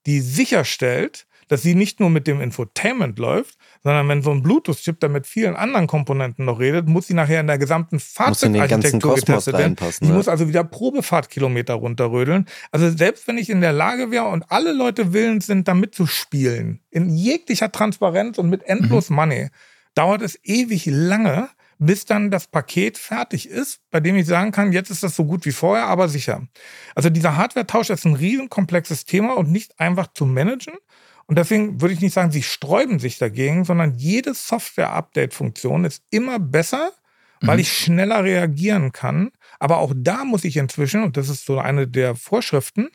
[0.06, 5.00] die sicherstellt, dass sie nicht nur mit dem Infotainment läuft, sondern wenn so ein Bluetooth-Chip
[5.00, 9.58] dann mit vielen anderen Komponenten noch redet, muss sie nachher in der gesamten Fahrzeugarchitektur getestet
[9.58, 9.76] werden.
[10.02, 12.46] Die muss also wieder Probefahrtkilometer runterrödeln.
[12.72, 16.82] Also selbst wenn ich in der Lage wäre und alle Leute willens sind, da mitzuspielen,
[16.90, 19.16] in jeglicher Transparenz und mit endlos mhm.
[19.16, 19.50] Money,
[19.96, 24.72] dauert es ewig lange, bis dann das Paket fertig ist, bei dem ich sagen kann,
[24.72, 26.48] jetzt ist das so gut wie vorher, aber sicher.
[26.96, 30.74] Also dieser Hardware-Tausch ist ein riesenkomplexes Thema und nicht einfach zu managen.
[31.28, 36.40] Und deswegen würde ich nicht sagen, sie sträuben sich dagegen, sondern jede Software-Update-Funktion ist immer
[36.40, 36.92] besser,
[37.42, 37.62] weil mhm.
[37.62, 39.32] ich schneller reagieren kann.
[39.60, 42.90] Aber auch da muss ich inzwischen, und das ist so eine der Vorschriften,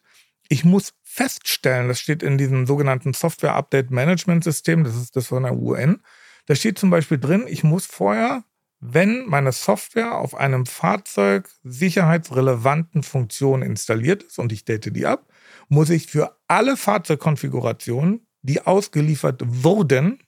[0.49, 6.01] ich muss feststellen, das steht in diesem sogenannten Software-Update-Management-System, das ist das von der UN,
[6.47, 8.45] da steht zum Beispiel drin, ich muss vorher,
[8.81, 15.27] wenn meine Software auf einem Fahrzeug sicherheitsrelevanten Funktionen installiert ist und ich date die ab,
[15.73, 20.19] muss ich für alle Fahrzeugkonfigurationen, die ausgeliefert wurden,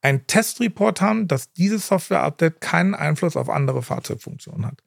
[0.00, 4.84] ein Testreport haben, dass dieses Software-Update keinen Einfluss auf andere Fahrzeugfunktionen hat.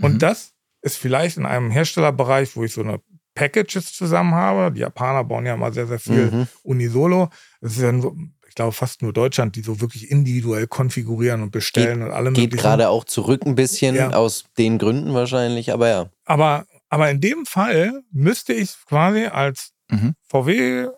[0.00, 0.18] Und mhm.
[0.20, 0.52] das
[0.82, 3.00] ist vielleicht in einem Herstellerbereich, wo ich so eine
[3.34, 4.72] Packages zusammen habe.
[4.72, 6.46] Die Japaner bauen ja mal sehr, sehr viel mhm.
[6.62, 7.30] Unisolo.
[7.60, 8.16] Das ist ja so,
[8.48, 12.32] ich glaube fast nur Deutschland, die so wirklich individuell konfigurieren und bestellen geht, und alle
[12.32, 14.10] Geht gerade auch zurück ein bisschen, ja.
[14.10, 16.10] aus den Gründen wahrscheinlich, aber ja.
[16.26, 20.14] Aber, aber in dem Fall müsste ich quasi als mhm.
[20.26, 20.88] VW,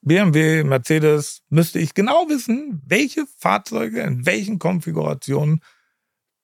[0.00, 5.62] BMW, Mercedes, müsste ich genau wissen, welche Fahrzeuge in welchen Konfigurationen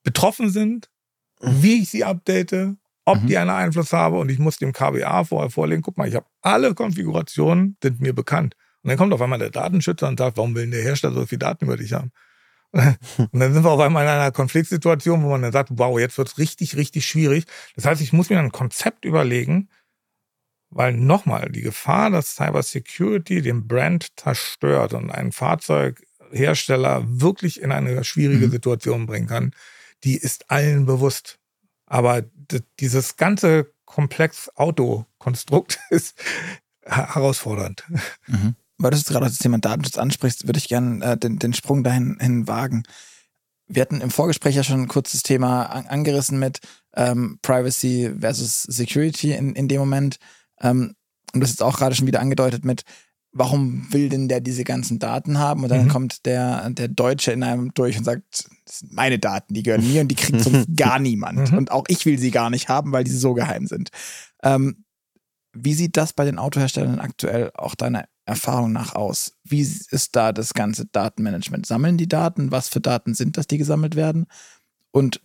[0.03, 0.91] betroffen sind,
[1.41, 1.63] mhm.
[1.63, 3.27] wie ich sie update, ob mhm.
[3.29, 6.27] die einen Einfluss haben und ich muss dem KBA vorher vorlegen, guck mal, ich habe
[6.43, 8.57] alle Konfigurationen, sind mir bekannt.
[8.83, 11.27] Und dann kommt auf einmal der Datenschützer und sagt, warum will denn der Hersteller so
[11.27, 12.11] viele Daten über dich haben?
[12.73, 16.19] Und dann sind wir auf einmal in einer Konfliktsituation, wo man dann sagt, wow, jetzt
[16.19, 17.45] wird es richtig, richtig schwierig.
[17.77, 19.69] Das heißt, ich muss mir ein Konzept überlegen,
[20.71, 27.73] weil nochmal, die Gefahr, dass Cyber Security den Brand zerstört und einen Fahrzeughersteller wirklich in
[27.73, 28.53] eine schwierige mhm.
[28.53, 29.55] Situation bringen kann,
[30.05, 31.39] die ist allen bewusst.
[31.87, 32.23] Aber
[32.81, 36.23] dieses ganze komplex Autokonstrukt ist
[36.85, 37.85] herausfordernd.
[38.27, 38.55] Mhm.
[38.79, 41.83] Weil du jetzt gerade das Thema Datenschutz ansprichst, würde ich gerne äh, den, den Sprung
[41.83, 42.85] dahin hin wagen.
[43.67, 46.61] Wir hatten im Vorgespräch ja schon ein kurzes Thema an, angerissen mit
[46.95, 50.19] ähm, Privacy versus Security in, in dem Moment.
[50.61, 50.95] Ähm,
[51.35, 52.85] und das ist auch gerade schon wieder angedeutet mit,
[53.33, 55.63] warum will denn der diese ganzen Daten haben?
[55.63, 55.89] Und dann mhm.
[55.89, 59.87] kommt der, der Deutsche in einem durch und sagt, das sind meine Daten, die gehören
[59.87, 61.51] mir und die kriegt sonst gar niemand.
[61.51, 61.59] Mhm.
[61.59, 63.91] Und auch ich will sie gar nicht haben, weil die so geheim sind.
[64.43, 64.85] Ähm,
[65.53, 69.33] wie sieht das bei den Autoherstellern aktuell auch deiner Erfahrung nach aus?
[69.43, 71.67] Wie ist da das ganze Datenmanagement?
[71.67, 72.51] Sammeln die Daten?
[72.51, 74.27] Was für Daten sind das, die gesammelt werden?
[74.91, 75.21] Und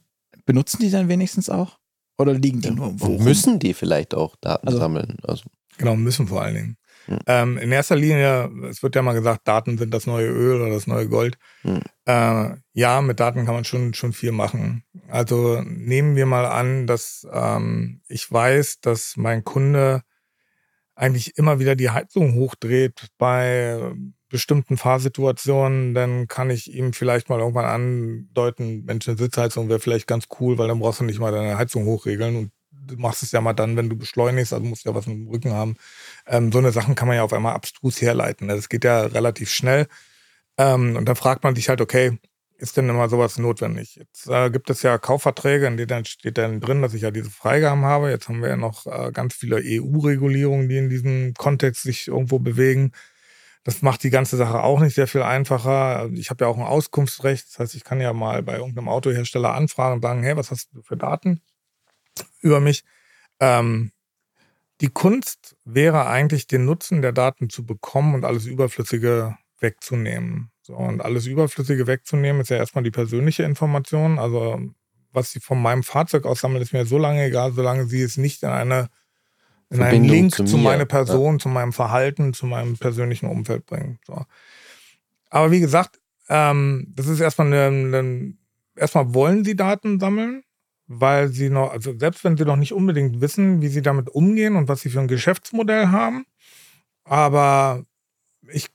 [0.46, 1.80] benutzen die dann wenigstens auch?
[2.18, 3.20] Oder liegen die nur wo?
[3.20, 5.18] Müssen die vielleicht auch Daten also, sammeln?
[5.28, 5.44] Also.
[5.78, 6.78] Genau, müssen vor allen Dingen.
[7.06, 7.20] Hm.
[7.28, 10.70] Ähm, in erster Linie, es wird ja mal gesagt, Daten sind das neue Öl oder
[10.70, 11.38] das neue Gold.
[11.64, 11.82] Hm.
[12.06, 14.84] Äh, ja, mit Daten kann man schon, schon viel machen.
[15.10, 20.04] Also nehmen wir mal an, dass ähm, ich weiß, dass mein Kunde
[21.04, 23.94] eigentlich immer wieder die Heizung hochdreht bei
[24.30, 30.08] bestimmten Fahrsituationen, dann kann ich ihm vielleicht mal irgendwann andeuten, Mensch, eine Sitzheizung wäre vielleicht
[30.08, 33.34] ganz cool, weil dann brauchst du nicht mal deine Heizung hochregeln und du machst es
[33.34, 35.76] ja mal dann, wenn du beschleunigst, also musst ja was im Rücken haben.
[36.26, 38.48] Ähm, so eine Sachen kann man ja auf einmal abstrus herleiten.
[38.48, 39.88] Das geht ja relativ schnell.
[40.58, 42.18] Ähm, und dann fragt man sich halt, okay,
[42.64, 43.98] ist denn immer sowas notwendig?
[43.98, 47.30] Jetzt äh, gibt es ja Kaufverträge, in denen steht dann drin, dass ich ja diese
[47.30, 48.10] Freigaben habe.
[48.10, 52.40] Jetzt haben wir ja noch äh, ganz viele EU-Regulierungen, die in diesem Kontext sich irgendwo
[52.40, 52.94] bewegen.
[53.66, 56.10] Das macht die ganze Sache auch nicht sehr viel einfacher.
[56.14, 57.48] Ich habe ja auch ein Auskunftsrecht.
[57.50, 60.70] Das heißt, ich kann ja mal bei irgendeinem Autohersteller anfragen und sagen, hey, was hast
[60.74, 61.42] du für Daten
[62.42, 62.86] über mich?
[63.42, 63.92] Ähm,
[64.80, 70.53] die Kunst wäre eigentlich, den Nutzen der Daten zu bekommen und alles Überflüssige wegzunehmen.
[70.64, 74.18] So, und alles Überflüssige wegzunehmen, ist ja erstmal die persönliche Information.
[74.18, 74.62] Also,
[75.12, 78.44] was sie von meinem Fahrzeug aussammeln, ist mir so lange egal, solange sie es nicht
[78.44, 78.90] in eine
[79.70, 81.40] in einen Link zu, zu meiner Person, ja.
[81.40, 84.00] zu meinem Verhalten, zu meinem persönlichen Umfeld bringen.
[84.06, 84.24] So.
[85.30, 86.00] Aber wie gesagt,
[86.30, 88.34] ähm, das ist erstmal eine, eine,
[88.76, 90.44] erstmal wollen sie Daten sammeln,
[90.88, 94.56] weil sie noch, also selbst wenn sie noch nicht unbedingt wissen, wie sie damit umgehen
[94.56, 96.26] und was sie für ein Geschäftsmodell haben,
[97.04, 97.84] aber
[98.50, 98.70] ich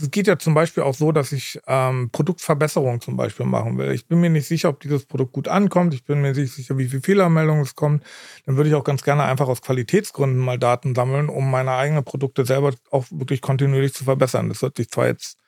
[0.00, 3.92] es geht ja zum Beispiel auch so, dass ich ähm, Produktverbesserungen zum Beispiel machen will.
[3.92, 5.94] Ich bin mir nicht sicher, ob dieses Produkt gut ankommt.
[5.94, 8.04] Ich bin mir nicht sicher, wie viele Fehlermeldungen es kommt.
[8.46, 12.04] Dann würde ich auch ganz gerne einfach aus Qualitätsgründen mal Daten sammeln, um meine eigenen
[12.04, 14.48] Produkte selber auch wirklich kontinuierlich zu verbessern.
[14.48, 15.38] Das hört sich zwar jetzt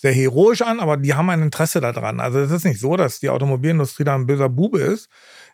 [0.00, 2.20] sehr heroisch an, aber die haben ein Interesse daran.
[2.20, 5.10] Also es ist nicht so, dass die Automobilindustrie da ein böser Bube ist.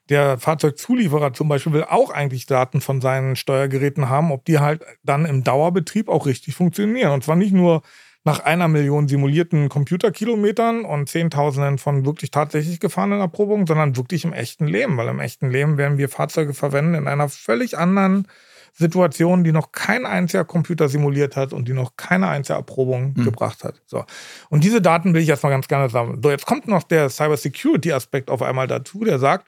[0.09, 4.85] Der Fahrzeugzulieferer zum Beispiel will auch eigentlich Daten von seinen Steuergeräten haben, ob die halt
[5.03, 7.11] dann im Dauerbetrieb auch richtig funktionieren.
[7.11, 7.83] Und zwar nicht nur
[8.27, 14.33] nach einer Million simulierten Computerkilometern und Zehntausenden von wirklich tatsächlich gefahrenen Erprobungen, sondern wirklich im
[14.33, 14.97] echten Leben.
[14.97, 18.27] Weil im echten Leben werden wir Fahrzeuge verwenden in einer völlig anderen
[18.73, 23.25] Situation, die noch kein einziger Computer simuliert hat und die noch keine einzige Erprobung mhm.
[23.27, 23.81] gebracht hat.
[23.87, 24.05] So.
[24.51, 26.21] Und diese Daten will ich erstmal ganz gerne sammeln.
[26.21, 29.47] So, jetzt kommt noch der Cybersecurity-Aspekt auf einmal dazu, der sagt,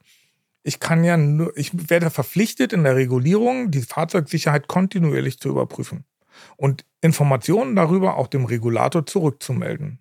[0.63, 6.05] ich kann ja nur, ich werde verpflichtet in der Regulierung, die Fahrzeugsicherheit kontinuierlich zu überprüfen
[6.57, 10.01] und Informationen darüber auch dem Regulator zurückzumelden.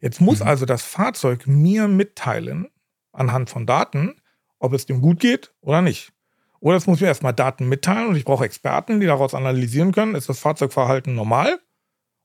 [0.00, 0.48] Jetzt muss mhm.
[0.48, 2.68] also das Fahrzeug mir mitteilen,
[3.12, 4.20] anhand von Daten,
[4.58, 6.12] ob es dem gut geht oder nicht.
[6.60, 10.14] Oder es muss mir erstmal Daten mitteilen und ich brauche Experten, die daraus analysieren können,
[10.14, 11.58] ist das Fahrzeugverhalten normal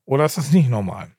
[0.04, 1.16] oder ist das nicht normal.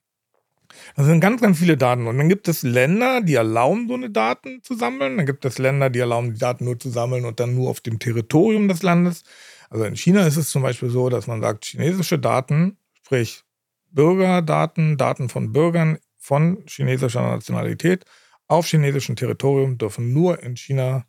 [0.95, 2.07] Das sind ganz, ganz viele Daten.
[2.07, 5.17] Und dann gibt es Länder, die erlauben, so eine Daten zu sammeln.
[5.17, 7.81] Dann gibt es Länder, die erlauben, die Daten nur zu sammeln und dann nur auf
[7.81, 9.25] dem Territorium des Landes.
[9.71, 13.43] Also in China ist es zum Beispiel so, dass man sagt, chinesische Daten, sprich
[13.91, 18.05] Bürgerdaten, Daten von Bürgern von chinesischer Nationalität
[18.49, 21.07] auf chinesischem Territorium dürfen nur in China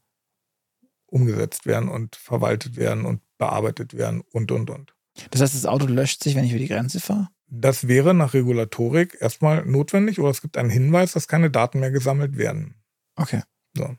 [1.05, 4.95] umgesetzt werden und verwaltet werden und bearbeitet werden und, und, und.
[5.31, 7.29] Das heißt, das Auto löscht sich, wenn ich über die Grenze fahre?
[7.49, 11.91] das wäre nach Regulatorik erstmal notwendig oder es gibt einen Hinweis, dass keine Daten mehr
[11.91, 12.75] gesammelt werden.
[13.15, 13.41] Okay.
[13.75, 13.95] So.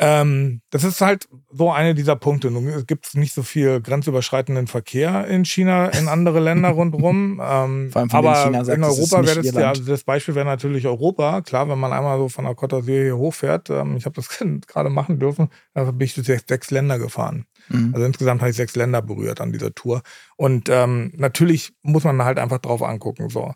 [0.00, 2.52] Ähm, das ist halt so eine dieser Punkte.
[2.52, 7.42] Nun gibt es nicht so viel grenzüberschreitenden Verkehr in China, in andere Länder rundherum.
[7.48, 10.44] Ähm, Vor allem aber China sagt, in Europa wäre das ja, also das Beispiel wäre
[10.44, 11.40] natürlich Europa.
[11.40, 14.28] Klar, wenn man einmal so von der Côte d'Azur hier hochfährt, ähm, ich habe das
[14.66, 17.46] gerade machen dürfen, da bin ich durch sechs, sechs Länder gefahren.
[17.68, 17.92] Mhm.
[17.94, 20.02] Also insgesamt habe ich sechs Länder berührt an dieser Tour.
[20.36, 23.30] Und ähm, natürlich muss man halt einfach drauf angucken.
[23.30, 23.54] So.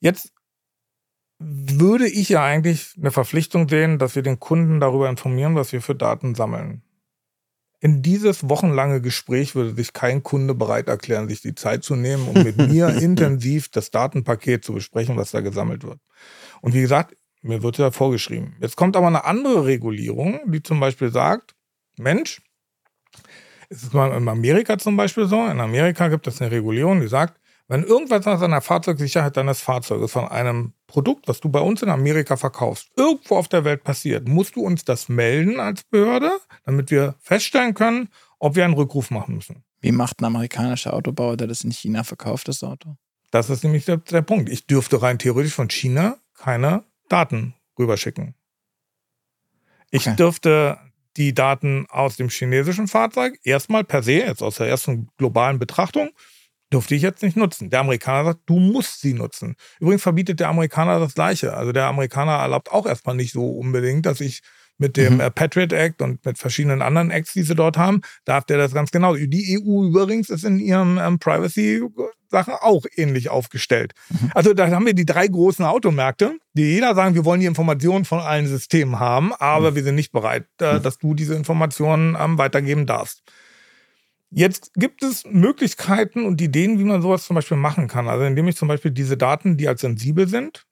[0.00, 0.32] Jetzt
[1.38, 5.80] würde ich ja eigentlich eine Verpflichtung sehen, dass wir den Kunden darüber informieren, was wir
[5.80, 6.82] für Daten sammeln.
[7.80, 12.26] In dieses wochenlange Gespräch würde sich kein Kunde bereit erklären, sich die Zeit zu nehmen,
[12.26, 16.00] um mit mir intensiv das Datenpaket zu besprechen, was da gesammelt wird.
[16.60, 18.56] Und wie gesagt, mir wird ja vorgeschrieben.
[18.60, 21.54] Jetzt kommt aber eine andere Regulierung, die zum Beispiel sagt,
[21.96, 22.42] Mensch,
[23.68, 27.06] es ist mal in Amerika zum Beispiel so, in Amerika gibt es eine Regulierung, die
[27.06, 27.38] sagt,
[27.68, 31.90] wenn irgendwas an der Fahrzeugsicherheit deines Fahrzeuges von einem Produkt, was du bei uns in
[31.90, 36.30] Amerika verkaufst, irgendwo auf der Welt passiert, musst du uns das melden als Behörde,
[36.64, 38.08] damit wir feststellen können,
[38.38, 39.62] ob wir einen Rückruf machen müssen.
[39.80, 42.96] Wie macht ein amerikanischer Autobauer, der das in China verkauft, das Auto?
[43.30, 44.48] Das ist nämlich der, der Punkt.
[44.48, 48.34] Ich dürfte rein theoretisch von China keine Daten rüberschicken.
[49.90, 50.16] Ich Okay.
[50.16, 50.78] dürfte
[51.16, 56.10] die Daten aus dem chinesischen Fahrzeug erstmal per se, jetzt aus der ersten globalen Betrachtung,
[56.72, 57.70] dürfte ich jetzt nicht nutzen.
[57.70, 59.56] Der Amerikaner sagt, du musst sie nutzen.
[59.80, 61.54] Übrigens verbietet der Amerikaner das Gleiche.
[61.54, 64.40] Also der Amerikaner erlaubt auch erstmal nicht so unbedingt, dass ich
[64.80, 65.20] mit dem Mhm.
[65.20, 68.72] äh, Patriot Act und mit verschiedenen anderen Acts, die sie dort haben, darf der das
[68.72, 69.16] ganz genau.
[69.16, 73.92] Die EU übrigens ist in ihren ähm, Privacy-Sachen auch ähnlich aufgestellt.
[74.34, 78.04] Also da haben wir die drei großen Automärkte, die jeder sagen, wir wollen die Informationen
[78.04, 82.38] von allen Systemen haben, aber wir sind nicht bereit, äh, dass du diese Informationen ähm,
[82.38, 83.22] weitergeben darfst.
[84.30, 88.08] Jetzt gibt es Möglichkeiten und Ideen, wie man sowas zum Beispiel machen kann.
[88.08, 90.66] Also indem ich zum Beispiel diese Daten, die als sensibel sind,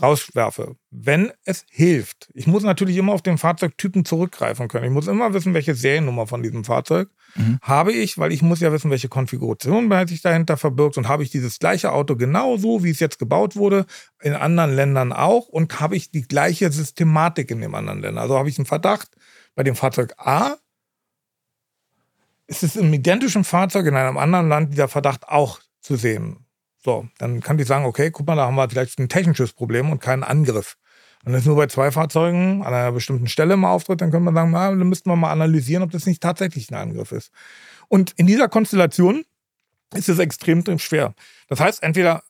[0.00, 2.30] rauswerfe, wenn es hilft.
[2.32, 4.86] Ich muss natürlich immer auf den Fahrzeugtypen zurückgreifen können.
[4.86, 7.58] Ich muss immer wissen, welche Seriennummer von diesem Fahrzeug Mhm.
[7.62, 11.30] habe ich, weil ich muss ja wissen, welche Konfiguration sich dahinter verbirgt und habe ich
[11.30, 13.86] dieses gleiche Auto genauso, wie es jetzt gebaut wurde,
[14.20, 18.22] in anderen Ländern auch und habe ich die gleiche Systematik in dem anderen Ländern.
[18.22, 19.08] Also habe ich einen Verdacht
[19.54, 20.56] bei dem Fahrzeug A,
[22.52, 26.44] ist es im identischen Fahrzeug in einem anderen Land dieser Verdacht auch zu sehen.
[26.84, 29.90] So, dann kann ich sagen, okay, guck mal, da haben wir vielleicht ein technisches Problem
[29.90, 30.76] und keinen Angriff.
[31.24, 34.34] Wenn das nur bei zwei Fahrzeugen an einer bestimmten Stelle mal auftritt, dann können wir
[34.34, 37.30] sagen, na, dann müssten wir mal analysieren, ob das nicht tatsächlich ein Angriff ist.
[37.88, 39.24] Und in dieser Konstellation
[39.94, 41.14] ist es extrem schwer.
[41.48, 42.22] Das heißt, entweder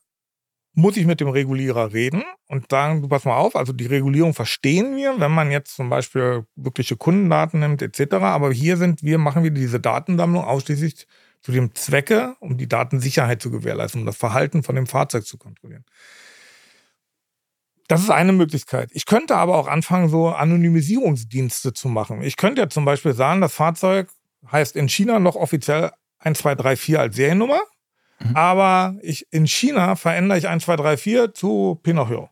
[0.75, 4.33] muss ich mit dem Regulierer reden und sagen, du pass mal auf, also die Regulierung
[4.33, 8.15] verstehen wir, wenn man jetzt zum Beispiel wirkliche Kundendaten nimmt etc.
[8.15, 11.07] Aber hier sind wir, machen wir diese Datensammlung ausschließlich
[11.43, 15.37] zu dem Zwecke, um die Datensicherheit zu gewährleisten, um das Verhalten von dem Fahrzeug zu
[15.37, 15.85] kontrollieren.
[17.89, 18.89] Das ist eine Möglichkeit.
[18.93, 22.23] Ich könnte aber auch anfangen, so Anonymisierungsdienste zu machen.
[22.23, 24.09] Ich könnte ja zum Beispiel sagen, das Fahrzeug
[24.51, 25.91] heißt in China noch offiziell
[26.21, 27.61] 1234 als Seriennummer,
[28.25, 28.37] Mhm.
[28.37, 32.29] aber ich, in China verändere ich 1234 zu Pinocchio.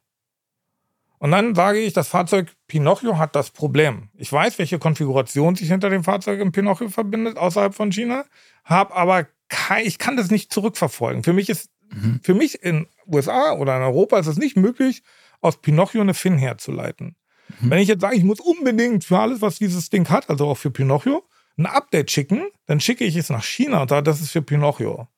[1.19, 4.09] Und dann sage ich, das Fahrzeug Pinocchio hat das Problem.
[4.15, 8.25] Ich weiß, welche Konfiguration sich hinter dem Fahrzeug im Pinocchio verbindet, außerhalb von China,
[8.65, 11.23] habe aber kein, ich kann das nicht zurückverfolgen.
[11.23, 12.21] Für mich ist, Mhm.
[12.23, 15.03] für mich in USA oder in Europa ist es nicht möglich,
[15.41, 17.17] aus Pinocchio eine Fin herzuleiten.
[17.61, 17.71] Mhm.
[17.71, 20.57] Wenn ich jetzt sage, ich muss unbedingt für alles, was dieses Ding hat, also auch
[20.57, 21.25] für Pinocchio,
[21.59, 25.09] ein Update schicken, dann schicke ich es nach China und sage, das ist für Pinocchio.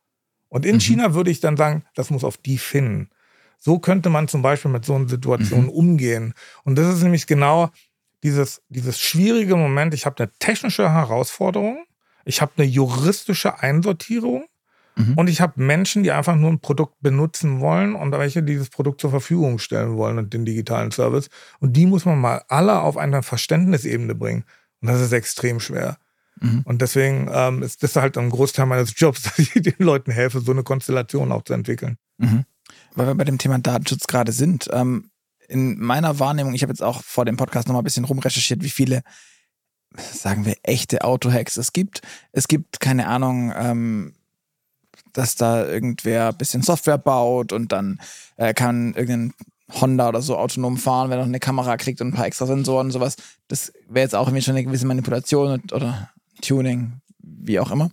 [0.52, 0.80] Und in Mhm.
[0.80, 3.08] China würde ich dann sagen, das muss auf die Fin.
[3.58, 5.68] So könnte man zum Beispiel mit so einer Situation Mhm.
[5.70, 6.34] umgehen.
[6.64, 7.70] Und das ist nämlich genau
[8.22, 9.94] dieses, dieses schwierige Moment.
[9.94, 11.84] Ich habe eine technische Herausforderung,
[12.26, 14.44] ich habe eine juristische Einsortierung
[14.96, 15.14] Mhm.
[15.16, 19.00] und ich habe Menschen, die einfach nur ein Produkt benutzen wollen und welche dieses Produkt
[19.00, 21.30] zur Verfügung stellen wollen und den digitalen Service.
[21.60, 24.44] Und die muss man mal alle auf eine Verständnisebene bringen.
[24.82, 25.96] Und das ist extrem schwer.
[26.42, 26.62] Mhm.
[26.64, 30.40] Und deswegen ähm, ist das halt ein Großteil meines Jobs, dass ich den Leuten helfe,
[30.40, 31.96] so eine Konstellation auch zu entwickeln.
[32.18, 32.44] Mhm.
[32.94, 34.68] Weil wir bei dem Thema Datenschutz gerade sind.
[34.72, 35.10] Ähm,
[35.48, 38.62] in meiner Wahrnehmung, ich habe jetzt auch vor dem Podcast noch mal ein bisschen rumrecherchiert,
[38.62, 39.02] wie viele,
[39.96, 42.00] sagen wir, echte Autohacks es gibt.
[42.32, 44.14] Es gibt, keine Ahnung, ähm,
[45.12, 48.00] dass da irgendwer ein bisschen Software baut und dann
[48.36, 49.34] äh, kann irgendein
[49.80, 52.46] Honda oder so autonom fahren, wenn er noch eine Kamera kriegt und ein paar extra
[52.46, 53.16] Sensoren und sowas.
[53.48, 56.10] Das wäre jetzt auch irgendwie schon eine gewisse Manipulation oder
[56.40, 57.90] Tuning, wie auch immer.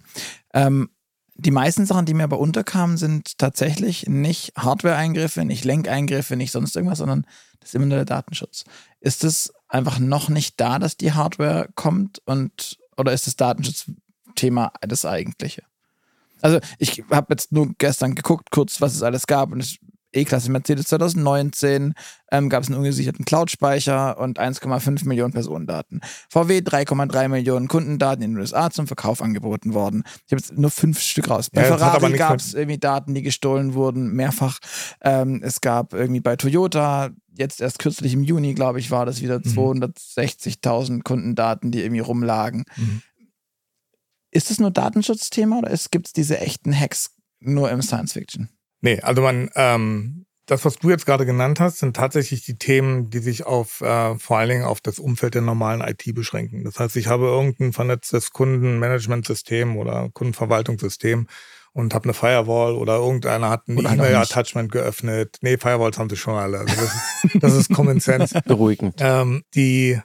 [0.53, 0.89] Ähm,
[1.35, 6.75] die meisten Sachen, die mir aber unterkamen, sind tatsächlich nicht Hardware-Eingriffe, nicht Lenkeingriffe, nicht sonst
[6.75, 7.25] irgendwas, sondern
[7.59, 8.65] das ist immer nur der Datenschutz.
[8.99, 14.73] Ist es einfach noch nicht da, dass die Hardware kommt und oder ist das Datenschutzthema
[14.81, 15.63] das eigentliche?
[16.41, 19.77] Also ich habe jetzt nur gestern geguckt, kurz, was es alles gab und es
[20.11, 21.93] E-Klasse Mercedes 2019
[22.31, 26.01] ähm, gab es einen ungesicherten Cloud-Speicher und 1,5 Millionen Personendaten.
[26.29, 30.03] VW 3,3 Millionen Kundendaten in den USA zum Verkauf angeboten worden.
[30.25, 31.49] Ich habe jetzt nur fünf Stück raus.
[31.49, 34.59] Bei Ja, Ferrari gab es irgendwie Daten, die gestohlen wurden, mehrfach.
[35.01, 39.21] Ähm, es gab irgendwie bei Toyota, jetzt erst kürzlich im Juni, glaube ich, war das
[39.21, 42.65] wieder 260.000 Kundendaten, die irgendwie rumlagen.
[42.75, 43.01] Mhm.
[44.31, 48.49] Ist das nur Datenschutzthema oder gibt es diese echten Hacks nur im Science Fiction?
[48.81, 53.09] Nee, also man, ähm, das, was du jetzt gerade genannt hast, sind tatsächlich die Themen,
[53.09, 56.63] die sich auf äh, vor allen Dingen auf das Umfeld der normalen IT beschränken.
[56.63, 61.27] Das heißt, ich habe irgendein vernetztes Kundenmanagementsystem oder Kundenverwaltungssystem
[61.73, 65.37] und habe eine Firewall oder irgendeiner hat ein E-Mail-Attachment geöffnet.
[65.41, 66.59] Nee, Firewalls haben sie schon alle.
[66.59, 68.39] Also das, ist, das ist Common Sense.
[68.45, 68.95] Beruhigend.
[68.99, 69.99] Ähm, die,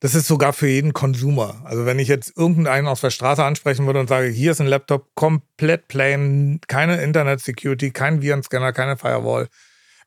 [0.00, 1.60] das ist sogar für jeden Consumer.
[1.64, 4.66] Also wenn ich jetzt irgendeinen aus der Straße ansprechen würde und sage, hier ist ein
[4.66, 9.48] Laptop, komplett plain, keine Internet-Security, kein Virenscanner, keine Firewall,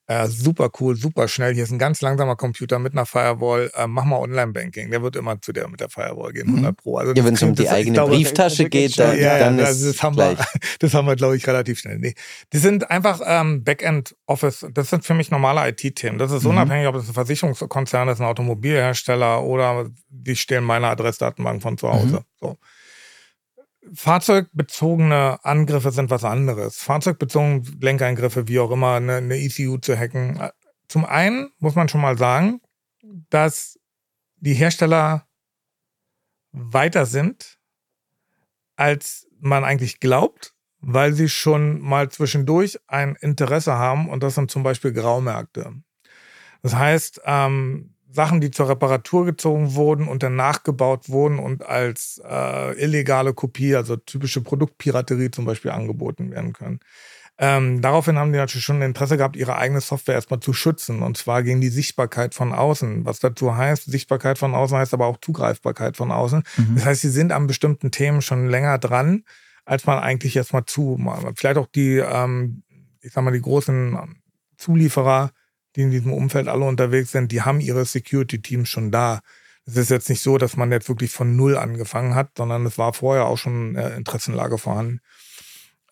[0.08, 1.54] äh, super cool, super schnell.
[1.54, 3.72] Hier ist ein ganz langsamer Computer mit einer Firewall.
[3.76, 4.92] Äh, mach mal Online-Banking.
[4.92, 6.98] Der wird immer zu der mit der Firewall gehen, 100 Pro.
[6.98, 9.66] Also Ja, wenn es um die das- eigene glaube, Brieftasche geht, dann, ja, dann ja,
[9.68, 10.48] ist es das haben wir, gleich.
[10.80, 12.00] das haben wir, glaube ich, relativ schnell.
[12.00, 12.16] Nee.
[12.52, 14.68] Die sind einfach ähm, Backend-Office.
[14.74, 16.18] Das sind für mich normale IT-Themen.
[16.18, 16.50] Das ist Mhm.
[16.50, 21.90] unabhängig, ob es ein Versicherungskonzern ist, ein Automobilhersteller oder die stehlen meine Adressdatenbank von zu
[21.90, 22.18] Hause.
[22.18, 22.26] Mhm.
[22.42, 22.58] So.
[23.94, 26.78] Fahrzeugbezogene Angriffe sind was anderes.
[26.78, 30.40] Fahrzeugbezogene Lenkeingriffe, wie auch immer, eine, eine ECU zu hacken.
[30.88, 32.62] Zum einen muss man schon mal sagen,
[33.30, 33.80] dass
[34.38, 35.28] die Hersteller
[36.52, 37.58] weiter sind,
[38.76, 44.52] als man eigentlich glaubt, weil sie schon mal zwischendurch ein Interesse haben und das sind
[44.52, 45.74] zum Beispiel Graumärkte.
[46.62, 52.22] Das heißt, ähm, Sachen, die zur Reparatur gezogen wurden und dann nachgebaut wurden und als
[52.24, 56.80] äh, illegale Kopie, also typische Produktpiraterie zum Beispiel angeboten werden können.
[57.40, 61.02] Ähm, daraufhin haben die natürlich schon Interesse gehabt, ihre eigene Software erstmal zu schützen.
[61.02, 63.06] Und zwar gegen die Sichtbarkeit von außen.
[63.06, 66.44] Was dazu heißt, Sichtbarkeit von außen heißt aber auch Zugreifbarkeit von außen.
[66.58, 66.76] Mhm.
[66.76, 69.24] Das heißt, sie sind an bestimmten Themen schon länger dran,
[69.66, 71.00] als man eigentlich erstmal zu.
[71.36, 72.62] Vielleicht auch die, ähm,
[73.02, 73.98] ich sag mal, die großen
[74.58, 75.32] Zulieferer,
[75.76, 79.22] die in diesem Umfeld alle unterwegs sind, die haben ihre Security-Teams schon da.
[79.66, 82.78] Es ist jetzt nicht so, dass man jetzt wirklich von Null angefangen hat, sondern es
[82.78, 85.00] war vorher auch schon äh, Interessenlage vorhanden.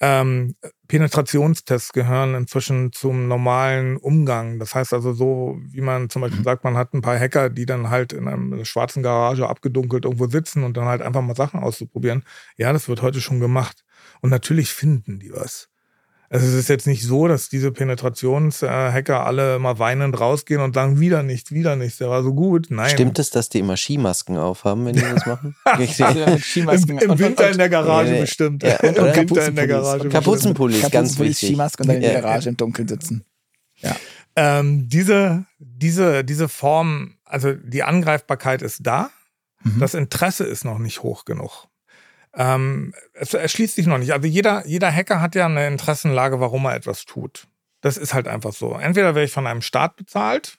[0.04, 0.56] Ähm,
[0.88, 4.58] Penetrationstests gehören inzwischen zum normalen Umgang.
[4.58, 7.68] Das heißt also so, wie man zum Beispiel sagt, man hat ein paar Hacker, die
[7.68, 11.60] dann halt in einer schwarzen Garage abgedunkelt irgendwo sitzen und dann halt einfach mal Sachen
[11.60, 12.24] auszuprobieren.
[12.58, 13.86] Ja, das wird heute schon gemacht.
[14.22, 15.71] Und natürlich finden die was.
[16.34, 20.98] Also es ist jetzt nicht so, dass diese Penetrationshacker alle mal weinend rausgehen und sagen,
[21.02, 22.68] wieder nichts, wieder nichts, der war so gut.
[22.70, 22.90] Nein.
[22.90, 25.56] Stimmt es, dass die immer Skimasken aufhaben, wenn die das machen?
[25.80, 28.22] Ich sehe- mit Im, Skimasken Im und- Winter und- in der Garage Ja, nee.
[28.22, 28.64] bestimmt.
[28.64, 28.96] Ja, Im?
[28.96, 30.08] Winter in der Garage.
[30.10, 31.50] Kapuzenpullis, ganz Kapuzenpullis, wichtig.
[31.50, 33.26] Skimaske und dann in der Ja, Garage im Dunkeln sitzen.
[34.38, 39.10] Ähm, diese, diese, diese Form, also die Angreifbarkeit ist da.
[39.64, 39.80] Mhm.
[39.82, 41.68] Das Interesse ist noch nicht hoch genug.
[42.36, 44.14] Ähm, es erschließt sich noch nicht.
[44.14, 47.48] Also jeder, jeder Hacker hat ja eine Interessenlage, warum er etwas tut.
[47.82, 48.74] Das ist halt einfach so.
[48.74, 50.58] Entweder werde ich von einem Staat bezahlt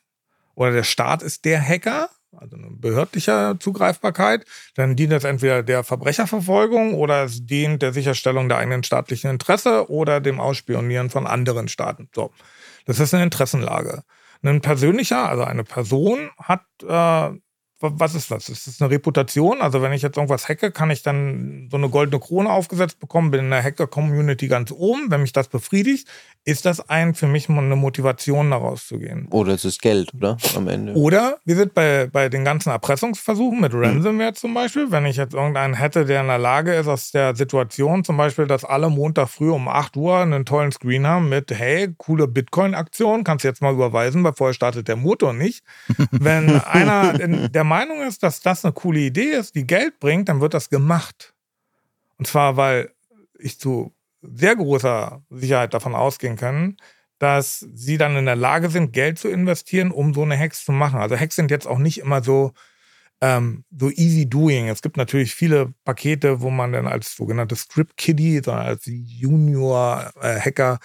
[0.54, 4.44] oder der Staat ist der Hacker, also eine behördliche Zugreifbarkeit.
[4.74, 9.90] Dann dient es entweder der Verbrecherverfolgung oder es dient der Sicherstellung der eigenen staatlichen Interesse
[9.90, 12.08] oder dem Ausspionieren von anderen Staaten.
[12.14, 12.32] So.
[12.86, 14.02] Das ist eine Interessenlage.
[14.42, 17.38] Ein persönlicher, also eine Person hat, äh,
[17.82, 18.48] was ist das?
[18.48, 19.60] Ist das eine Reputation?
[19.60, 23.30] Also wenn ich jetzt irgendwas hacke, kann ich dann so eine goldene Krone aufgesetzt bekommen,
[23.30, 25.10] bin in der Hacker-Community ganz oben.
[25.10, 26.08] Wenn mich das befriedigt,
[26.44, 29.28] ist das ein für mich eine Motivation, da rauszugehen.
[29.30, 30.36] Oder es ist Geld, oder?
[30.56, 30.94] Am Ende.
[30.94, 34.90] Oder wir sind bei, bei den ganzen Erpressungsversuchen mit Ransomware zum Beispiel.
[34.90, 38.46] Wenn ich jetzt irgendeinen hätte, der in der Lage ist, aus der Situation zum Beispiel,
[38.46, 43.24] dass alle Montag früh um 8 Uhr einen tollen Screen haben mit, hey, coole Bitcoin-Aktion,
[43.24, 45.62] kannst du jetzt mal überweisen, weil vorher startet der Motor nicht.
[46.10, 50.28] Wenn einer in der Meinung ist, dass das eine coole Idee ist, die Geld bringt,
[50.28, 51.32] dann wird das gemacht.
[52.18, 52.92] Und zwar, weil
[53.38, 56.76] ich zu sehr großer Sicherheit davon ausgehen kann,
[57.18, 60.72] dass sie dann in der Lage sind, Geld zu investieren, um so eine Hacks zu
[60.72, 61.00] machen.
[61.00, 62.52] Also Hacks sind jetzt auch nicht immer so,
[63.22, 64.68] ähm, so easy doing.
[64.68, 70.78] Es gibt natürlich viele Pakete, wo man dann als sogenanntes Script Kiddie, als Junior-Hacker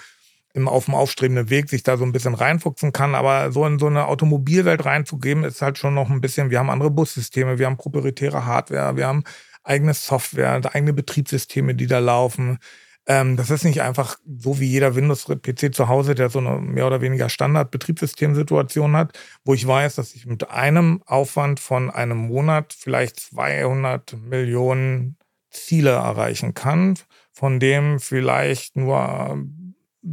[0.53, 3.15] im, auf dem aufstrebenden Weg sich da so ein bisschen reinfuchsen kann.
[3.15, 6.69] Aber so in so eine Automobilwelt reinzugeben, ist halt schon noch ein bisschen, wir haben
[6.69, 9.24] andere Bussysteme, wir haben proprietäre Hardware, wir haben
[9.64, 12.60] eigene Software, eigene Betriebssysteme, die da laufen.
[13.07, 16.88] Ähm, das ist nicht einfach so wie jeder Windows-PC zu Hause, der so eine mehr
[16.88, 22.76] oder weniger Standard-Betriebssystemsituation hat, wo ich weiß, dass ich mit einem Aufwand von einem Monat
[22.78, 25.18] vielleicht 200 Millionen
[25.52, 26.95] Ziele erreichen kann,
[27.32, 29.41] von dem vielleicht nur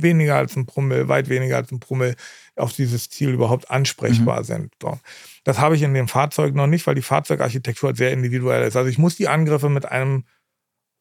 [0.03, 2.17] weniger als ein Promille, weit weniger als ein Promille
[2.57, 4.45] auf dieses Ziel überhaupt ansprechbar mhm.
[4.45, 4.73] sind.
[4.81, 4.99] So.
[5.45, 8.77] Das habe ich in dem Fahrzeug noch nicht, weil die Fahrzeugarchitektur halt sehr individuell ist.
[8.77, 10.25] Also ich muss die Angriffe mit einem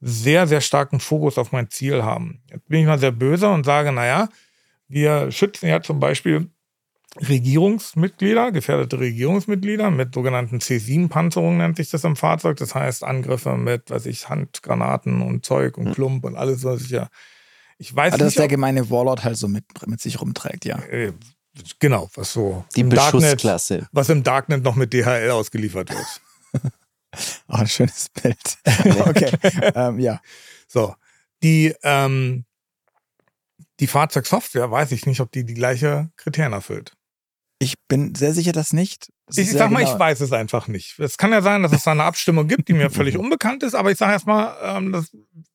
[0.02, 2.41] sehr, sehr starken Fokus auf mein Ziel haben.
[2.52, 4.30] Jetzt bin ich mal sehr böse und sage, naja,
[4.88, 6.49] wir schützen ja zum Beispiel
[7.18, 12.57] Regierungsmitglieder, gefährdete Regierungsmitglieder mit sogenannten C7-Panzerungen nennt sich das im Fahrzeug.
[12.57, 15.94] Das heißt Angriffe mit, weiß ich, Handgranaten und Zeug und hm.
[15.94, 17.10] Klump und alles, was ich ja.
[17.84, 18.38] Ich weiß Aber nicht.
[18.38, 20.80] Das der gemeine Warlord halt so mit, mit sich rumträgt, ja.
[20.84, 21.12] Äh,
[21.80, 22.64] genau, was so.
[22.78, 23.74] Die Beschussklasse.
[23.80, 26.22] Darknet, was im Darknet noch mit DHL ausgeliefert wird.
[27.50, 28.38] oh, ein schönes Bild.
[29.06, 29.32] okay,
[29.76, 30.22] ähm, ja.
[30.66, 30.96] So,
[31.44, 32.46] die, ähm,
[33.82, 36.94] die Fahrzeugsoftware weiß ich nicht, ob die die gleiche Kriterien erfüllt.
[37.64, 39.10] Ich bin sehr sicher, dass nicht.
[39.27, 39.94] Das ich sag mal, genau.
[39.94, 40.99] ich weiß es einfach nicht.
[40.99, 43.73] Es kann ja sein, dass es da eine Abstimmung gibt, die mir völlig unbekannt ist,
[43.73, 45.06] aber ich sage erstmal, ähm,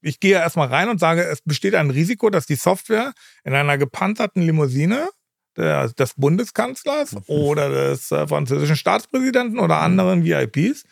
[0.00, 3.12] ich gehe erstmal rein und sage, es besteht ein Risiko, dass die Software
[3.44, 5.08] in einer gepanzerten Limousine
[5.56, 7.22] der, des Bundeskanzlers mhm.
[7.26, 10.84] oder des äh, französischen Staatspräsidenten oder anderen VIPs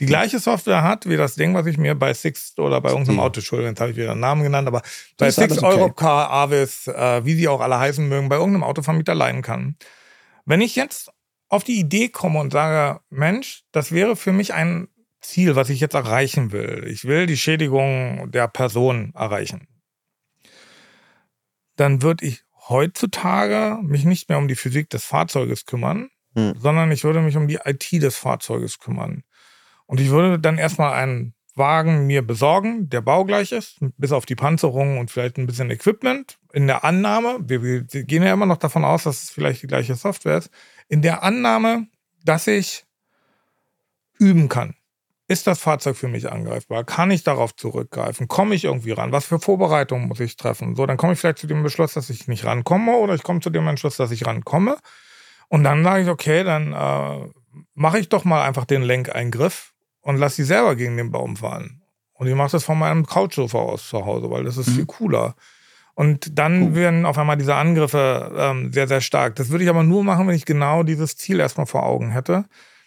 [0.00, 3.20] die gleiche Software hat wie das Ding, was ich mir bei Six oder bei irgendeinem
[3.20, 4.80] Auto, Entschuldigung, jetzt habe ich wieder einen Namen genannt, aber
[5.18, 5.66] bei Six, okay.
[5.66, 9.76] Europcar, Avis, äh, wie sie auch alle heißen mögen, bei irgendeinem Autovermieter leihen kann.
[10.44, 11.10] Wenn ich jetzt
[11.48, 14.88] auf die Idee komme und sage, Mensch, das wäre für mich ein
[15.20, 16.86] Ziel, was ich jetzt erreichen will.
[16.88, 19.68] Ich will die Schädigung der Person erreichen.
[21.76, 26.54] Dann würde ich heutzutage mich nicht mehr um die Physik des Fahrzeuges kümmern, hm.
[26.58, 29.24] sondern ich würde mich um die IT des Fahrzeuges kümmern.
[29.86, 34.34] Und ich würde dann erstmal einen Wagen mir besorgen, der baugleich ist, bis auf die
[34.34, 36.38] Panzerung und vielleicht ein bisschen Equipment.
[36.52, 39.94] In der Annahme, wir, gehen ja immer noch davon aus, dass es vielleicht die gleiche
[39.94, 40.50] Software ist,
[40.88, 41.86] in der Annahme,
[42.24, 42.84] dass ich
[44.18, 44.74] üben kann.
[45.28, 46.82] Ist das Fahrzeug für mich angreifbar?
[46.82, 48.26] Kann ich darauf zurückgreifen?
[48.26, 49.12] Komme ich irgendwie ran?
[49.12, 50.74] Was für Vorbereitungen muss ich treffen?
[50.74, 53.38] So, dann komme ich vielleicht zu dem Beschluss, dass ich nicht rankomme oder ich komme
[53.38, 54.76] zu dem Entschluss, dass ich rankomme.
[55.48, 57.28] Und dann sage ich, okay, dann äh,
[57.74, 61.82] mache ich doch mal einfach den Lenkeingriff und lass sie selber gegen den Baum fahren.
[62.12, 64.72] Und ich mache das von meinem Couchsofa aus zu Hause, weil das ist mhm.
[64.72, 65.34] viel cooler.
[65.94, 66.74] Und dann uh.
[66.74, 69.36] werden auf einmal diese Angriffe ähm, sehr, sehr stark.
[69.36, 72.44] Das würde ich aber nur machen, wenn ich genau dieses Ziel erstmal vor Augen hätte.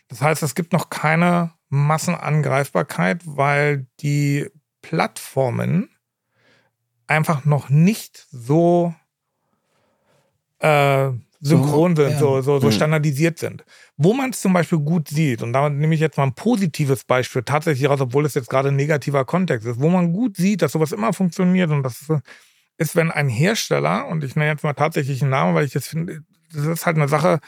[0.08, 4.48] Das heißt, es gibt noch keine Massenangreifbarkeit, weil die
[4.82, 5.90] Plattformen
[7.08, 8.94] einfach noch nicht so
[10.60, 11.10] äh,
[11.44, 12.20] synchron sind, ja.
[12.20, 12.72] so, so, so mhm.
[12.72, 13.66] standardisiert sind.
[13.98, 17.04] Wo man es zum Beispiel gut sieht, und da nehme ich jetzt mal ein positives
[17.04, 20.62] Beispiel tatsächlich raus, obwohl es jetzt gerade ein negativer Kontext ist, wo man gut sieht,
[20.62, 22.08] dass sowas immer funktioniert und das
[22.78, 25.88] ist, wenn ein Hersteller, und ich nenne jetzt mal tatsächlich einen Namen, weil ich das
[25.88, 26.22] finde,
[26.54, 27.40] das ist halt eine Sache,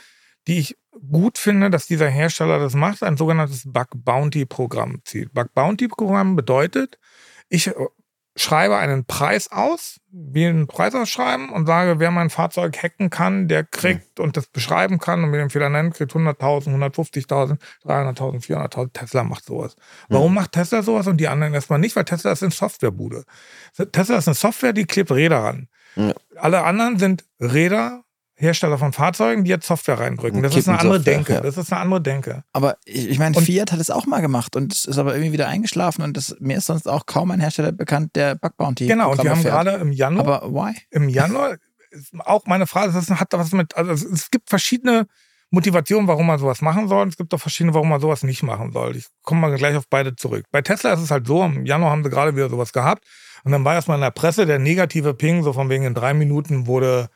[0.48, 0.78] die ich
[1.10, 5.34] gut finde, dass dieser Hersteller das macht, ein sogenanntes Bug Bounty Programm zieht.
[5.34, 7.00] Bug Bounty Programm bedeutet,
[7.50, 7.72] ich
[8.36, 13.48] schreibe einen Preis aus, wie einen Preis ausschreiben und sage, wer mein Fahrzeug hacken kann,
[13.48, 18.46] der kriegt und das beschreiben kann und mir den Fehler nennt, kriegt 100.000, 150.000, 300.000,
[18.46, 18.94] 400.000.
[18.94, 19.76] Tesla macht sowas.
[20.10, 21.96] Warum macht Tesla sowas und die anderen erstmal nicht?
[21.96, 23.24] Weil Tesla ist eine Softwarebude.
[23.92, 25.68] Tesla ist eine Software, die klebt Räder ran.
[25.96, 26.14] Ja.
[26.36, 28.05] Alle anderen sind Räder,
[28.38, 30.44] Hersteller von Fahrzeugen, die jetzt Software reindrücken.
[30.44, 31.34] Das ist eine andere Software, Denke.
[31.34, 31.42] Ja.
[31.42, 32.44] Das ist eine andere Denke.
[32.52, 35.48] Aber ich, ich meine, Fiat hat es auch mal gemacht und ist aber irgendwie wieder
[35.48, 39.12] eingeschlafen und das, mir ist sonst auch kaum ein Hersteller bekannt, der Bug Bounty Genau,
[39.12, 40.44] und die haben gerade im Januar.
[40.44, 40.76] Aber why?
[40.92, 41.56] Im Januar,
[42.20, 45.08] auch meine Frage, das hat was mit, also es gibt verschiedene
[45.50, 47.08] Motivationen, warum man sowas machen soll.
[47.08, 48.98] Es gibt auch verschiedene, warum man sowas nicht machen soll.
[48.98, 50.46] Ich komme mal gleich auf beide zurück.
[50.52, 53.06] Bei Tesla ist es halt so, im Januar haben sie gerade wieder sowas gehabt
[53.46, 56.14] und dann war erstmal in der Presse der negative Ping, so von wegen in drei
[56.14, 57.08] Minuten wurde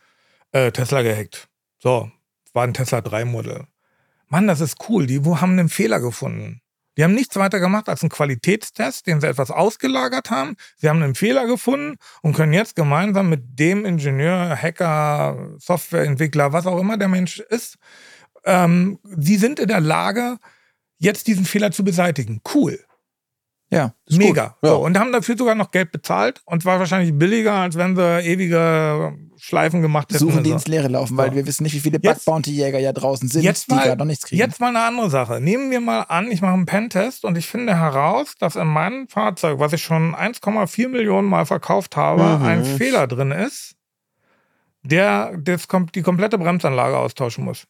[0.52, 1.48] äh, Tesla gehackt.
[1.78, 2.10] So,
[2.52, 3.66] war ein Tesla 3 Modell.
[4.28, 5.06] Mann, das ist cool.
[5.06, 6.62] Die haben einen Fehler gefunden.
[6.96, 10.56] Die haben nichts weiter gemacht als einen Qualitätstest, den sie etwas ausgelagert haben.
[10.76, 16.66] Sie haben einen Fehler gefunden und können jetzt gemeinsam mit dem Ingenieur, Hacker, Softwareentwickler, was
[16.66, 17.78] auch immer der Mensch ist,
[18.44, 20.38] ähm, sie sind in der Lage,
[20.98, 22.40] jetzt diesen Fehler zu beseitigen.
[22.54, 22.78] Cool.
[23.70, 23.94] Ja.
[24.10, 24.56] Mega.
[24.62, 24.70] Ja.
[24.70, 28.20] So, und haben dafür sogar noch Geld bezahlt und zwar wahrscheinlich billiger, als wenn sie
[28.20, 30.18] ewige Schleifen gemacht hätten.
[30.18, 31.34] Suchen die ins Leere laufen, weil ja.
[31.36, 34.04] wir wissen nicht, wie viele Bug Bounty Jäger ja draußen sind, jetzt mal, die noch
[34.04, 34.40] nichts kriegen.
[34.40, 35.40] Jetzt mal eine andere Sache.
[35.40, 39.08] Nehmen wir mal an, ich mache einen Pentest und ich finde heraus, dass in meinem
[39.08, 42.44] Fahrzeug, was ich schon 1,4 Millionen Mal verkauft habe, mhm.
[42.44, 43.76] ein Fehler drin ist,
[44.82, 47.66] der das, die komplette Bremsanlage austauschen muss.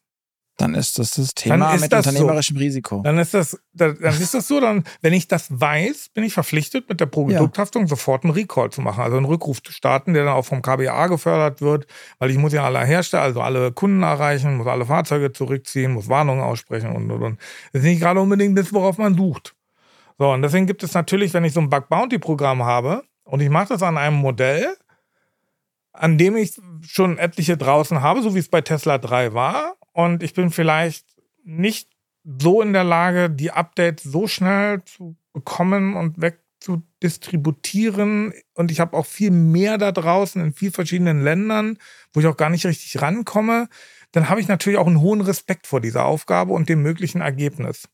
[0.60, 2.62] Dann ist das das Thema mit unternehmerischem so.
[2.62, 3.00] Risiko.
[3.02, 6.88] Dann ist das, dann ist das so, dann, wenn ich das weiß, bin ich verpflichtet,
[6.88, 7.88] mit der Produkthaftung ja.
[7.88, 11.06] sofort einen Recall zu machen, also einen Rückruf zu starten, der dann auch vom KBA
[11.06, 11.86] gefördert wird,
[12.18, 16.08] weil ich muss ja alle Hersteller, also alle Kunden erreichen, muss alle Fahrzeuge zurückziehen, muss
[16.08, 17.40] Warnungen aussprechen und, und, und.
[17.72, 19.54] Das ist nicht gerade unbedingt das, worauf man sucht.
[20.18, 23.40] So, und deswegen gibt es natürlich, wenn ich so ein Bug Bounty Programm habe und
[23.40, 24.76] ich mache das an einem Modell,
[25.92, 30.22] an dem ich schon etliche draußen habe, so wie es bei Tesla 3 war, und
[30.22, 31.06] ich bin vielleicht
[31.44, 31.88] nicht
[32.24, 38.34] so in der Lage, die Updates so schnell zu bekommen und weg zu distributieren.
[38.54, 41.78] Und ich habe auch viel mehr da draußen in vielen verschiedenen Ländern,
[42.12, 43.68] wo ich auch gar nicht richtig rankomme.
[44.12, 47.88] Dann habe ich natürlich auch einen hohen Respekt vor dieser Aufgabe und dem möglichen Ergebnis.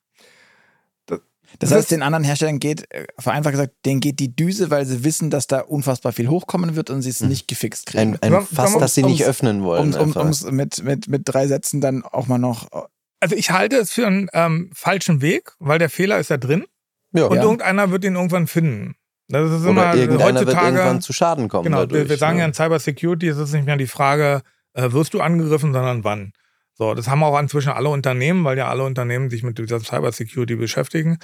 [1.59, 4.85] Das, das heißt, den anderen Herstellern geht, äh, vereinfacht gesagt, denen geht die Düse, weil
[4.87, 7.29] sie wissen, dass da unfassbar viel hochkommen wird und sie es hm.
[7.29, 8.19] nicht gefixt kriegen.
[8.21, 9.95] Ein, ein Fass, das sie nicht öffnen wollen.
[9.95, 12.71] Um es mit, mit, mit drei Sätzen dann auch mal noch.
[12.73, 12.83] Äh,
[13.21, 16.65] also ich halte es für einen ähm, falschen Weg, weil der Fehler ist ja drin.
[17.13, 17.27] Ja.
[17.27, 17.43] Und ja.
[17.43, 18.95] irgendeiner wird ihn irgendwann finden.
[19.29, 21.65] Das ist Oder immer irgendeiner heutzutage, wird irgendwann zu Schaden kommen.
[21.65, 24.43] Genau, dadurch, wir, sagen ja in Cyber Security, es ist nicht mehr die Frage,
[24.75, 26.33] äh, wirst du angegriffen, sondern wann.
[26.79, 30.13] So, das haben auch inzwischen alle Unternehmen, weil ja alle Unternehmen sich mit dieser Cyber
[30.13, 31.19] Security beschäftigen.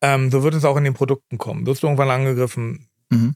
[0.00, 1.66] Ähm, so wird es auch in den Produkten kommen.
[1.66, 2.88] Wirst du irgendwann angegriffen?
[3.10, 3.34] Mhm.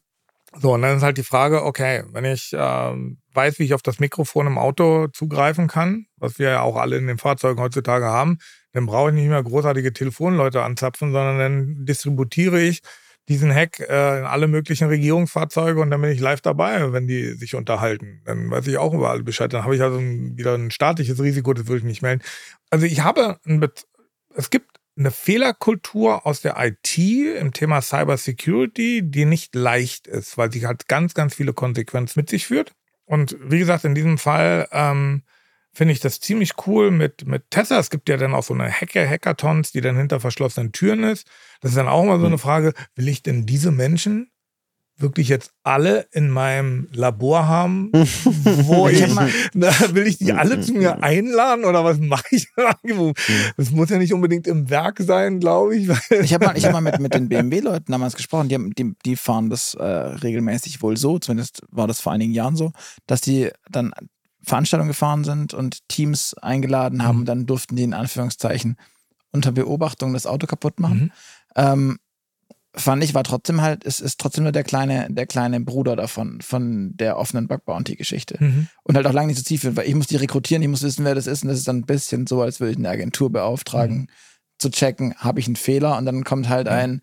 [0.59, 2.57] So, und dann ist halt die Frage, okay, wenn ich äh,
[3.35, 6.97] weiß, wie ich auf das Mikrofon im Auto zugreifen kann, was wir ja auch alle
[6.97, 8.39] in den Fahrzeugen heutzutage haben,
[8.73, 12.81] dann brauche ich nicht mehr großartige Telefonleute anzapfen, sondern dann distributiere ich
[13.28, 17.32] diesen Hack äh, in alle möglichen Regierungsfahrzeuge und dann bin ich live dabei, wenn die
[17.35, 18.23] sich unterhalten.
[18.24, 19.53] Dann weiß ich auch überall Bescheid.
[19.53, 22.23] Dann habe ich also ein, wieder ein staatliches Risiko, das würde ich nicht melden.
[22.70, 23.39] Also ich habe,
[24.35, 30.39] es gibt eine Fehlerkultur aus der IT im Thema Cyber Security, die nicht leicht ist,
[30.39, 32.73] weil sie halt ganz, ganz viele Konsequenzen mit sich führt.
[33.05, 35.23] Und wie gesagt, in diesem Fall ähm,
[35.77, 37.78] finde ich das ziemlich cool mit, mit Tesla.
[37.78, 41.27] Es gibt ja dann auch so eine Hacker-Hackathons, die dann hinter verschlossenen Türen ist.
[41.61, 44.31] Das ist dann auch mal so eine Frage, will ich denn diese Menschen
[44.97, 49.05] wirklich jetzt alle in meinem Labor haben, wo ich,
[49.53, 52.48] na, will ich die alle zu mir einladen oder was mache ich?
[53.59, 55.90] Das muss ja nicht unbedingt im Werk sein, glaube ich.
[56.11, 58.94] Ich habe mal, ich hab mal mit, mit den BMW-Leuten damals gesprochen, die, haben, die,
[59.05, 62.73] die fahren das äh, regelmäßig wohl so, zumindest war das vor einigen Jahren so,
[63.07, 63.93] dass die dann
[64.47, 67.24] Veranstaltungen gefahren sind und Teams eingeladen haben, mhm.
[67.24, 68.77] dann durften die in Anführungszeichen
[69.32, 71.01] unter Beobachtung das Auto kaputt machen.
[71.01, 71.12] Mhm.
[71.56, 71.98] Ähm,
[72.77, 76.40] fand ich, war trotzdem halt, es ist trotzdem nur der kleine, der kleine Bruder davon,
[76.43, 78.36] von der offenen Bug Bounty-Geschichte.
[78.39, 78.68] Mhm.
[78.85, 81.05] Und halt auch lange nicht so zielführend, weil ich muss die rekrutieren, ich muss wissen,
[81.05, 81.43] wer das ist.
[81.43, 84.09] Und das ist dann ein bisschen so, als würde ich eine Agentur beauftragen, mhm.
[84.59, 85.98] zu checken, habe ich einen Fehler?
[85.98, 87.01] Und dann kommt halt ein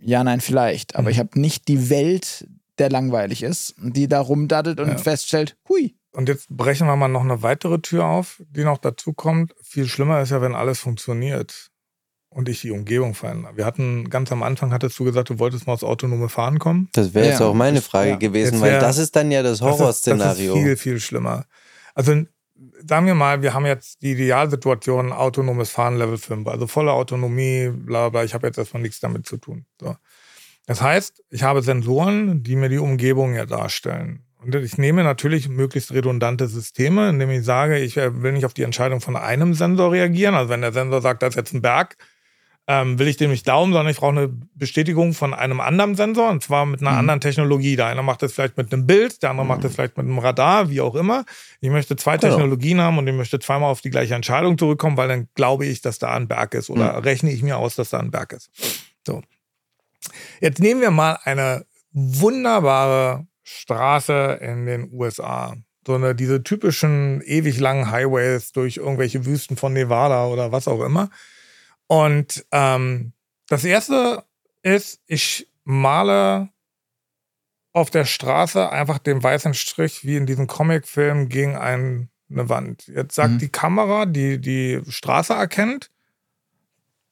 [0.00, 0.96] Ja, nein, vielleicht.
[0.96, 1.10] Aber mhm.
[1.10, 2.48] ich habe nicht die Welt,
[2.78, 4.96] der langweilig ist, die da rumdaddelt und ja.
[4.98, 9.12] feststellt, hui, und jetzt brechen wir mal noch eine weitere Tür auf, die noch dazu
[9.12, 9.54] kommt.
[9.62, 11.70] Viel schlimmer ist ja, wenn alles funktioniert
[12.28, 13.56] und ich die Umgebung verändere.
[13.56, 16.88] Wir hatten ganz am Anfang, hattest du gesagt, du wolltest mal aufs autonome Fahren kommen.
[16.92, 19.44] Das wäre jetzt ja, auch meine Frage ja, gewesen, wär, weil das ist dann ja
[19.44, 20.54] das Horrorszenario.
[20.54, 21.44] Das, ist viel, viel schlimmer.
[21.94, 22.24] Also
[22.84, 27.70] sagen wir mal, wir haben jetzt die Idealsituation autonomes Fahren Level 5, also volle Autonomie,
[27.72, 29.66] bla bla, ich habe jetzt erstmal nichts damit zu tun.
[29.80, 29.94] So.
[30.66, 34.24] Das heißt, ich habe Sensoren, die mir die Umgebung ja darstellen.
[34.40, 38.54] Und ich nehme natürlich möglichst redundante Systeme, indem ich sage, ich äh, will nicht auf
[38.54, 40.34] die Entscheidung von einem Sensor reagieren.
[40.34, 41.96] Also wenn der Sensor sagt, da ist jetzt ein Berg,
[42.68, 46.28] ähm, will ich dem nicht glauben, sondern ich brauche eine Bestätigung von einem anderen Sensor
[46.28, 46.98] und zwar mit einer mhm.
[46.98, 47.76] anderen Technologie.
[47.76, 49.48] Der eine macht das vielleicht mit einem Bild, der andere mhm.
[49.48, 51.24] macht das vielleicht mit einem Radar, wie auch immer.
[51.60, 52.34] Ich möchte zwei genau.
[52.34, 55.80] Technologien haben und ich möchte zweimal auf die gleiche Entscheidung zurückkommen, weil dann glaube ich,
[55.80, 56.98] dass da ein Berg ist oder mhm.
[57.00, 58.50] rechne ich mir aus, dass da ein Berg ist.
[59.04, 59.22] So.
[60.40, 65.56] Jetzt nehmen wir mal eine wunderbare Straße in den USA.
[65.86, 70.82] So eine, diese typischen ewig langen Highways durch irgendwelche Wüsten von Nevada oder was auch
[70.82, 71.08] immer.
[71.86, 73.12] Und ähm,
[73.48, 74.24] das erste
[74.62, 76.50] ist, ich male
[77.72, 82.86] auf der Straße einfach den weißen Strich wie in diesem Comicfilm gegen ein, eine Wand.
[82.88, 83.38] Jetzt sagt mhm.
[83.38, 85.90] die Kamera, die die Straße erkennt,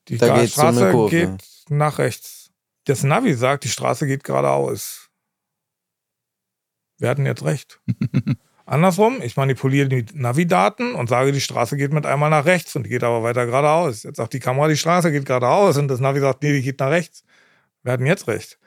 [0.07, 2.51] die da Straße geht nach rechts.
[2.85, 5.06] Das Navi sagt, die Straße geht geradeaus
[6.97, 7.79] wir hatten jetzt recht.
[8.65, 12.83] Andersrum, ich manipuliere die Navidaten und sage, die Straße geht mit einmal nach rechts und
[12.83, 14.03] die geht aber weiter geradeaus.
[14.03, 16.79] Jetzt sagt die Kamera, die Straße geht geradeaus und das Navi sagt, nee, die geht
[16.81, 17.23] nach rechts.
[17.83, 18.59] Wir hatten jetzt recht.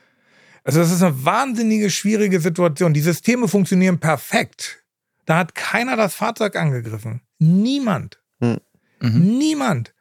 [0.64, 2.94] Also das ist eine wahnsinnige, schwierige Situation.
[2.94, 4.82] Die Systeme funktionieren perfekt.
[5.26, 7.20] Da hat keiner das Fahrzeug angegriffen.
[7.38, 8.22] Niemand.
[8.40, 8.58] Hm.
[9.00, 9.38] Mhm.
[9.38, 9.94] Niemand.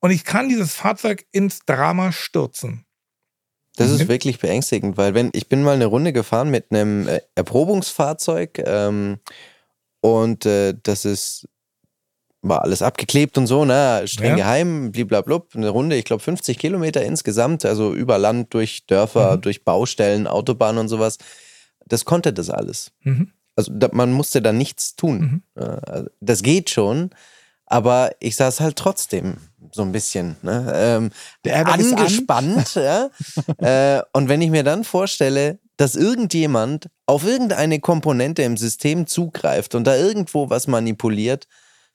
[0.00, 2.85] Und ich kann dieses Fahrzeug ins Drama stürzen.
[3.76, 4.08] Das ist mhm.
[4.08, 9.18] wirklich beängstigend, weil wenn ich bin mal eine Runde gefahren mit einem äh, Erprobungsfahrzeug ähm,
[10.00, 11.46] und äh, das ist
[12.48, 14.36] war alles abgeklebt und so, ne, streng ja.
[14.36, 19.40] geheim, bliblablub, eine Runde, ich glaube 50 Kilometer insgesamt, also über Land, durch Dörfer, mhm.
[19.42, 21.18] durch Baustellen, Autobahnen und sowas.
[21.86, 22.92] Das konnte das alles.
[23.02, 23.32] Mhm.
[23.56, 25.42] Also da, man musste da nichts tun.
[25.54, 25.62] Mhm.
[25.62, 27.10] Äh, das geht schon,
[27.64, 29.38] aber ich saß halt trotzdem
[29.72, 30.72] so ein bisschen ne?
[30.74, 31.10] ähm,
[31.44, 31.98] Der Airbag ist an.
[31.98, 32.74] angespannt.
[32.74, 33.10] ja?
[33.58, 39.74] äh, und wenn ich mir dann vorstelle, dass irgendjemand auf irgendeine Komponente im System zugreift
[39.74, 41.46] und da irgendwo was manipuliert,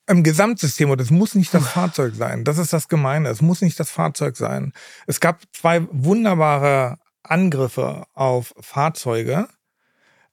[0.07, 2.43] Im Gesamtsystem, und es muss nicht das Fahrzeug sein.
[2.43, 3.29] Das ist das Gemeine.
[3.29, 4.73] Es muss nicht das Fahrzeug sein.
[5.07, 9.47] Es gab zwei wunderbare Angriffe auf Fahrzeuge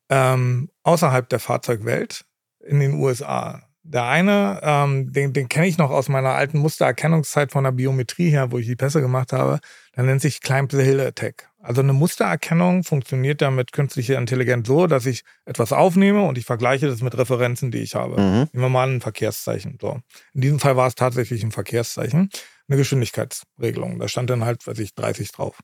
[0.08, 2.24] ähm, außerhalb der Fahrzeugwelt
[2.60, 3.62] in den USA.
[3.90, 8.28] Der eine, ähm, den, den kenne ich noch aus meiner alten Mustererkennungszeit von der Biometrie
[8.28, 9.60] her, wo ich die Pässe gemacht habe.
[9.96, 11.48] Der nennt sich Climb the Hill Attack.
[11.60, 16.44] Also eine Mustererkennung funktioniert ja mit künstlicher Intelligenz so, dass ich etwas aufnehme und ich
[16.44, 18.20] vergleiche das mit Referenzen, die ich habe.
[18.20, 18.48] Mhm.
[18.52, 19.78] Nehmen wir mal ein Verkehrszeichen.
[19.80, 20.00] So.
[20.34, 22.28] In diesem Fall war es tatsächlich ein Verkehrszeichen,
[22.68, 23.98] eine Geschwindigkeitsregelung.
[23.98, 25.58] Da stand dann halt, weiß ich, 30 drauf.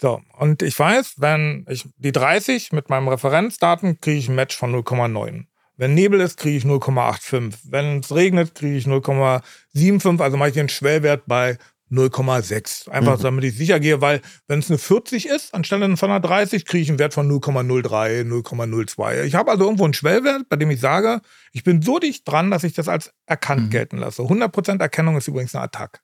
[0.00, 4.56] So, und ich weiß, wenn ich die 30 mit meinem Referenzdaten kriege ich ein Match
[4.56, 5.46] von 0,9.
[5.78, 7.54] Wenn Nebel ist, kriege ich 0,85.
[7.70, 10.20] Wenn es regnet, kriege ich 0,75.
[10.20, 11.56] Also mache ich den Schwellwert bei
[11.90, 12.88] 0,6.
[12.90, 13.22] Einfach Mhm.
[13.22, 16.82] damit ich sicher gehe, weil wenn es eine 40 ist, anstelle von einer 30, kriege
[16.82, 19.22] ich einen Wert von 0,03, 0,02.
[19.24, 21.22] Ich habe also irgendwo einen Schwellwert, bei dem ich sage,
[21.52, 23.70] ich bin so dicht dran, dass ich das als erkannt Mhm.
[23.70, 24.22] gelten lasse.
[24.22, 26.00] 100% Erkennung ist übrigens eine Attack.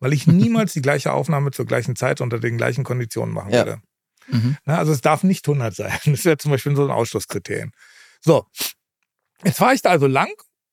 [0.00, 3.64] Weil ich niemals die gleiche Aufnahme zur gleichen Zeit unter den gleichen Konditionen machen Ja.
[3.66, 3.80] würde.
[4.30, 4.56] Mhm.
[4.66, 5.92] Ne, also es darf nicht 100 sein.
[6.06, 7.72] Das wäre zum Beispiel so ein Ausschlusskriterium.
[8.20, 8.46] So,
[9.44, 10.32] jetzt fahre ich da also lang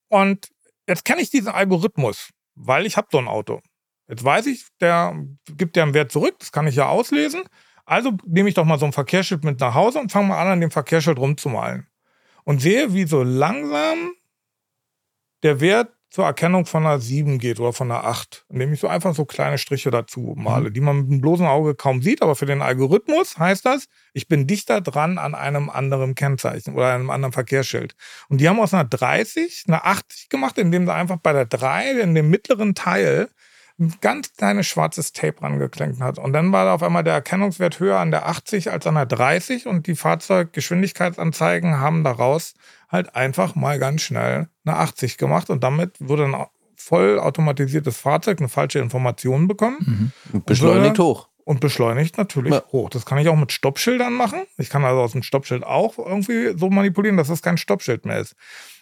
[0.10, 0.50] und
[0.88, 3.62] jetzt kenne ich diesen Algorithmus, weil ich habe so ein Auto.
[4.08, 5.16] Jetzt weiß ich, der
[5.58, 7.44] gibt ja einen Wert zurück, das kann ich ja auslesen.
[7.86, 10.48] Also nehme ich doch mal so ein Verkehrsschild mit nach Hause und fange mal an,
[10.48, 11.88] an dem Verkehrsschild rumzumalen.
[12.44, 14.14] Und sehe, wie so langsam
[15.44, 18.88] der Wert zur Erkennung von einer 7 geht oder von einer 8, indem ich so
[18.88, 22.38] einfach so kleine Striche dazu male, die man mit dem bloßen Auge kaum sieht, aber
[22.38, 27.10] für den Algorithmus heißt das, ich bin dichter dran an einem anderen Kennzeichen oder einem
[27.10, 27.98] anderen Verkehrsschild.
[28.30, 32.00] Und die haben aus einer 30 eine 80 gemacht, indem sie einfach bei der 3
[32.00, 33.28] in dem mittleren Teil
[33.78, 36.18] ein ganz kleines schwarzes Tape rangeklemmt hat.
[36.18, 39.06] Und dann war da auf einmal der Erkennungswert höher an der 80 als an der
[39.06, 42.54] 30 und die Fahrzeuggeschwindigkeitsanzeigen haben daraus
[42.90, 46.36] halt einfach mal ganz schnell eine 80 gemacht und damit wurde ein
[46.76, 50.44] voll automatisiertes Fahrzeug eine falsche Information bekommen Mhm.
[50.46, 51.28] beschleunigt hoch.
[51.44, 52.64] und beschleunigt natürlich Ja.
[52.72, 52.90] hoch.
[52.90, 54.42] Das kann ich auch mit Stoppschildern machen.
[54.58, 58.20] Ich kann also aus dem Stoppschild auch irgendwie so manipulieren, dass es kein Stoppschild mehr
[58.20, 58.36] ist.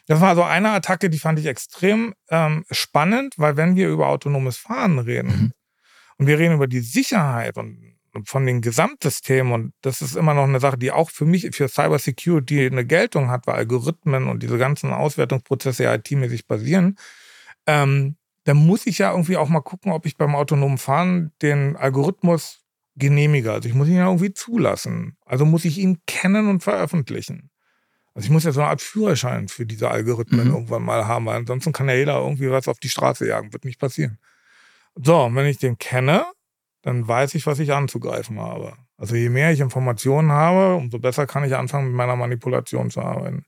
[0.08, 4.08] Das war also eine Attacke, die fand ich extrem ähm, spannend, weil wenn wir über
[4.08, 5.52] autonomes Fahren reden Mhm.
[6.18, 7.94] und wir reden über die Sicherheit und
[8.26, 11.68] von den Gesamtsystemen und das ist immer noch eine Sache, die auch für mich für
[11.68, 16.98] Cyber Security eine Geltung hat, weil Algorithmen und diese ganzen Auswertungsprozesse ja IT-mäßig basieren,
[17.66, 21.76] ähm, dann muss ich ja irgendwie auch mal gucken, ob ich beim autonomen Fahren den
[21.78, 22.62] Algorithmus
[22.96, 23.52] genehmige.
[23.52, 25.18] Also ich muss ihn ja irgendwie zulassen.
[25.26, 27.50] Also muss ich ihn kennen und veröffentlichen.
[28.16, 30.54] Also ich muss ja so eine Art Führerschein für diese Algorithmen Mhm.
[30.54, 33.52] irgendwann mal haben, weil ansonsten kann ja jeder irgendwie was auf die Straße jagen.
[33.54, 34.20] Wird nicht passieren.
[34.96, 36.26] So, und wenn ich den kenne,
[36.84, 38.74] dann weiß ich, was ich anzugreifen habe.
[38.98, 43.02] Also je mehr ich Informationen habe, umso besser kann ich anfangen, mit meiner Manipulation zu
[43.02, 43.46] arbeiten.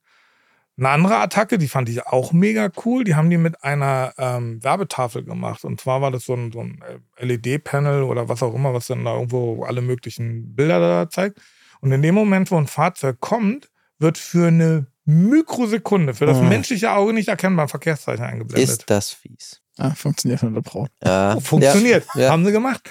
[0.78, 4.62] Eine andere Attacke, die fand ich auch mega cool, die haben die mit einer ähm,
[4.64, 5.64] Werbetafel gemacht.
[5.64, 6.84] Und zwar war das so ein, so ein
[7.18, 11.40] LED-Panel oder was auch immer, was dann da irgendwo alle möglichen Bilder da zeigt.
[11.80, 13.70] Und in dem Moment, wo ein Fahrzeug kommt,
[14.00, 16.50] wird für eine Mikrosekunde, für das Mhm.
[16.50, 18.70] menschliche Auge nicht erkennbar ein Verkehrszeichen eingeblendet.
[18.70, 19.62] Ist das fies.
[19.78, 20.88] Ah, funktioniert 100 Pro.
[21.04, 21.36] Ja.
[21.36, 22.06] Oh, funktioniert.
[22.16, 22.32] Ja.
[22.32, 22.90] Haben sie gemacht.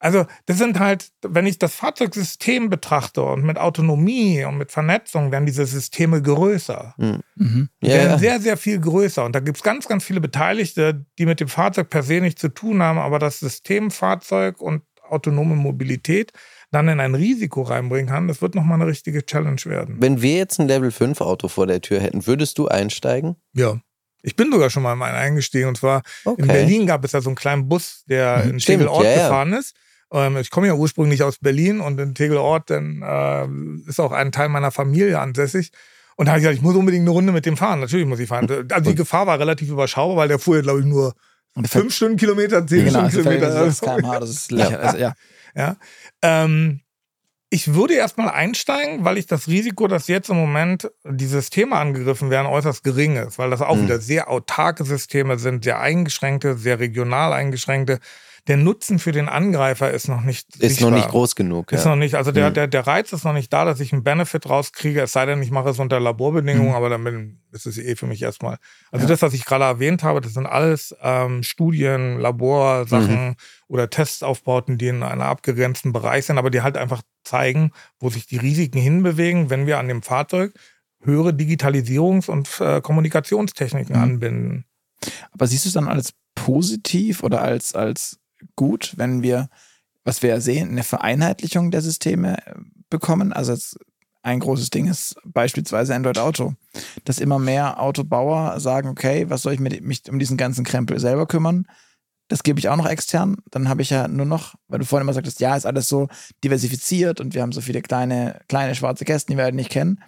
[0.00, 5.32] Also, das sind halt, wenn ich das Fahrzeugsystem betrachte und mit Autonomie und mit Vernetzung,
[5.32, 6.94] werden diese Systeme größer.
[6.98, 7.68] Mhm.
[7.80, 8.18] Die Ja, werden ja.
[8.18, 9.24] sehr, sehr viel größer.
[9.24, 12.40] Und da gibt es ganz, ganz viele Beteiligte, die mit dem Fahrzeug per se nichts
[12.40, 16.32] zu tun haben, aber das System Fahrzeug und autonome Mobilität
[16.74, 19.96] dann in ein Risiko reinbringen kann, das wird nochmal eine richtige Challenge werden.
[20.00, 23.36] Wenn wir jetzt ein Level 5 Auto vor der Tür hätten, würdest du einsteigen?
[23.54, 23.80] Ja.
[24.22, 26.42] Ich bin sogar schon mal in einen eingestiegen und zwar Okay.
[26.42, 28.50] In Berlin gab es ja so einen kleinen Bus, der Mhm.
[28.50, 29.16] in Stimmt, Tegelort ja, ja.
[29.28, 29.74] gefahren ist.
[30.12, 34.32] Ähm, ich komme ja ursprünglich aus Berlin und in Tegelort dann äh, ist auch ein
[34.32, 35.70] Teil meiner Familie ansässig.
[36.16, 37.80] Und da habe ich gesagt, ich muss unbedingt eine Runde mit dem fahren.
[37.80, 38.46] Natürlich muss ich fahren.
[38.70, 41.14] Also die Gefahr war relativ überschaubar, weil der fuhr, glaube ich, nur
[41.54, 43.48] Und fährt- fünf Stundenkilometer, zehn genau, Stundenkilometer.
[43.48, 44.78] irgendwie 6 km/h, das ist lächerlich.
[44.78, 45.14] Also, ja.
[45.54, 45.76] Ja.
[46.22, 46.80] Ähm,
[47.50, 52.28] ich würde erstmal einsteigen, weil ich das Risiko, dass jetzt im Moment die Systeme angegriffen
[52.30, 53.82] werden, äußerst gering ist, weil das auch Mhm.
[53.82, 58.00] wieder sehr autarke Systeme sind, sehr eingeschränkte, sehr regional eingeschränkte.
[58.46, 60.90] Der Nutzen für den Angreifer ist noch nicht Ist noch sichtbar.
[60.90, 61.72] nicht groß genug.
[61.72, 61.90] Ist Ja.
[61.92, 62.54] noch nicht, also der, Mhm.
[62.54, 65.40] der, der Reiz ist noch nicht da, dass ich einen Benefit rauskriege, es sei denn,
[65.40, 66.74] ich mache es unter Laborbedingungen, Mhm.
[66.76, 68.58] aber dann ist es eh für mich erstmal.
[68.90, 69.10] Also Ja.
[69.10, 73.36] das, was ich gerade erwähnt habe, das sind alles ähm, Studien, Laborsachen
[73.68, 78.26] Oder Testaufbauten, die in einem abgegrenzten Bereich sind, aber die halt einfach zeigen, wo sich
[78.26, 80.52] die Risiken hinbewegen, wenn wir an dem Fahrzeug
[81.02, 84.02] höhere Digitalisierungs- und äh, Kommunikationstechniken Mhm.
[84.02, 84.64] anbinden.
[85.32, 88.18] Aber siehst du es dann als positiv oder als, als
[88.56, 89.48] gut, wenn wir,
[90.04, 92.54] was wir ja sehen, eine Vereinheitlichung der Systeme äh,
[92.90, 93.32] bekommen?
[93.32, 93.78] Also jetzt
[94.22, 96.54] ein großes Ding ist beispielsweise Android Auto,
[97.04, 100.98] dass immer mehr Autobauer sagen, okay, was soll ich mit, mich um diesen ganzen Krempel
[100.98, 101.66] selber kümmern?
[102.34, 103.36] Das gebe ich auch noch extern.
[103.52, 106.08] Dann habe ich ja nur noch, weil du vorhin immer sagtest, ja, ist alles so
[106.42, 110.02] diversifiziert und wir haben so viele kleine, kleine schwarze Kästen, die wir halt nicht kennen.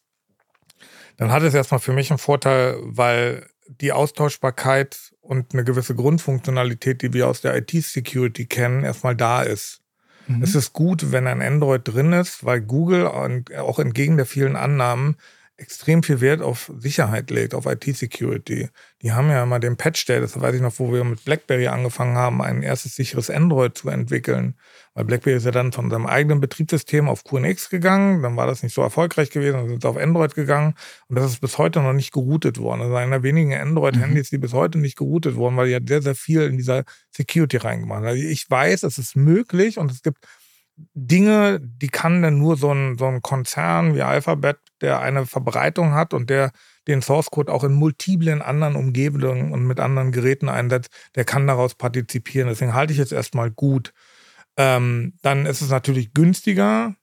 [1.17, 7.01] Dann hat es erstmal für mich einen Vorteil, weil die Austauschbarkeit und eine gewisse Grundfunktionalität,
[7.01, 9.81] die wir aus der IT-Security kennen, erstmal da ist.
[10.27, 10.43] Mhm.
[10.43, 15.17] Es ist gut, wenn ein Android drin ist, weil Google auch entgegen der vielen Annahmen
[15.57, 18.69] extrem viel Wert auf Sicherheit legt, auf IT-Security.
[19.01, 21.67] Die haben ja immer den Patch Day, das weiß ich noch, wo wir mit BlackBerry
[21.67, 24.55] angefangen haben, ein erstes sicheres Android zu entwickeln.
[24.93, 28.63] Weil BlackBerry ist ja dann von seinem eigenen Betriebssystem auf QNX gegangen, dann war das
[28.63, 30.73] nicht so erfolgreich gewesen, dann sind sie auf Android gegangen
[31.07, 32.81] und das ist bis heute noch nicht geroutet worden.
[32.81, 34.35] Also einer wenigen Android-Handys, mhm.
[34.35, 37.57] die bis heute nicht geroutet wurden, weil die hat sehr, sehr viel in dieser Security
[37.57, 38.03] reingemacht.
[38.03, 40.25] Also ich weiß, es ist möglich und es gibt
[40.93, 45.93] Dinge, die kann denn nur so ein, so ein Konzern wie Alphabet, der eine Verbreitung
[45.93, 46.51] hat und der
[46.87, 51.47] den Source Code auch in multiplen anderen Umgebungen und mit anderen Geräten einsetzt, der kann
[51.47, 52.49] daraus partizipieren.
[52.49, 53.91] Deswegen halte ich jetzt erstmal gut.
[54.55, 56.95] Ähm, dann ist es natürlich günstiger,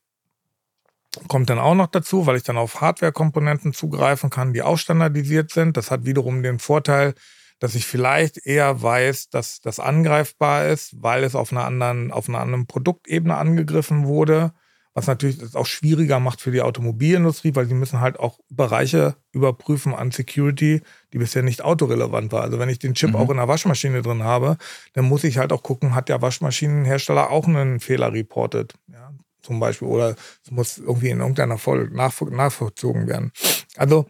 [1.27, 5.51] kommt dann auch noch dazu, weil ich dann auf Hardware-Komponenten zugreifen kann, die auch standardisiert
[5.51, 5.77] sind.
[5.77, 7.15] Das hat wiederum den Vorteil,
[7.59, 12.29] dass ich vielleicht eher weiß, dass das angreifbar ist, weil es auf einer anderen, auf
[12.29, 14.53] einer anderen Produktebene angegriffen wurde.
[14.94, 19.16] Was natürlich das auch schwieriger macht für die Automobilindustrie, weil sie müssen halt auch Bereiche
[19.32, 20.82] überprüfen an Security,
[21.12, 22.43] die bisher nicht autorelevant war.
[22.43, 23.16] Also wenn ich den Chip mhm.
[23.16, 24.59] auch in der Waschmaschine drin habe,
[24.93, 28.74] dann muss ich halt auch gucken, hat der Waschmaschinenhersteller auch einen Fehler reportet.
[28.89, 29.89] Ja, zum Beispiel.
[29.89, 30.14] Oder
[30.44, 33.32] es muss irgendwie in irgendeiner Folge nachvollzogen werden.
[33.77, 34.06] Also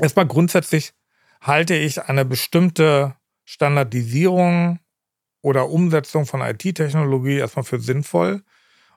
[0.00, 0.94] erstmal grundsätzlich
[1.40, 3.14] halte ich eine bestimmte
[3.44, 4.78] Standardisierung
[5.42, 8.42] oder Umsetzung von IT-Technologie erstmal für sinnvoll,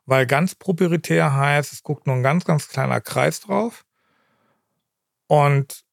[0.06, 3.86] weil ganz proprietär heißt, es guckt nur ein ganz, ganz kleiner Kreis drauf.
[5.27, 5.84] Und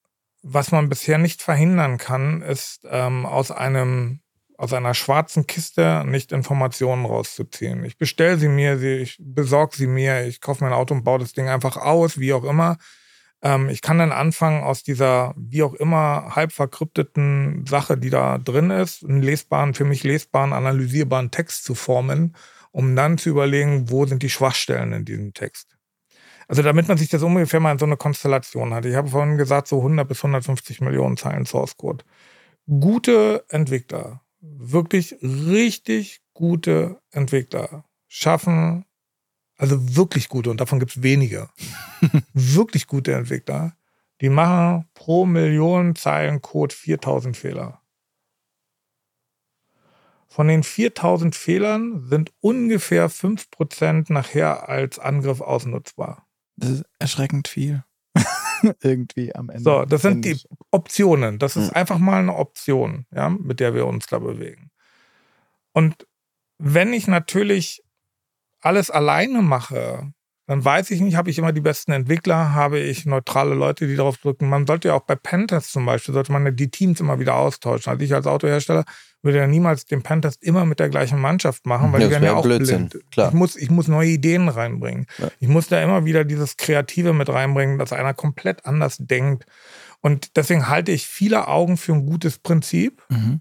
[0.41, 4.19] was man bisher nicht verhindern kann, ist ähm, aus einem
[4.55, 7.83] aus einer schwarzen Kiste nicht Informationen rauszuziehen.
[7.83, 11.33] Ich bestelle sie mir, ich besorge sie mir, ich kaufe mein Auto und baue das
[11.33, 12.77] Ding einfach aus, wie auch immer.
[13.41, 18.37] Ähm, ich kann dann anfangen, aus dieser, wie auch immer, halb verkrypteten Sache, die da
[18.37, 22.35] drin ist, einen lesbaren, für mich lesbaren, analysierbaren Text zu formen,
[22.73, 25.77] um dann zu überlegen, wo sind die Schwachstellen in diesem Text.
[26.49, 28.83] Also damit man sich das ungefähr mal in so eine Konstellation hat.
[28.85, 32.03] Ich habe vorhin gesagt, so 100 bis 150 Millionen Zeilen Source Code.
[32.67, 38.85] Gute Entwickler, wirklich richtig gute Entwickler schaffen
[39.57, 41.49] also wirklich gute, und davon gibt es wenige,
[42.33, 43.77] wirklich gute Entwickler,
[44.21, 47.81] die machen pro Million Zeilen Code 4000 Fehler.
[50.33, 56.25] Von den 4000 Fehlern sind ungefähr 5% nachher als Angriff ausnutzbar.
[56.55, 57.83] Das ist erschreckend viel.
[58.81, 59.63] Irgendwie am Ende.
[59.63, 60.35] So, das sind die
[60.71, 61.37] Optionen.
[61.37, 61.75] Das ist hm.
[61.75, 64.71] einfach mal eine Option, ja, mit der wir uns da bewegen.
[65.71, 66.07] Und
[66.57, 67.83] wenn ich natürlich
[68.59, 70.13] alles alleine mache,
[70.45, 73.95] dann weiß ich nicht, habe ich immer die besten Entwickler, habe ich neutrale Leute, die
[73.95, 74.49] darauf drücken.
[74.49, 77.35] Man sollte ja auch bei Pentests zum Beispiel, sollte man ja die Teams immer wieder
[77.35, 77.89] austauschen.
[77.91, 78.83] Also ich als Autohersteller
[79.21, 82.23] würde ja niemals den Pentest immer mit der gleichen Mannschaft machen, weil Ja, die werden
[82.25, 83.11] ja auch Blödsinn, blind.
[83.11, 83.29] klar.
[83.29, 85.05] Ich muss, ich muss neue Ideen reinbringen.
[85.17, 85.29] Ja.
[85.39, 89.45] Ich muss da immer wieder dieses Kreative mit reinbringen, dass einer komplett anders denkt.
[90.01, 93.01] Und deswegen halte ich viele Augen für ein gutes Prinzip.
[93.07, 93.39] Mhm.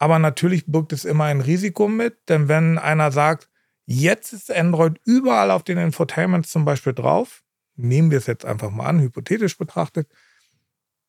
[0.00, 3.48] Aber natürlich birgt es immer ein Risiko mit, denn wenn einer sagt,
[3.92, 7.42] jetzt ist Android überall auf den Infotainments zum Beispiel drauf,
[7.76, 10.08] nehmen wir es jetzt einfach mal an, hypothetisch betrachtet,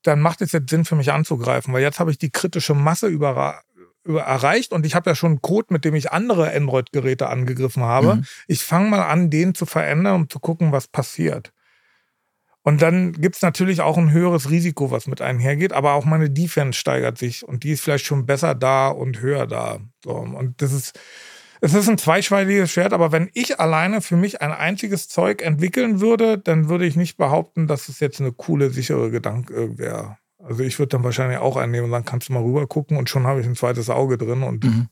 [0.04, 3.08] dann macht es jetzt Sinn für mich anzugreifen, weil jetzt habe ich die kritische Masse
[3.08, 3.62] über,
[4.04, 7.84] über erreicht und ich habe ja schon einen Code, mit dem ich andere Android-Geräte angegriffen
[7.84, 8.16] habe.
[8.16, 8.26] Mhm.
[8.48, 11.54] Ich fange mal an, den zu verändern, um zu gucken, was passiert.
[12.64, 16.30] Und dann gibt es natürlich auch ein höheres Risiko, was mit einhergeht, aber auch meine
[16.30, 19.80] Defense steigert sich und die ist vielleicht schon besser da und höher da.
[20.04, 20.98] So, und das ist,
[21.64, 26.02] es ist ein zweischneidiges Schwert, aber wenn ich alleine für mich ein einziges Zeug entwickeln
[26.02, 30.18] würde, dann würde ich nicht behaupten, dass es jetzt eine coole, sichere Gedanke wäre.
[30.44, 33.10] Also ich würde dann wahrscheinlich auch einnehmen und dann kannst du mal rüber gucken und
[33.10, 34.88] schon habe ich ein zweites Auge drin und Mhm.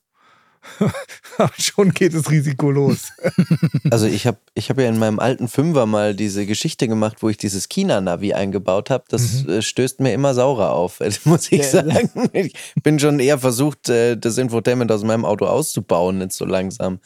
[1.58, 3.10] schon geht das Risiko los.
[3.90, 7.30] Also ich habe ich hab ja in meinem alten Fünfer mal diese Geschichte gemacht, wo
[7.30, 9.04] ich dieses China-Navi eingebaut habe.
[9.10, 11.84] Das äh, stößt mir immer saurer auf, muss ich Ja.
[11.84, 12.10] sagen.
[12.34, 17.00] Ich bin schon eher versucht, äh, das Infotainment aus meinem Auto auszubauen, jetzt so langsam.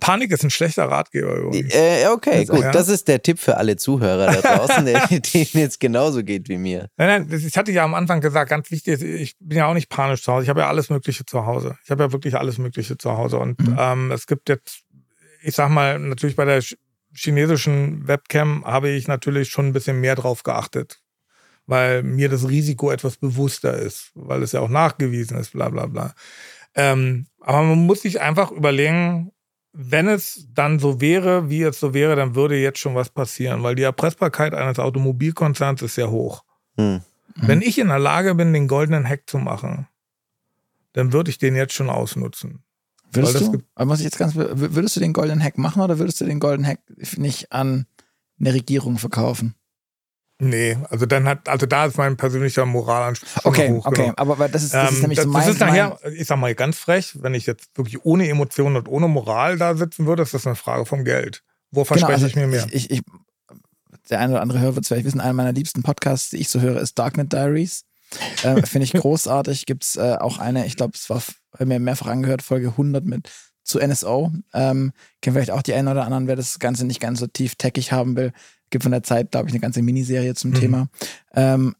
[0.00, 1.74] Panik ist ein schlechter Ratgeber übrigens.
[1.74, 2.62] Äh, okay, Also, gut.
[2.64, 2.70] ja.
[2.72, 4.84] Das ist der Tipp für alle Zuhörer da draußen,
[5.32, 6.88] denen jetzt genauso geht wie mir.
[6.96, 9.88] Nein, nein, ich hatte ja am Anfang gesagt, ganz wichtig, ich bin ja auch nicht
[9.90, 10.44] panisch zu Hause.
[10.44, 11.76] Ich habe ja alles Mögliche zu Hause.
[11.84, 13.38] Ich habe ja wirklich alles Mögliche zu Hause.
[13.38, 13.76] Und Mhm.
[13.78, 14.80] ähm, es gibt jetzt,
[15.42, 16.76] ich sag mal, natürlich bei der ch-
[17.14, 21.00] chinesischen Webcam habe ich natürlich schon ein bisschen mehr drauf geachtet,
[21.66, 25.86] weil mir das Risiko etwas bewusster ist, weil es ja auch nachgewiesen ist, bla bla
[25.86, 26.14] bla.
[26.74, 29.30] Ähm, aber man muss sich einfach überlegen,
[29.76, 33.64] wenn es dann so wäre, wie es so wäre, dann würde jetzt schon was passieren,
[33.64, 36.44] weil die Erpressbarkeit eines Automobilkonzerns ist sehr hoch.
[36.76, 37.00] Hm.
[37.34, 39.88] Wenn ich in der Lage bin, den goldenen Hack zu machen,
[40.92, 42.62] dann würde ich den jetzt schon ausnutzen.
[43.12, 46.24] Würdest du, muss ich jetzt ganz, würdest du den goldenen Hack machen oder würdest du
[46.24, 46.80] den goldenen Hack
[47.16, 47.86] nicht an
[48.38, 49.54] eine Regierung verkaufen?
[50.44, 53.44] Nee, also dann hat, also da ist mein persönlicher Moralanspruch.
[53.44, 54.20] Okay, hoch okay, genug.
[54.20, 56.38] aber das ist, das ist Ähm, nämlich das, so das mein, ist nachher, ich sag
[56.38, 60.22] mal ganz frech, wenn ich jetzt wirklich ohne Emotionen und ohne Moral da sitzen würde,
[60.22, 61.42] ist das eine Frage vom Geld.
[61.70, 62.66] Wo verspreche also ich mir mehr?
[62.70, 63.02] Ich, ich,
[64.10, 66.48] der eine oder andere Hörer wird es vielleicht wissen, einer meiner liebsten Podcasts, die ich
[66.48, 67.84] so höre, ist Darknet Diaries.
[68.42, 69.66] Äh, Finde ich großartig.
[69.66, 71.22] Gibt es äh, auch eine, ich glaube, es war
[71.58, 73.30] mir mehrfach angehört, Folge 100 mit
[73.64, 74.30] zu NSO.
[74.52, 77.56] Ähm, kennen vielleicht auch die einen oder anderen, wer das Ganze nicht ganz so tief
[77.56, 78.32] techig haben will.
[78.70, 80.54] Gibt von der Zeit, glaube ich, eine ganze Miniserie zum Mhm.
[80.54, 80.88] Thema.
[81.34, 81.74] Ähm,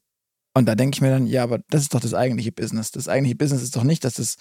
[0.55, 2.91] und da denke ich mir dann, ja, aber das ist doch das eigentliche Business.
[2.93, 4.37] Das eigentliche Business ist doch nicht, dass das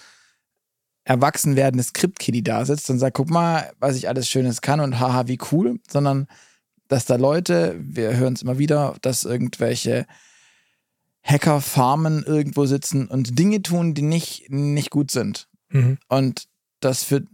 [1.04, 5.00] erwachsen werdende Skript-Kitty da sitzt und sagt, guck mal, was ich alles Schönes kann und
[5.00, 6.28] haha, wie cool, sondern
[6.88, 10.06] dass da Leute, wir hören es immer wieder, dass irgendwelche
[11.24, 15.48] Hacker-Farmen irgendwo sitzen und Dinge tun, die nicht, nicht gut sind.
[15.70, 15.98] Mhm.
[16.08, 16.44] Und
[16.80, 17.24] das für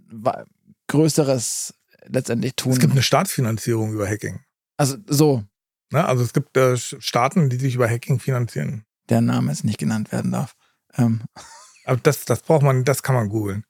[0.87, 1.75] Größeres
[2.07, 2.73] letztendlich tun.
[2.73, 4.41] Es gibt eine Staatsfinanzierung über Hacking.
[4.81, 5.45] Also so,
[5.93, 6.05] Ne?
[6.07, 8.85] Also es gibt äh, Staaten, die sich über Hacking finanzieren.
[9.09, 10.55] der Name jetzt nicht genannt werden darf.
[10.97, 11.23] Ähm,
[11.85, 13.65] Aber das, das braucht man, das kann man googeln.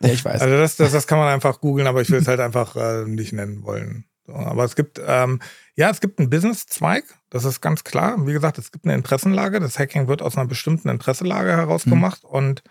[0.00, 0.40] ja, ich weiß.
[0.42, 3.04] Also das, das, das kann man einfach googeln, aber ich will es halt einfach äh,
[3.04, 4.06] nicht nennen wollen.
[4.26, 5.40] So, aber es gibt, ähm,
[5.76, 8.26] ja, es gibt einen Business-Zweig, das ist ganz klar.
[8.26, 9.60] Wie gesagt, es gibt eine Interessenlage.
[9.60, 11.90] Das Hacking wird aus einer bestimmten Interessenlage heraus Mhm.
[11.90, 12.64] gemacht und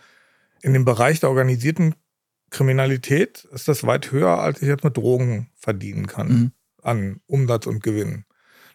[0.61, 1.95] in dem Bereich der organisierten
[2.49, 6.51] Kriminalität ist das weit höher, als ich jetzt mit Drogen verdienen kann Mhm.
[6.83, 8.25] An Umsatz und Gewinn.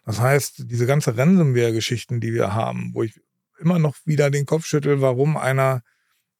[0.06, 3.20] Das heißt, diese ganze Ransomware-Geschichten, die wir haben, wo ich
[3.58, 5.82] immer noch wieder den Kopf schüttel, warum einer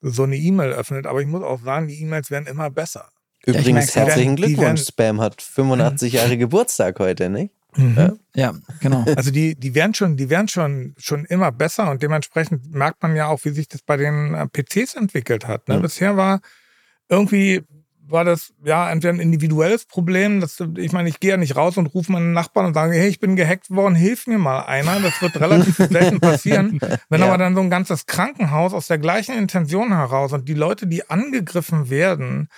[0.01, 1.07] so eine E-Mail öffnet.
[1.07, 3.09] Aber ich muss auch sagen, die E-Mails werden immer besser.
[3.47, 4.61] Übrigens, die herzlichen Glückwunsch.
[4.61, 7.55] werden- Spam hat 85 Jahre Geburtstag heute, nicht?
[7.77, 8.13] Ja.
[8.37, 9.05] ja, genau.
[9.17, 13.17] Also die, die werden schon, die werden schon, schon immer besser und dementsprechend merkt man
[13.17, 15.67] ja auch, wie sich das bei den äh, PCs entwickelt hat.
[15.69, 15.79] Ne?
[15.79, 15.83] Mhm.
[15.83, 16.41] Bisher war
[17.09, 17.63] irgendwie
[18.09, 20.41] war das ja entweder ein individuelles Problem.
[20.41, 23.09] Das, ich meine, ich gehe ja nicht raus und rufe meinen Nachbarn und sage, hey,
[23.09, 25.01] ich bin gehackt worden, hilf mir mal einer.
[25.01, 26.81] Das wird relativ selten passieren.
[27.09, 27.27] Wenn Ja.
[27.29, 31.09] aber dann so ein ganzes Krankenhaus aus der gleichen Intention heraus und die Leute, die
[31.09, 32.49] angegriffen werden,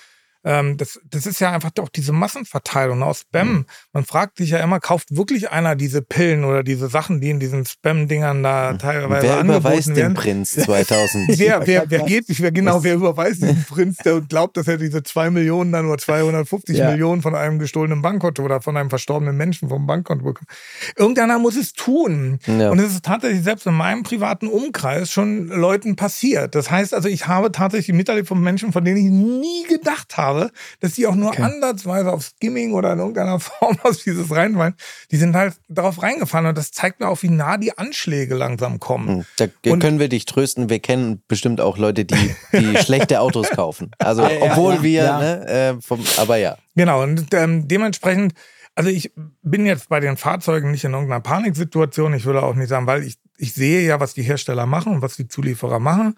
[0.46, 3.66] ähm, das, das ist ja einfach doch diese Massenverteilung aus Spam.
[3.92, 7.40] Man fragt sich ja immer, kauft wirklich einer diese Pillen oder diese Sachen, die in
[7.40, 10.14] diesen Spam-Dingern da teilweise Wer überweist angeboten den werden?
[10.14, 11.38] Prinz 2000?
[11.38, 14.76] Wer, wer, wer geht nicht, wer genau, wer überweist diesen Prinz, der glaubt, dass er
[14.76, 16.90] diese zwei Millionen dann nur 250 Ja.
[16.90, 20.50] Millionen von einem gestohlenen Bankkonto oder von einem verstorbenen Menschen vom Bankkonto bekommt.
[20.94, 22.38] Irgendeiner muss es tun.
[22.46, 22.70] Ja.
[22.70, 26.54] Und es ist tatsächlich selbst in meinem privaten Umkreis schon Leuten passiert.
[26.54, 30.35] Das heißt also, ich habe tatsächlich miterlebt von Menschen, von denen ich nie gedacht habe,
[30.40, 30.50] habe,
[30.80, 31.42] dass die auch nur Okay.
[31.42, 34.74] ansatzweise auf Skimming oder in irgendeiner Form aus dieses reinfallen.
[35.10, 38.80] Die sind halt darauf reingefahren und das zeigt mir auch, wie nah die Anschläge langsam
[38.80, 39.08] kommen.
[39.08, 40.68] Hm, Da Und- können wir dich trösten.
[40.70, 43.90] Wir kennen bestimmt auch Leute, die, die schlechte Autos kaufen.
[43.98, 45.18] Also, ja, obwohl ja, wir, ja.
[45.18, 46.56] ne, äh, vom, aber ja.
[46.74, 48.34] Genau, und ähm, dementsprechend,
[48.74, 52.12] also ich bin jetzt bei den Fahrzeugen nicht in irgendeiner Paniksituation.
[52.14, 55.02] Ich würde auch nicht sagen, weil ich, ich sehe ja, was die Hersteller machen und
[55.02, 56.16] was die Zulieferer machen.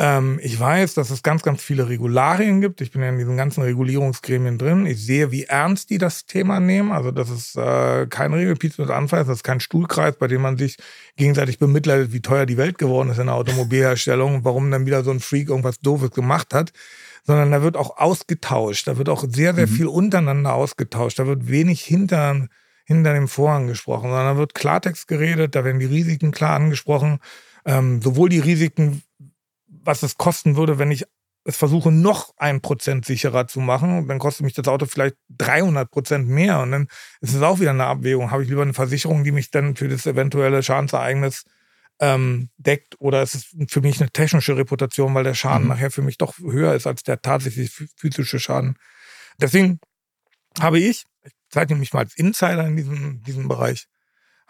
[0.00, 2.80] Ähm, ich weiß, dass es ganz, ganz viele Regularien gibt.
[2.80, 4.86] Ich bin ja in diesen ganzen Regulierungsgremien drin.
[4.86, 6.90] Ich sehe, wie ernst die das Thema nehmen.
[6.90, 10.56] Also das ist äh, kein Regelpiez mit Anfall, das ist kein Stuhlkreis, bei dem man
[10.56, 10.78] sich
[11.16, 15.04] gegenseitig bemitleidet, wie teuer die Welt geworden ist in der Automobilherstellung und warum dann wieder
[15.04, 16.72] so ein Freak irgendwas Doofes gemacht hat
[17.24, 18.88] sondern da wird auch ausgetauscht.
[18.88, 21.18] Da wird auch sehr, sehr viel untereinander ausgetauscht.
[21.18, 22.48] Da wird wenig hinter,
[22.86, 27.18] hinter dem Vorhang gesprochen, sondern da wird Klartext geredet, da werden die Risiken klar angesprochen.
[27.66, 29.02] Ähm, sowohl die Risiken,
[29.84, 31.04] was es kosten würde, wenn ich
[31.44, 35.90] es versuche, noch ein Prozent sicherer zu machen, dann kostet mich das Auto vielleicht 300
[35.90, 36.60] Prozent mehr.
[36.60, 36.88] Und dann
[37.20, 38.30] ist es auch wieder eine Abwägung.
[38.30, 41.44] Habe ich lieber eine Versicherung, die mich dann für das eventuelle Schadensereignis
[41.98, 45.68] ähm, deckt oder ist es für mich eine technische Reputation, weil der Schaden Mhm.
[45.68, 48.76] nachher für mich doch höher ist als der tatsächlich phy- physische Schaden.
[49.40, 49.80] Deswegen
[50.58, 53.86] habe ich, ich zeige mich mal als Insider in diesem, diesem Bereich,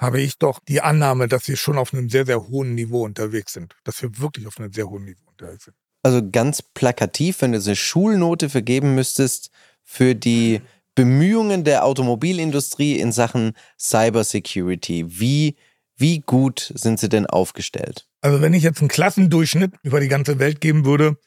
[0.00, 3.52] habe ich doch die Annahme, dass wir schon auf einem sehr, sehr hohen Niveau unterwegs
[3.52, 3.76] sind.
[3.84, 5.76] Dass wir wirklich auf einem sehr hohen Niveau unterwegs sind.
[6.02, 9.50] Also ganz plakativ, wenn du eine Schulnote vergeben müsstest
[9.84, 10.62] für die
[10.94, 15.56] Bemühungen der Automobilindustrie in Sachen Cybersecurity, wie,
[15.96, 18.08] wie gut sind sie denn aufgestellt?
[18.22, 21.18] Also wenn ich jetzt einen Klassendurchschnitt über die ganze Welt geben würde,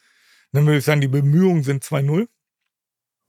[0.52, 2.26] dann würde ich sagen, die Bemühungen sind 2-0.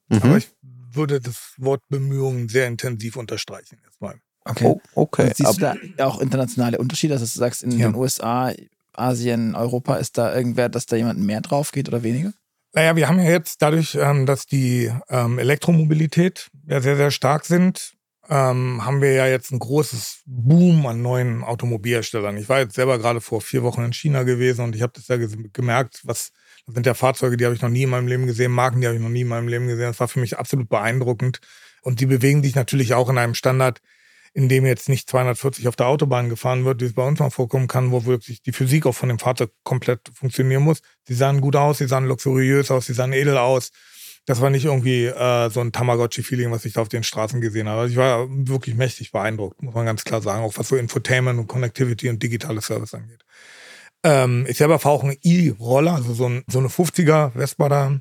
[0.09, 0.37] Aber Mhm.
[0.37, 4.19] ich würde das Wort Bemühungen sehr intensiv unterstreichen erstmal.
[4.45, 4.65] Okay.
[4.65, 5.23] Oh, okay.
[5.27, 7.87] Und siehst Ab- du da auch internationale Unterschiede, dass du sagst, in Ja.
[7.89, 8.53] den USA,
[8.93, 12.31] Asien, Europa, ist da irgendwer, dass da jemand mehr drauf geht oder weniger?
[12.73, 17.45] Naja, wir haben ja jetzt dadurch, ähm, dass die ähm, Elektromobilität ja sehr, sehr stark
[17.45, 17.93] sind,
[18.29, 22.37] ähm, haben wir ja jetzt ein großes Boom an neuen Automobilherstellern.
[22.37, 25.07] Ich war jetzt selber gerade vor vier Wochen in China gewesen und ich habe das
[25.07, 25.17] ja
[25.53, 26.31] gemerkt, was
[26.65, 28.87] das sind ja Fahrzeuge, die habe ich noch nie in meinem Leben gesehen, Marken, die
[28.87, 29.85] habe ich noch nie in meinem Leben gesehen.
[29.85, 31.39] Das war für mich absolut beeindruckend.
[31.83, 33.81] Und die bewegen sich natürlich auch in einem Standard,
[34.35, 37.29] in dem jetzt nicht 240 auf der Autobahn gefahren wird, wie es bei uns mal
[37.29, 40.81] vorkommen kann, wo wirklich die Physik auch von dem Fahrzeug komplett funktionieren muss.
[41.05, 43.71] Sie sahen gut aus, sie sahen luxuriös aus, sie sahen edel aus.
[44.25, 47.69] Das war nicht irgendwie äh, so ein Tamagotchi-Feeling, was ich da auf den Straßen gesehen
[47.69, 47.81] habe.
[47.81, 51.39] Also ich war wirklich mächtig beeindruckt, muss man ganz klar sagen, auch was so Infotainment
[51.39, 53.23] und Connectivity und digitale Service angeht.
[54.03, 57.99] Ähm, ich selber fahre auch einen E-Roller, also so, ein, so eine 50er Vespa da.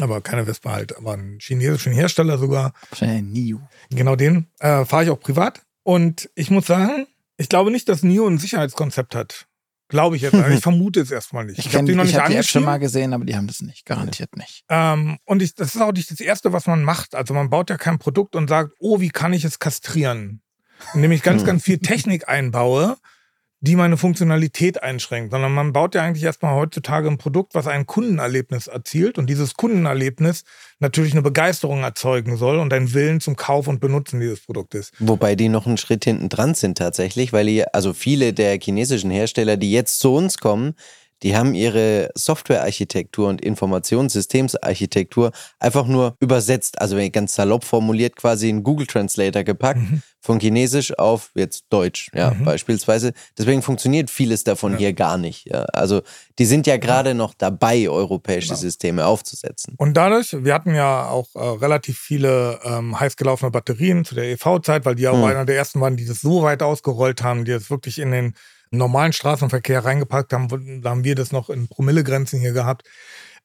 [0.00, 2.72] Aber keine Vespa halt, aber einen chinesischen Hersteller sogar.
[2.90, 3.60] Wahrscheinlich ein NIO.
[3.90, 5.62] Genau den äh, fahre ich auch privat.
[5.82, 7.06] Und ich muss sagen,
[7.36, 9.46] ich glaube nicht, dass NIO ein Sicherheitskonzept hat.
[9.88, 10.34] Glaube ich jetzt.
[10.34, 11.58] Also ich vermute es erstmal nicht.
[11.58, 13.34] Ich, Ich, habe die noch ich nicht hab die App schon mal gesehen, aber die
[13.34, 13.86] haben das nicht.
[13.86, 14.64] Garantiert nicht.
[14.68, 17.14] Ähm, und ich, das ist auch nicht das Erste, was man macht.
[17.14, 20.42] Also man baut ja kein Produkt und sagt, oh, wie kann ich es kastrieren?
[20.94, 21.46] Indem ich ganz, Hm.
[21.46, 22.98] ganz viel Technik einbaue,
[23.60, 25.32] die meine Funktionalität einschränkt.
[25.32, 29.18] Sondern man baut ja eigentlich erstmal heutzutage ein Produkt, was ein Kundenerlebnis erzielt.
[29.18, 30.44] Und dieses Kundenerlebnis
[30.78, 34.92] natürlich eine Begeisterung erzeugen soll und einen Willen zum Kauf und Benutzen dieses Produktes.
[34.98, 39.10] Wobei die noch einen Schritt hinten dran sind tatsächlich, weil die, also viele der chinesischen
[39.10, 40.74] Hersteller, die jetzt zu uns kommen,
[41.22, 48.62] die haben ihre Softwarearchitektur und Informationssystemsarchitektur einfach nur übersetzt, also ganz salopp formuliert, quasi in
[48.62, 50.02] Google Translator gepackt, Mhm.
[50.20, 52.44] von Chinesisch auf jetzt Deutsch, ja, Mhm.
[52.44, 53.12] beispielsweise.
[53.38, 55.46] Deswegen funktioniert vieles davon hier gar nicht.
[55.48, 55.62] Ja.
[55.72, 56.02] Also
[56.38, 58.60] die sind ja gerade noch dabei, europäische Genau.
[58.60, 59.74] Systeme aufzusetzen.
[59.78, 64.24] Und dadurch, wir hatten ja auch äh, relativ viele ähm, heiß gelaufene Batterien zu der
[64.24, 65.24] EV-Zeit, weil die auch Mhm.
[65.24, 68.34] einer der ersten waren, die das so weit ausgerollt haben, die das wirklich in den
[68.70, 70.82] normalen Straßenverkehr reingepackt haben.
[70.82, 72.88] Da haben wir das noch in Promillegrenzen hier gehabt.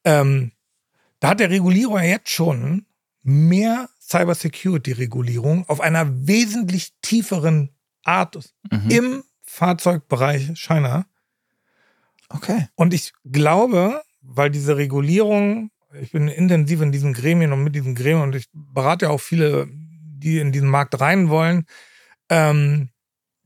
[0.03, 0.51] Ähm,
[1.19, 2.85] da hat der Regulierer jetzt schon
[3.23, 7.69] mehr Cybersecurity-Regulierung auf einer wesentlich tieferen
[8.03, 8.89] Art Mhm.
[8.89, 11.05] im Fahrzeugbereich China.
[12.29, 12.67] Okay.
[12.75, 15.69] Und ich glaube, weil diese Regulierung,
[16.01, 19.21] ich bin intensiv in diesen Gremien und mit diesen Gremien und ich berate ja auch
[19.21, 21.65] viele, die in diesen Markt rein wollen,
[22.29, 22.89] ähm,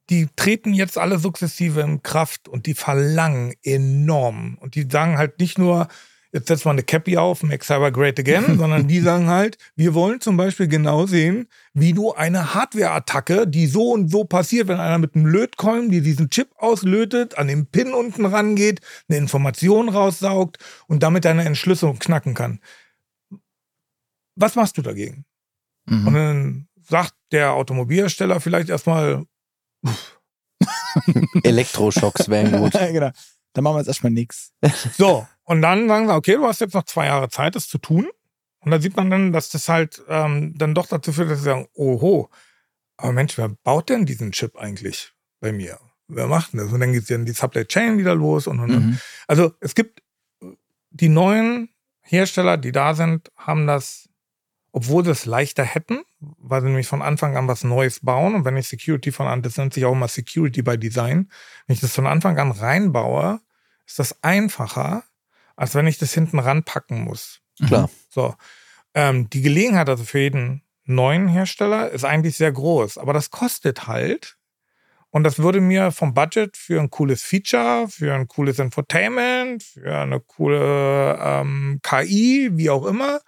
[0.10, 4.58] die treten jetzt alle sukzessive in Kraft und die verlangen enorm.
[4.60, 5.88] Und die sagen halt nicht nur,
[6.32, 9.94] jetzt setzt man eine Cappy auf, make cyber great again, sondern die sagen halt, wir
[9.94, 14.80] wollen zum Beispiel genau sehen, wie du eine Hardware-Attacke, die so und so passiert, wenn
[14.80, 19.90] einer mit einem Lötkolben, die diesen Chip auslötet, an den Pin unten rangeht, eine Information
[19.90, 20.58] raussaugt
[20.88, 22.60] und damit deine Entschlüsselung knacken kann.
[24.36, 25.26] Was machst du dagegen?
[25.90, 26.14] Und Mhm.
[26.14, 29.26] dann sagt der Automobilhersteller vielleicht erstmal,
[31.44, 32.74] Elektroschocks wären gut.
[32.92, 33.12] genau.
[33.54, 34.54] Dann machen wir jetzt erstmal nichts.
[34.98, 37.78] so, und dann sagen sie, okay, du hast jetzt noch zwei Jahre Zeit, das zu
[37.78, 38.08] tun.
[38.60, 41.46] Und da sieht man dann, dass das halt ähm, dann doch dazu führt, dass sie
[41.46, 42.30] sagen, oho,
[42.98, 45.80] aber Mensch, wer baut denn diesen Chip eigentlich bei mir?
[46.08, 46.72] Wer macht denn das?
[46.72, 48.86] Und dann geht dann die Supply Chain wieder los und, und, und.
[48.86, 49.00] Mhm.
[49.28, 50.02] Also es gibt
[50.90, 51.70] die neuen
[52.02, 54.10] Hersteller, die da sind, haben das,
[54.78, 58.36] obwohl sie es leichter hätten, weil sie nämlich von Anfang an was Neues bauen.
[58.36, 61.32] Und wenn ich Security von an, das nennt sich auch immer Security by Design.
[61.66, 63.40] Wenn ich das von Anfang an reinbaue,
[63.88, 65.04] ist das einfacher,
[65.56, 67.42] als wenn ich das hinten ranpacken muss.
[67.66, 67.90] Klar.
[68.12, 68.36] So.
[68.94, 73.88] Ähm, die Gelegenheit also für jeden neuen Hersteller ist eigentlich sehr groß, aber das kostet
[73.88, 74.38] halt.
[75.10, 79.98] Und das würde mir vom Budget für ein cooles Feature, für ein cooles Infotainment, für
[79.98, 83.22] eine coole ähm, KI, wie auch immer,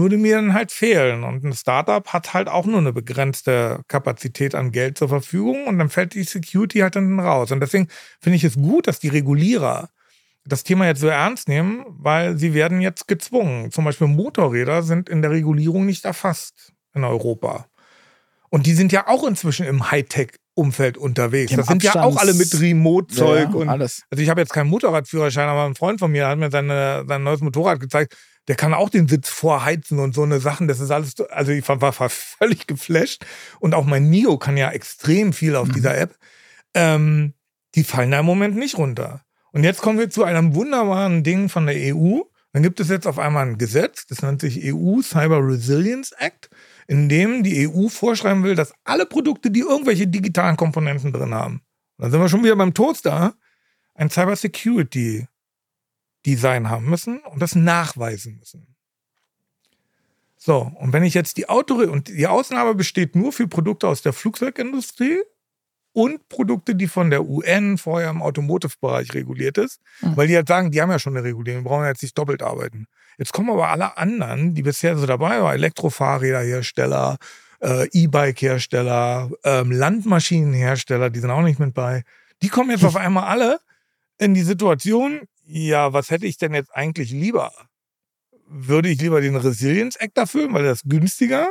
[0.00, 1.22] würde mir dann halt fehlen.
[1.24, 5.78] Und ein Startup hat halt auch nur eine begrenzte Kapazität an Geld zur Verfügung und
[5.78, 7.52] dann fällt die Security halt dann raus.
[7.52, 7.88] Und deswegen
[8.20, 9.90] finde ich es gut, dass die Regulierer
[10.46, 13.70] das Thema jetzt so ernst nehmen, weil sie werden jetzt gezwungen.
[13.70, 17.66] Zum Beispiel Motorräder sind in der Regulierung nicht erfasst in Europa.
[18.48, 21.50] Und die sind ja auch inzwischen im Hightech-Umfeld unterwegs.
[21.50, 24.02] Die Das sind ja Abstands- auch alle mit Remote-Zeug Ja, ja, und alles.
[24.10, 27.22] also ich habe jetzt keinen Motorradführerschein, aber ein Freund von mir hat mir seine, sein
[27.22, 28.16] neues Motorrad gezeigt.
[28.48, 30.66] Der kann auch den Sitz vorheizen und so eine Sachen.
[30.66, 33.24] Das ist alles, also ich war, war, war völlig geflasht.
[33.60, 35.72] Und auch mein Nio kann ja extrem viel auf Mhm.
[35.72, 36.16] dieser App.
[36.74, 37.34] Ähm,
[37.74, 39.22] die fallen da im Moment nicht runter.
[39.52, 42.20] Und jetzt kommen wir zu einem wunderbaren Ding von der EU.
[42.52, 46.50] Dann gibt es jetzt auf einmal ein Gesetz, das nennt sich EU Cyber Resilience Act,
[46.88, 51.62] in dem die EU vorschreiben will, dass alle Produkte, die irgendwelche digitalen Komponenten drin haben,
[51.98, 53.34] dann sind wir schon wieder beim Toaster,
[53.94, 55.28] ein Cyber Security
[56.26, 58.66] Design haben müssen und das nachweisen müssen.
[60.36, 64.00] So, und wenn ich jetzt die Auto und die Ausnahme besteht nur für Produkte aus
[64.02, 65.18] der Flugzeugindustrie
[65.92, 70.16] und Produkte, die von der UN vorher im Automotive-Bereich reguliert ist, Mhm.
[70.16, 72.42] weil die halt sagen, die haben ja schon eine Regulierung, wir brauchen jetzt nicht doppelt
[72.42, 72.86] arbeiten.
[73.18, 77.18] Jetzt kommen aber alle anderen, die bisher so dabei waren, Elektrofahrräderhersteller,
[77.60, 82.04] äh, E-Bike-Hersteller, ähm, Landmaschinenhersteller, die sind auch nicht mit bei.
[82.40, 83.60] Die kommen jetzt auf einmal alle
[84.16, 85.20] in die Situation,
[85.50, 87.52] ja, was hätte ich denn jetzt eigentlich lieber?
[88.46, 91.50] Würde ich lieber den Resilience Act erfüllen, weil das ist günstiger?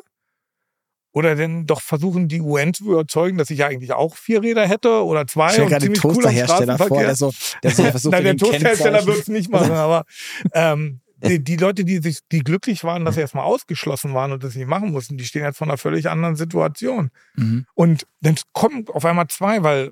[1.12, 4.68] Oder denn doch versuchen, die UN zu überzeugen, dass ich ja eigentlich auch vier Räder
[4.68, 8.12] hätte oder zwei Ich stell und gerade den Toasterhersteller vor, der so, der so versucht,
[8.12, 10.06] Nein, der Kennzeichen- wird es nicht machen, aber
[10.54, 14.44] ähm, die, die Leute, die sich, die glücklich waren, dass sie erstmal ausgeschlossen waren und
[14.44, 17.10] das nicht machen mussten, die stehen jetzt vor einer völlig anderen Situation.
[17.36, 17.66] Mhm.
[17.74, 19.92] Und dann kommen auf einmal zwei, weil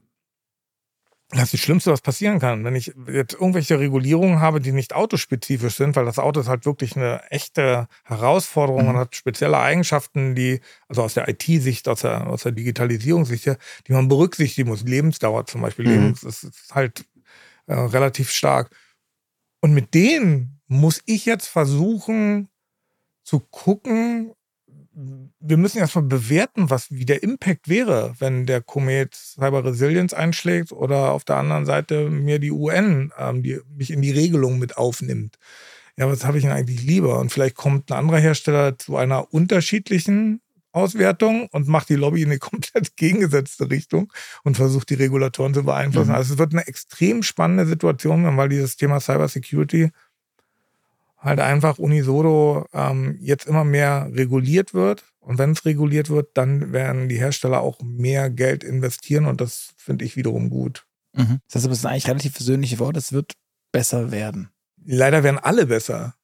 [1.30, 2.64] das ist das Schlimmste, was passieren kann.
[2.64, 6.66] Wenn ich jetzt irgendwelche Regulierungen habe, die nicht autospezifisch sind, weil das Auto ist halt
[6.66, 8.90] wirklich eine echte Herausforderung Mhm.
[8.90, 13.92] und hat spezielle Eigenschaften, die, also aus der IT-Sicht, aus der, aus der Digitalisierungssicht, die
[13.92, 14.84] man berücksichtigen muss.
[14.84, 15.86] Lebensdauer zum Beispiel.
[15.86, 15.92] Mhm.
[15.92, 17.04] Lebens, das ist halt
[17.66, 18.70] äh, relativ stark.
[19.62, 22.48] Und mit denen muss ich jetzt versuchen
[23.26, 24.32] zu gucken,
[25.40, 30.72] wir müssen erstmal bewerten, was wie der Impact wäre, wenn der Komet Cyber Resilience einschlägt
[30.72, 34.78] oder auf der anderen Seite mir die UN, ähm, die mich in die Regelung mit
[34.78, 35.38] aufnimmt.
[35.98, 37.20] Ja, was habe ich denn eigentlich lieber?
[37.20, 40.42] Und vielleicht kommt ein anderer Hersteller zu einer unterschiedlichen
[40.72, 44.12] Auswertung und macht die Lobby in eine komplett gegengesetzte Richtung
[44.44, 46.10] und versucht die Regulatoren zu beeinflussen.
[46.10, 46.16] Mhm.
[46.16, 49.92] Also es wird eine extrem spannende Situation, weil dieses Thema Cyber Security
[51.18, 55.04] halt einfach unisono ähm, jetzt immer mehr reguliert wird.
[55.20, 59.74] Und wenn es reguliert wird, dann werden die Hersteller auch mehr Geld investieren und das
[59.76, 60.86] finde ich wiederum gut.
[61.14, 61.40] Mhm.
[61.48, 63.34] Das heißt aber, es sind eigentlich relativ versöhnliche Worte, es wird
[63.72, 64.50] besser werden.
[64.86, 66.16] Leider werden alle besser.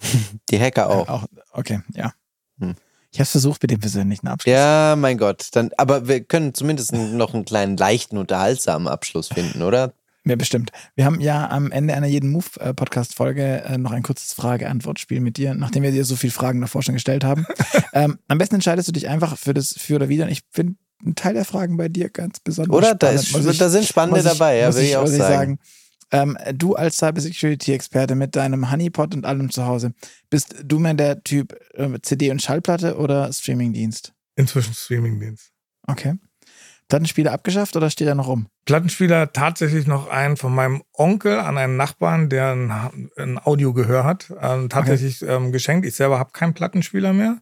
[0.50, 1.08] Die Hacker auch.
[1.08, 2.12] Äh, auch okay, ja.
[2.58, 2.74] Hm.
[3.12, 4.52] Ich habe es versucht mit dem versöhnlichen Abschluss.
[4.52, 5.48] Ja, mein Gott.
[5.52, 9.94] Dann, aber wir können zumindest noch einen kleinen, leichten, unterhaltsamen Abschluss finden, oder?
[10.28, 10.72] Ja, bestimmt.
[10.96, 15.54] Wir haben ja am Ende einer jeden Move-Podcast-Folge äh, noch ein kurzes Frage-Antwort-Spiel mit dir,
[15.54, 17.46] nachdem wir dir so viele Fragen davor schon gestellt haben.
[17.92, 20.24] ähm, am besten entscheidest du dich einfach für das Für oder Wider.
[20.24, 20.74] Und ich finde
[21.04, 22.94] einen Teil der Fragen bei dir ganz besonders Oder?
[22.94, 25.16] Da, spannend, ist, ich- da sind spannende ich- dabei, ja, muss will ich, auch muss
[25.16, 25.58] sagen.
[26.12, 29.92] Ähm, du als Cybersecurity-Experte mit deinem Honeypot und allem zu Hause,
[30.30, 34.12] bist du mehr der Typ äh, CD und Schallplatte oder Streamingdienst?
[34.36, 35.50] Inzwischen Streamingdienst.
[35.86, 36.14] Okay.
[36.88, 38.46] Plattenspieler abgeschafft oder steht er noch rum?
[38.64, 44.32] Plattenspieler tatsächlich noch einen von meinem Onkel an einen Nachbarn, der ein, ein Audiogehör hat,
[44.40, 45.86] ähm, tatsächlich ähm, geschenkt.
[45.86, 47.38] Ich selber habe keinen Plattenspieler mehr.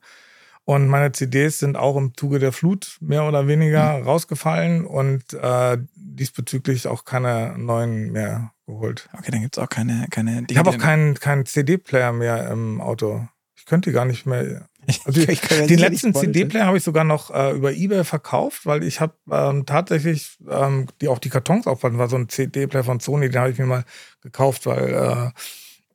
[0.66, 5.76] Und meine CDs sind auch im Zuge der Flut mehr oder weniger rausgefallen und äh,
[5.94, 9.10] diesbezüglich auch keine neuen mehr geholt.
[9.12, 12.80] Okay, dann gibt es auch keine, keine Ich habe auch keinen keinen CD-Player mehr im
[12.80, 13.28] Auto.
[13.56, 14.68] Ich könnte die gar nicht mehr.
[15.04, 16.14] Also Ich ja den letzten.
[16.14, 20.86] CD-Player habe ich sogar noch äh, über eBay verkauft, weil ich habe ähm, tatsächlich ähm,
[21.00, 23.66] die auch die Kartons aufwand war so ein CD-Player von Sony, den habe ich mir
[23.66, 23.84] mal
[24.22, 25.40] gekauft, weil äh,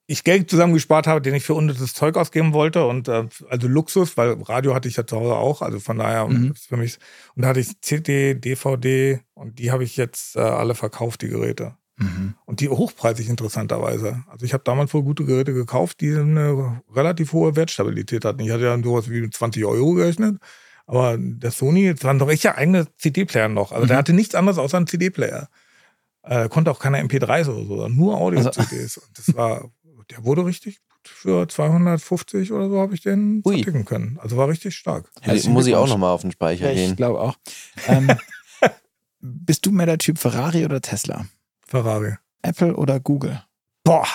[0.07, 4.17] ich Geld zusammengespart habe, den ich für unnützes Zeug ausgeben wollte und äh, also Luxus,
[4.17, 6.55] weil Radio hatte ich ja zu Hause auch, also von daher Mhm.
[6.55, 6.97] für mich
[7.35, 11.27] und da hatte ich CD, DVD und die habe ich jetzt äh, alle verkauft, die
[11.29, 11.75] Geräte.
[11.99, 12.33] Mhm.
[12.45, 14.23] Und die hochpreisig interessanterweise.
[14.29, 18.39] Also ich habe damals wohl gute Geräte gekauft, die eine relativ hohe Wertstabilität hatten.
[18.39, 20.37] Ich hatte ja sowas wie 20 Euro gerechnet,
[20.87, 23.71] aber der Sony, das war doch echt ja eigene CD-Player noch.
[23.71, 23.99] Also der Mhm.
[23.99, 25.49] hatte nichts anderes außer einen CD-Player.
[26.23, 28.97] Äh, konnte auch keine MP3s oder so, nur Audio-CDs.
[28.97, 29.69] Und das war,
[30.09, 30.85] der wurde richtig gut.
[31.05, 33.55] Für 250 oder so habe ich den Ui.
[33.55, 34.19] verticken können.
[34.21, 35.09] Also war richtig stark.
[35.21, 36.95] Herzlichen muss ich auch nochmal auf den Speicher Ja, ich gehen.
[36.97, 37.37] glaube auch.
[37.87, 38.07] Ähm,
[39.21, 41.25] bist du mehr der Typ Ferrari oder Tesla?
[41.69, 42.15] Ferrari.
[42.41, 43.43] Apple oder Google?
[43.83, 44.07] Boah.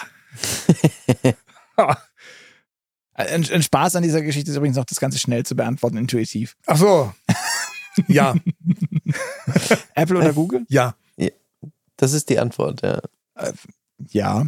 [3.16, 6.56] Ein, ein Spaß an dieser Geschichte ist übrigens auch das Ganze schnell zu beantworten, intuitiv.
[6.66, 7.12] Ach so.
[8.08, 8.34] Ja,
[9.94, 10.64] Apple oder Google?
[10.68, 10.94] ja.
[11.96, 13.00] Das ist die Antwort, ja.
[14.08, 14.46] Ja.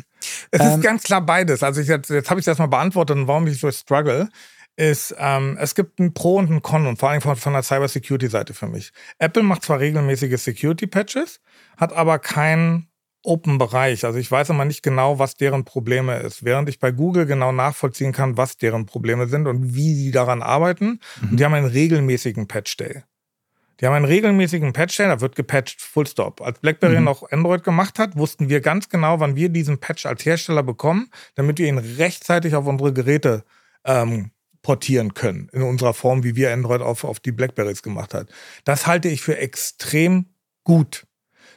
[0.51, 1.63] Es Ähm, ist ganz klar beides.
[1.63, 4.29] Also ich jetzt, jetzt habe ich das mal beantwortet und warum ich so struggle,
[4.75, 7.63] ist, ähm, es gibt ein Pro und ein Con und vor allem von, von der
[7.63, 8.91] Cyber-Security-Seite für mich.
[9.21, 11.41] Apple macht zwar regelmäßige Security-Patches,
[11.77, 12.89] hat aber keinen
[13.27, 14.05] Open-Bereich.
[14.05, 16.45] Also ich weiß immer nicht genau, was deren Probleme ist.
[16.45, 20.43] Während ich bei Google genau nachvollziehen kann, was deren Probleme sind und wie sie daran
[20.43, 21.01] arbeiten.
[21.23, 23.03] Und die haben einen regelmäßigen Patch-Day.
[23.81, 26.41] Die haben einen regelmäßigen Patch-Day, da wird gepatcht, full stop.
[26.41, 27.05] Als BlackBerry Mhm.
[27.05, 31.11] noch Android gemacht hat, wussten wir ganz genau, wann wir diesen Patch als Hersteller bekommen,
[31.35, 33.45] damit wir ihn rechtzeitig auf unsere Geräte
[33.85, 34.31] ähm,
[34.63, 35.49] portieren können.
[35.53, 38.29] In unserer Form, wie wir Android auf, auf die Blackberries gemacht hat.
[38.65, 40.27] Das halte ich für extrem
[40.65, 41.06] gut.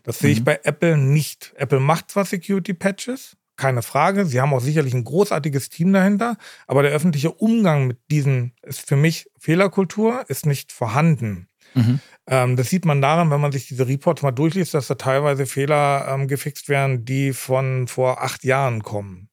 [0.09, 0.45] Das sehe ich Mhm.
[0.45, 1.53] bei Apple nicht.
[1.55, 4.25] Apple macht zwar Security-Patches, keine Frage.
[4.25, 8.87] Sie haben auch sicherlich ein großartiges Team dahinter, aber der öffentliche Umgang mit diesen ist
[8.87, 11.47] für mich Fehlerkultur, ist nicht vorhanden.
[11.75, 11.99] Mhm.
[12.25, 15.45] Ähm, das sieht man daran, wenn man sich diese Reports mal durchliest, dass da teilweise
[15.45, 19.28] Fehler ähm, gefixt werden, die von vor acht Jahren kommen.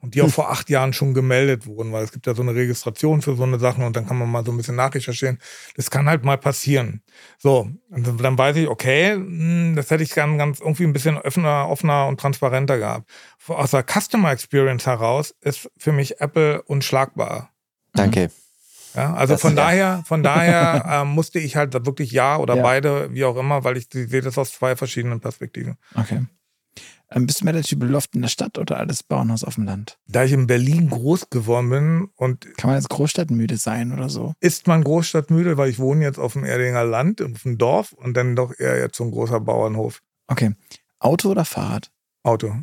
[0.00, 2.54] Und die auch vor acht Jahren schon gemeldet wurden, weil es gibt ja so eine
[2.54, 5.38] Registration für so eine Sachen und dann kann man mal so ein bisschen nachrecherchieren.
[5.76, 7.02] Das kann halt mal passieren.
[7.38, 11.68] So, dann- weiß ich, okay, mh, das hätte ich gern ganz irgendwie ein bisschen offener,
[11.68, 13.10] offener und transparenter gehabt.
[13.48, 17.50] Aus der Customer Experience heraus ist für mich Apple unschlagbar.
[17.92, 18.30] Danke.
[18.94, 22.62] Ja, also Das- von daher, von daher ähm, musste ich halt wirklich ja oder Ja.
[22.62, 25.76] beide, wie auch immer, weil ich sehe das aus zwei verschiedenen Perspektiven.
[25.94, 26.22] Okay.
[27.10, 29.64] Ähm, bist du mehr der Typ Loft in der Stadt oder alles Bauernhaus auf dem
[29.64, 29.98] Land?
[30.08, 34.34] Da ich in Berlin groß geworden bin und Kann man jetzt Großstadtmüde sein oder so?
[34.40, 38.14] ist man Großstadtmüde, weil ich wohne jetzt auf dem Erdinger Land, auf dem Dorf und
[38.14, 40.02] dann doch eher jetzt so ein großer Bauernhof.
[40.26, 40.54] Okay.
[40.98, 41.90] Auto oder Fahrrad?
[42.24, 42.54] Auto.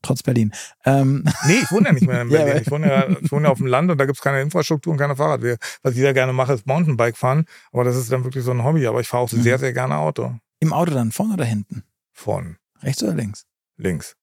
[0.00, 0.52] Trotz Berlin.
[0.84, 2.62] Ähm, Nee, ich wohne ja nicht mehr in Berlin.
[2.64, 4.92] ich, wohne ja, ich wohne ja auf dem Land und da gibt es keine Infrastruktur
[4.92, 5.58] und keine Fahrradwege.
[5.82, 8.64] Was ich sehr gerne mache, ist Mountainbike fahren, aber das ist dann wirklich so ein
[8.64, 8.86] Hobby.
[8.86, 9.42] Aber ich fahre auch Mhm.
[9.42, 10.34] sehr, sehr gerne Auto.
[10.60, 11.84] Im Auto dann vorne oder hinten?
[12.12, 13.44] Von Rechts oder links?
[13.82, 14.16] Links.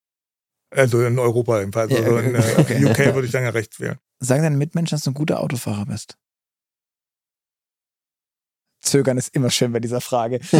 [0.70, 1.92] Also in Europa jedenfalls.
[1.92, 2.84] Also in äh.
[2.84, 3.98] UK würde ich dann ja rechts wählen.
[4.20, 6.16] Sagen deine Mitmenschen, dass du ein guter Autofahrer bist?
[8.80, 10.40] Zögern ist immer schön bei dieser Frage.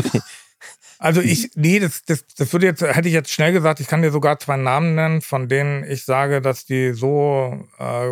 [1.02, 4.02] Also ich, nee, das, das, das würde jetzt, hätte ich jetzt schnell gesagt, ich kann
[4.02, 8.10] dir sogar zwei Namen nennen, von denen ich sage, dass die so äh,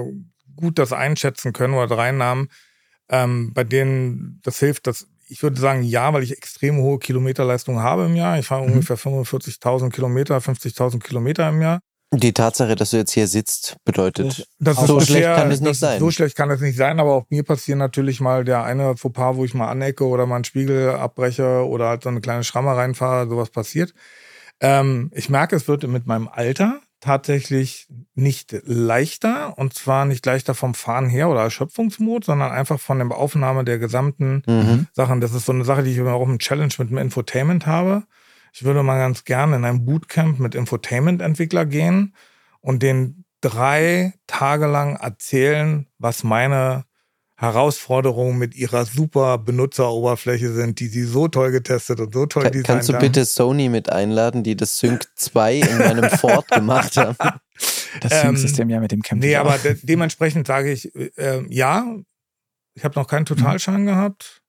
[0.56, 2.48] gut das einschätzen können oder drei Namen,
[3.10, 7.80] ähm, bei denen das hilft, dass ich würde sagen, ja, weil ich extrem hohe Kilometerleistung
[7.82, 8.38] habe im Jahr.
[8.38, 8.72] Ich fahre Mhm.
[8.72, 11.80] ungefähr 45.000 Kilometer, 50.000 Kilometer im Jahr.
[12.14, 15.78] Die Tatsache, dass du jetzt hier sitzt, bedeutet, Das So schlecht sehr- kann es nicht
[15.78, 15.98] sein.
[16.00, 19.36] So schlecht kann es nicht sein, aber auch mir passieren natürlich mal der eine Fauxpas,
[19.36, 22.74] wo ich mal anecke oder mal einen Spiegel abbreche oder halt so eine kleine Schramme
[22.74, 23.92] reinfahre, sowas passiert.
[24.60, 30.55] Ähm, ich merke, es wird mit meinem Alter tatsächlich nicht leichter und zwar nicht leichter
[30.55, 34.87] vom Fahren her oder Erschöpfungsmod, sondern einfach von der Aufnahme der gesamten mhm.
[34.93, 35.20] Sachen.
[35.20, 38.05] Das ist so eine Sache, die ich immer auch im Challenge mit dem Infotainment habe.
[38.53, 42.15] Ich würde mal ganz gerne in ein Bootcamp mit Infotainment-Entwickler gehen
[42.61, 46.85] und den drei Tage lang erzählen, was meine
[47.40, 52.51] Herausforderungen mit ihrer super Benutzeroberfläche sind, die sie so toll getestet und so toll Ka-
[52.51, 53.01] designt kannst du haben.
[53.01, 57.16] bitte Sony mit einladen, die das Sync 2 in meinem Ford gemacht haben?
[58.01, 59.20] Das Ähm, Sync-System ja mit dem Camp.
[59.23, 61.86] Nee, aber de dementsprechend sage ich, äh, ja,
[62.74, 64.43] ich habe noch keinen Totalschaden gehabt.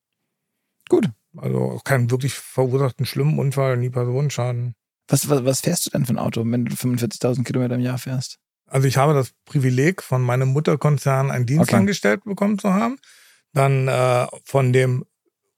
[0.90, 1.10] Gut.
[1.38, 4.74] Also auch keinen wirklich verursachten schlimmen Unfall, nie Personenschaden.
[5.08, 8.00] Was, was, was fährst du denn für ein Auto, wenn du 45.000 Kilometer im Jahr
[8.00, 8.38] fährst?
[8.70, 11.76] Also ich habe das Privileg, von meinem Mutterkonzern einen Dienst Okay.
[11.78, 12.98] angestellt bekommen zu haben.
[13.54, 15.06] Dann äh, von dem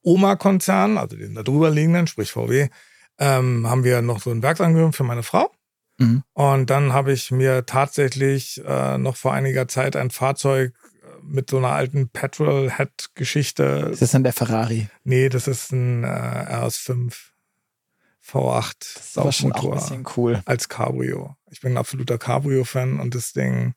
[0.04, 2.70] Oma-Konzern, also den da drüber liegenden, sprich VW,
[3.20, 5.52] ähm, haben wir noch so ein Werksangehörigen für meine Frau.
[5.98, 6.24] Mhm.
[6.34, 10.74] Und dann habe ich mir tatsächlich äh, noch vor einiger Zeit ein Fahrzeug
[11.04, 13.90] äh, mit so einer alten Petrol-Head-Geschichte.
[13.92, 14.88] Ist das dann der Ferrari?
[15.04, 17.14] Nee, das ist ein äh, RS5.
[18.26, 20.42] V8 Das ist schon auch ein bisschen cool.
[20.46, 21.36] als Cabrio.
[21.52, 23.74] Ich bin ein absoluter Cabrio-Fan und das Ding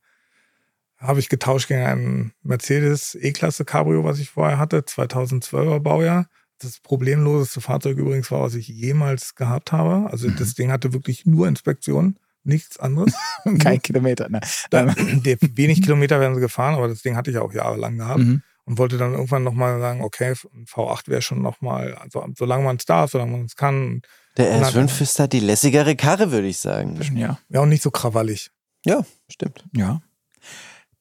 [0.99, 6.27] habe ich getauscht gegen einen Mercedes E-Klasse Cabrio, was ich vorher hatte, 2012er Baujahr.
[6.61, 10.09] Das problemloseste Fahrzeug übrigens war, was ich jemals gehabt habe.
[10.11, 10.37] Also Mhm.
[10.37, 13.13] das Ding hatte wirklich nur Inspektion, nichts anderes.
[13.59, 14.29] Kein Kilometer.
[14.31, 14.41] Ne?
[14.71, 15.23] Da, Ähm,
[15.57, 18.43] wenig Kilometer werden sie gefahren, aber das Ding hatte ich auch jahrelang gehabt mhm.
[18.67, 22.77] Und wollte dann irgendwann nochmal sagen, okay, ein V8 wäre schon nochmal, also solange man
[22.77, 24.03] es darf, solange man es kann,
[24.37, 26.99] Der Und dann- S5 ist da die lässigere Karre, würde ich sagen.
[27.17, 28.51] Ja, ja auch nicht so krawallig.
[28.85, 29.65] Ja, stimmt.
[29.77, 30.01] ja.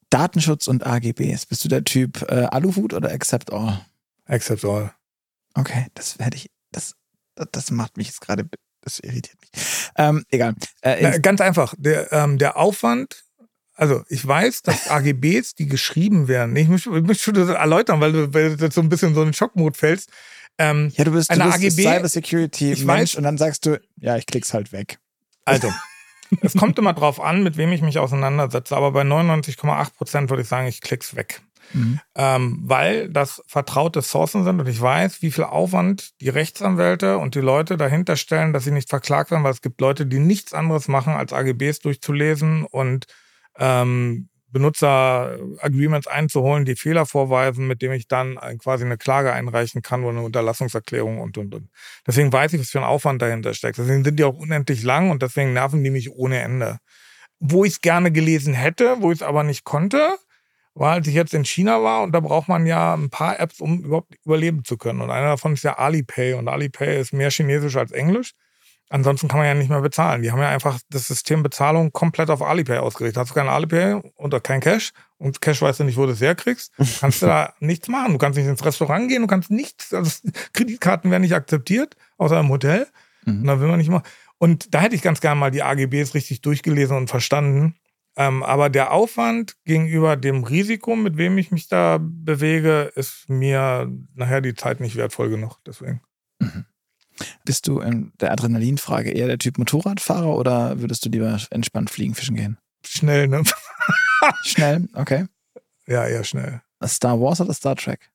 [0.10, 1.48] Datenschutz und AGBs.
[1.48, 3.82] Bist du der Typ äh, Aluhut oder Accept All?
[4.28, 4.94] Except all.
[5.56, 6.96] Okay, das hätte ich, das,
[7.36, 8.48] das, das macht mich jetzt gerade,
[8.82, 9.64] das irritiert mich.
[9.98, 10.54] Ähm, egal.
[10.82, 13.24] Äh, Na, ganz einfach, der, ähm, der Aufwand,
[13.76, 18.12] also ich weiß, dass AGBs, die geschrieben werden, ich möchte, ich möchte das erläutern, weil
[18.12, 20.10] du, weil du so ein bisschen so in den Schockmod fällst.
[20.58, 23.38] Ähm, ja, du bist, du eine bist AGB Cyber Security ich Mensch weiß- und dann
[23.38, 25.00] sagst du, ja, ich klick's halt weg.
[25.46, 25.72] also,
[26.42, 30.44] es kommt immer drauf an, mit wem ich mich auseinandersetze, aber bei 99,8 Prozent würde
[30.44, 31.42] ich sagen, ich klick's weg.
[31.72, 32.00] Mhm.
[32.16, 37.36] ähm, weil das vertraute Sourcen sind und ich weiß, wie viel Aufwand die Rechtsanwälte und
[37.36, 40.54] die Leute dahinter stellen, dass sie nicht verklagt werden, weil es gibt Leute, die nichts
[40.54, 43.08] anderes machen, als AGBs durchzulesen und
[43.60, 50.04] ähm, Benutzer-Agreements einzuholen, die Fehler vorweisen, mit dem ich dann quasi eine Klage einreichen kann
[50.04, 51.70] oder eine Unterlassungserklärung und und und.
[52.08, 53.80] Deswegen weiß ich, was für ein Aufwand dahinter steckt.
[53.80, 56.78] Deswegen sind die auch unendlich lang und deswegen nerven die mich ohne Ende.
[57.40, 60.16] Wo ich es gerne gelesen hätte, wo ich es aber nicht konnte,
[60.76, 63.60] war, als ich jetzt in China war und da braucht man ja ein paar Apps,
[63.60, 65.02] um überhaupt überleben zu können.
[65.02, 68.34] Und einer davon ist ja Alipay und Alipay ist mehr chinesisch als Englisch.
[68.90, 70.22] Ansonsten kann man ja nicht mehr bezahlen.
[70.22, 73.18] Die haben ja einfach das System Bezahlung komplett auf Alipay ausgerichtet.
[73.20, 76.22] Hast du kein Alipay oder kein Cash und Cash weißt du nicht, wo du es
[76.22, 78.12] herkriegst, kannst du da nichts machen.
[78.14, 80.12] Du kannst nicht ins Restaurant gehen, du kannst nichts, also
[80.54, 82.88] Kreditkarten werden nicht akzeptiert, außer im Hotel.
[83.26, 83.46] Und Mhm.
[83.48, 84.04] da will man nicht mal.
[84.38, 87.76] Und da hätte ich ganz gerne mal die AGBs richtig durchgelesen und verstanden.
[88.18, 93.90] Ähm, aber der Aufwand gegenüber dem Risiko, mit wem ich mich da bewege, ist mir
[94.14, 95.58] nachher die Zeit nicht wertvoll genug.
[95.66, 96.02] Deswegen.
[97.46, 102.16] Bist du in der Adrenalinfrage eher der Typ Motorradfahrer oder würdest du lieber entspannt fliegen,
[102.16, 102.58] fischen gehen?
[102.86, 103.44] Schnell, ne?
[104.44, 105.26] Schnell, okay.
[105.86, 106.62] Ja, eher schnell.
[106.86, 108.12] Star Wars oder Star Trek?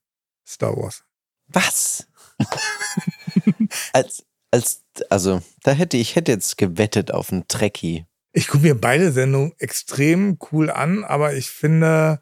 [0.47, 1.03] Star Wars.
[1.47, 2.07] Was?
[3.93, 8.05] als, als, also, da hätte ich hätte jetzt gewettet auf einen Trekkie.
[8.31, 12.21] Ich gucke mir beide Sendungen extrem cool an, aber ich finde,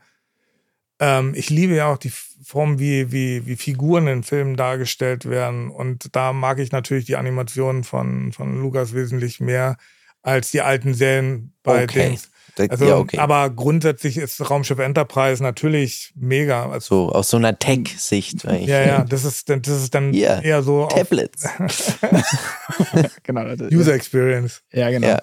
[1.00, 2.12] ähm, ich liebe ja auch die
[2.44, 5.70] Form, wie, wie, wie Figuren in Filmen dargestellt werden.
[5.70, 9.78] Und da mag ich natürlich die Animationen von, von Lukas wesentlich mehr
[10.22, 12.10] als die alten Serien bei Okay.
[12.10, 12.30] Dings.
[12.72, 13.20] Also, ja, okay.
[13.20, 16.68] aber grundsätzlich ist Raumschiff Enterprise natürlich mega.
[16.72, 18.46] Also, so aus so einer Tech-Sicht.
[18.46, 21.44] ja, ja, das ist, dann- das ist dann Hier, eher so Tablets.
[23.24, 23.44] genau.
[23.44, 23.70] Leute.
[23.72, 24.64] User Experience.
[24.72, 25.08] Ja, genau.
[25.08, 25.22] Ja.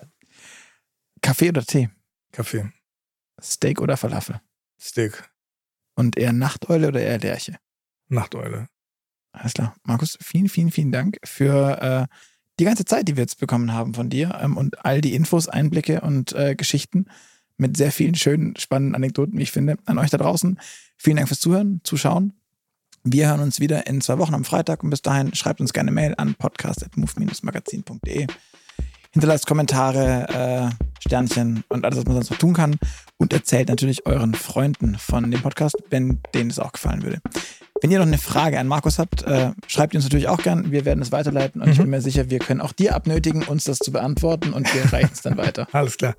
[1.23, 1.89] Kaffee oder Tee?
[2.33, 2.67] Kaffee,
[3.43, 4.41] Steak oder Falafel?
[4.81, 5.23] Steak,
[5.95, 7.57] Und eher Nachteule oder eher Lerche?
[8.09, 8.69] Nachteule.
[9.33, 9.75] Alles klar.
[9.85, 12.07] Markus, vielen, vielen, vielen Dank für äh,
[12.59, 15.49] die ganze Zeit, die wir jetzt bekommen haben von dir ähm, und all die Infos,
[15.49, 17.07] Einblicke und äh, Geschichten
[17.57, 20.59] mit sehr vielen schönen, spannenden Anekdoten, wie ich finde, an euch da draußen.
[20.97, 22.33] Vielen Dank fürs Zuhören, Zuschauen.
[23.03, 25.91] Wir hören uns wieder in zwei Wochen am Freitag und bis dahin schreibt uns gerne
[25.91, 28.27] Mail an podcast.move-magazin.de.
[29.15, 32.77] Hinterlasst Kommentare, äh, Sternchen und alles, was man sonst noch tun kann.
[33.17, 37.21] Und erzählt natürlich euren Freunden von dem Podcast, wenn denen es auch gefallen würde.
[37.81, 40.73] Wenn ihr noch eine Frage an Markus habt, äh, schreibt ihr uns natürlich auch gern.
[40.73, 43.65] Wir werden es weiterleiten und ich bin mir sicher, wir können auch dir abnötigen, uns
[43.65, 45.69] das zu beantworten und wir reichen es dann weiter.
[45.73, 46.15] Alles klar.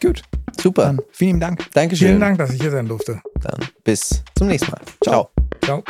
[0.00, 0.22] Gut,
[0.60, 0.82] Super.
[0.84, 1.70] dann vielen lieben Dank.
[1.72, 2.08] Dankeschön.
[2.08, 3.20] Vielen Dank, dass ich hier sein durfte.
[3.40, 4.80] Dann bis zum nächsten Mal.
[5.02, 5.30] Ciao.
[5.62, 5.84] Ciao.